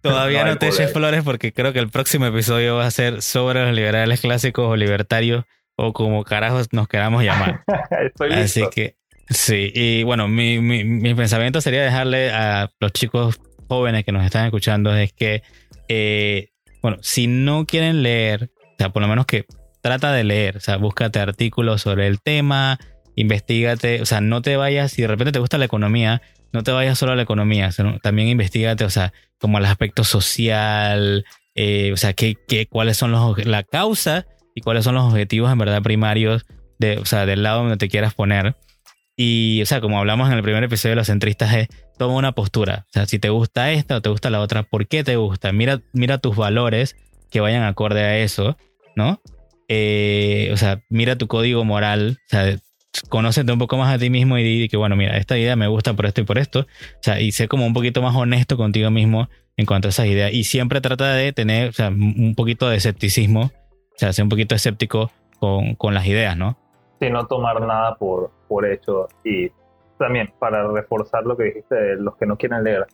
Todavía 0.00 0.46
no, 0.46 0.56
te 0.56 0.68
eches 0.68 0.90
flores 0.90 1.22
porque 1.22 1.52
creo 1.52 1.74
que 1.74 1.80
el 1.80 1.90
próximo 1.90 2.24
episodio 2.24 2.76
va 2.76 2.86
a 2.86 2.90
ser 2.90 3.20
sobre 3.20 3.62
los 3.62 3.74
liberales 3.74 4.22
clásicos 4.22 4.66
o 4.66 4.74
libertarios 4.74 5.44
o 5.76 5.92
como 5.92 6.24
carajos 6.24 6.72
nos 6.72 6.88
queramos 6.88 7.22
llamar. 7.24 7.62
Estoy 8.06 8.30
listo. 8.30 8.64
Así 8.64 8.70
que 8.74 8.99
sí, 9.30 9.72
y 9.74 10.02
bueno, 10.02 10.28
mi, 10.28 10.60
mi, 10.60 11.14
pensamiento 11.14 11.60
sería 11.60 11.82
dejarle 11.82 12.30
a 12.30 12.70
los 12.80 12.92
chicos 12.92 13.40
jóvenes 13.68 14.04
que 14.04 14.12
nos 14.12 14.24
están 14.24 14.44
escuchando 14.44 14.94
es 14.94 15.12
que, 15.12 15.42
eh, 15.88 16.48
bueno, 16.82 16.98
si 17.00 17.26
no 17.26 17.66
quieren 17.66 18.02
leer, 18.02 18.50
o 18.62 18.74
sea, 18.78 18.90
por 18.90 19.02
lo 19.02 19.08
menos 19.08 19.26
que 19.26 19.46
trata 19.80 20.12
de 20.12 20.24
leer, 20.24 20.56
o 20.56 20.60
sea, 20.60 20.76
búscate 20.76 21.20
artículos 21.20 21.82
sobre 21.82 22.06
el 22.06 22.20
tema, 22.20 22.78
investigate, 23.16 24.02
o 24.02 24.06
sea, 24.06 24.20
no 24.20 24.42
te 24.42 24.56
vayas, 24.56 24.92
si 24.92 25.02
de 25.02 25.08
repente 25.08 25.32
te 25.32 25.38
gusta 25.38 25.58
la 25.58 25.64
economía, 25.64 26.22
no 26.52 26.62
te 26.62 26.72
vayas 26.72 26.98
solo 26.98 27.12
a 27.12 27.16
la 27.16 27.22
economía, 27.22 27.70
también 28.02 28.28
investigate, 28.28 28.84
o 28.84 28.90
sea, 28.90 29.12
como 29.38 29.58
el 29.58 29.64
aspecto 29.64 30.04
social, 30.04 31.24
eh, 31.54 31.92
o 31.92 31.96
sea, 31.96 32.12
qué, 32.12 32.36
qué, 32.48 32.66
cuáles 32.66 32.96
son 32.96 33.12
los, 33.12 33.44
la 33.46 33.62
causa 33.62 34.26
y 34.54 34.60
cuáles 34.60 34.84
son 34.84 34.94
los 34.94 35.04
objetivos 35.04 35.50
en 35.52 35.58
verdad 35.58 35.82
primarios 35.82 36.44
de, 36.78 36.98
o 36.98 37.04
sea, 37.04 37.26
del 37.26 37.42
lado 37.42 37.60
donde 37.60 37.76
te 37.76 37.88
quieras 37.88 38.14
poner. 38.14 38.56
Y, 39.22 39.60
o 39.60 39.66
sea, 39.66 39.82
como 39.82 39.98
hablamos 39.98 40.30
en 40.30 40.38
el 40.38 40.42
primer 40.42 40.64
episodio 40.64 40.92
de 40.92 40.96
los 40.96 41.08
centristas, 41.08 41.52
es 41.52 41.68
toma 41.98 42.14
una 42.14 42.32
postura. 42.32 42.86
O 42.88 42.92
sea, 42.94 43.04
si 43.04 43.18
te 43.18 43.28
gusta 43.28 43.70
esta 43.70 43.96
o 43.96 44.00
te 44.00 44.08
gusta 44.08 44.30
la 44.30 44.40
otra, 44.40 44.62
¿por 44.62 44.86
qué 44.86 45.04
te 45.04 45.16
gusta? 45.16 45.52
Mira, 45.52 45.82
mira 45.92 46.16
tus 46.16 46.36
valores 46.36 46.96
que 47.30 47.40
vayan 47.40 47.64
acorde 47.64 48.02
a 48.02 48.16
eso, 48.16 48.56
¿no? 48.96 49.20
Eh, 49.68 50.48
o 50.54 50.56
sea, 50.56 50.80
mira 50.88 51.18
tu 51.18 51.26
código 51.26 51.66
moral, 51.66 52.18
o 52.18 52.30
sea, 52.30 52.56
conócete 53.10 53.52
un 53.52 53.58
poco 53.58 53.76
más 53.76 53.94
a 53.94 53.98
ti 53.98 54.08
mismo 54.08 54.38
y 54.38 54.42
di 54.42 54.68
que, 54.70 54.78
bueno, 54.78 54.96
mira, 54.96 55.18
esta 55.18 55.36
idea 55.36 55.54
me 55.54 55.66
gusta 55.66 55.92
por 55.92 56.06
esto 56.06 56.22
y 56.22 56.24
por 56.24 56.38
esto. 56.38 56.60
O 56.60 57.02
sea, 57.02 57.20
y 57.20 57.32
sé 57.32 57.46
como 57.46 57.66
un 57.66 57.74
poquito 57.74 58.00
más 58.00 58.16
honesto 58.16 58.56
contigo 58.56 58.90
mismo 58.90 59.28
en 59.58 59.66
cuanto 59.66 59.88
a 59.88 59.90
esas 59.90 60.06
ideas. 60.06 60.32
Y 60.32 60.44
siempre 60.44 60.80
trata 60.80 61.12
de 61.12 61.34
tener, 61.34 61.68
o 61.68 61.72
sea, 61.72 61.88
un 61.88 62.34
poquito 62.34 62.70
de 62.70 62.78
escepticismo, 62.78 63.52
o 63.52 63.98
sea, 63.98 64.14
ser 64.14 64.22
un 64.22 64.30
poquito 64.30 64.54
escéptico 64.54 65.12
con, 65.38 65.74
con 65.74 65.92
las 65.92 66.06
ideas, 66.06 66.38
¿no? 66.38 66.58
Sí, 67.00 67.10
no 67.10 67.26
tomar 67.26 67.60
nada 67.62 67.96
por, 67.96 68.30
por 68.46 68.66
hecho. 68.66 69.08
Y 69.24 69.50
también, 69.98 70.32
para 70.38 70.68
reforzar 70.68 71.24
lo 71.24 71.36
que 71.36 71.44
dijiste 71.44 71.74
de 71.74 71.96
los 71.96 72.16
que 72.16 72.26
no 72.26 72.36
quieren 72.36 72.62
leer, 72.62 72.86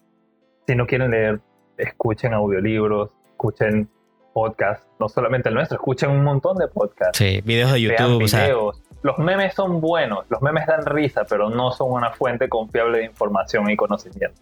si 0.67 0.75
no 0.75 0.87
quieren 0.87 1.11
leer, 1.11 1.41
escuchen 1.77 2.33
audiolibros, 2.33 3.11
escuchen 3.31 3.89
podcasts, 4.33 4.87
no 5.01 5.09
solamente 5.09 5.49
el 5.49 5.55
nuestro, 5.55 5.77
escuchen 5.77 6.11
un 6.11 6.23
montón 6.23 6.57
de 6.59 6.69
podcasts. 6.69 7.19
Sí, 7.19 7.41
videos 7.45 7.73
de 7.73 7.81
YouTube, 7.81 8.25
videos, 8.25 8.83
los 9.03 9.19
memes 9.19 9.55
son 9.55 9.81
buenos, 9.81 10.27
los 10.29 10.43
memes 10.43 10.67
dan 10.67 10.85
risa, 10.85 11.25
pero 11.29 11.49
no 11.49 11.71
son 11.73 11.93
una 11.93 12.11
fuente 12.11 12.49
confiable 12.49 12.99
de 12.99 13.05
información 13.05 13.71
y 13.71 13.77
conocimiento. 13.77 14.41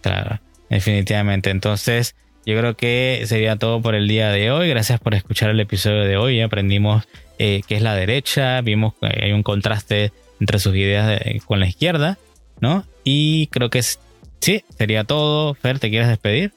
Claro, 0.00 0.38
definitivamente. 0.70 1.50
Entonces, 1.50 2.14
yo 2.46 2.56
creo 2.56 2.76
que 2.76 3.24
sería 3.26 3.56
todo 3.56 3.82
por 3.82 3.94
el 3.96 4.06
día 4.06 4.30
de 4.30 4.52
hoy. 4.52 4.68
Gracias 4.68 5.00
por 5.00 5.14
escuchar 5.14 5.50
el 5.50 5.58
episodio 5.60 6.04
de 6.04 6.16
hoy. 6.16 6.40
Aprendimos 6.40 7.08
eh, 7.38 7.62
qué 7.66 7.76
es 7.76 7.82
la 7.82 7.94
derecha, 7.94 8.60
vimos 8.60 8.94
que 8.94 9.24
hay 9.24 9.32
un 9.32 9.42
contraste 9.42 10.12
entre 10.40 10.60
sus 10.60 10.74
ideas 10.76 11.20
con 11.44 11.58
la 11.58 11.66
izquierda, 11.66 12.18
¿no? 12.60 12.84
Y 13.02 13.48
creo 13.48 13.68
que 13.68 13.82
sí, 13.82 14.64
sería 14.78 15.04
todo. 15.04 15.54
Fer, 15.54 15.80
¿te 15.80 15.90
quieres 15.90 16.08
despedir? 16.08 16.52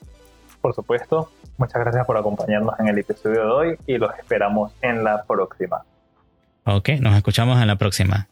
Por 0.62 0.76
supuesto. 0.76 1.32
Muchas 1.58 1.82
gracias 1.82 2.06
por 2.06 2.16
acompañarnos 2.16 2.80
en 2.80 2.88
el 2.88 2.98
episodio 3.00 3.42
de 3.42 3.52
hoy 3.52 3.78
y 3.86 3.98
los 3.98 4.18
esperamos 4.18 4.72
en 4.82 5.04
la 5.04 5.24
próxima. 5.24 5.84
Ok, 6.64 6.90
nos 7.02 7.18
escuchamos 7.18 7.60
en 7.62 7.68
la 7.68 7.76
próxima. 7.76 8.30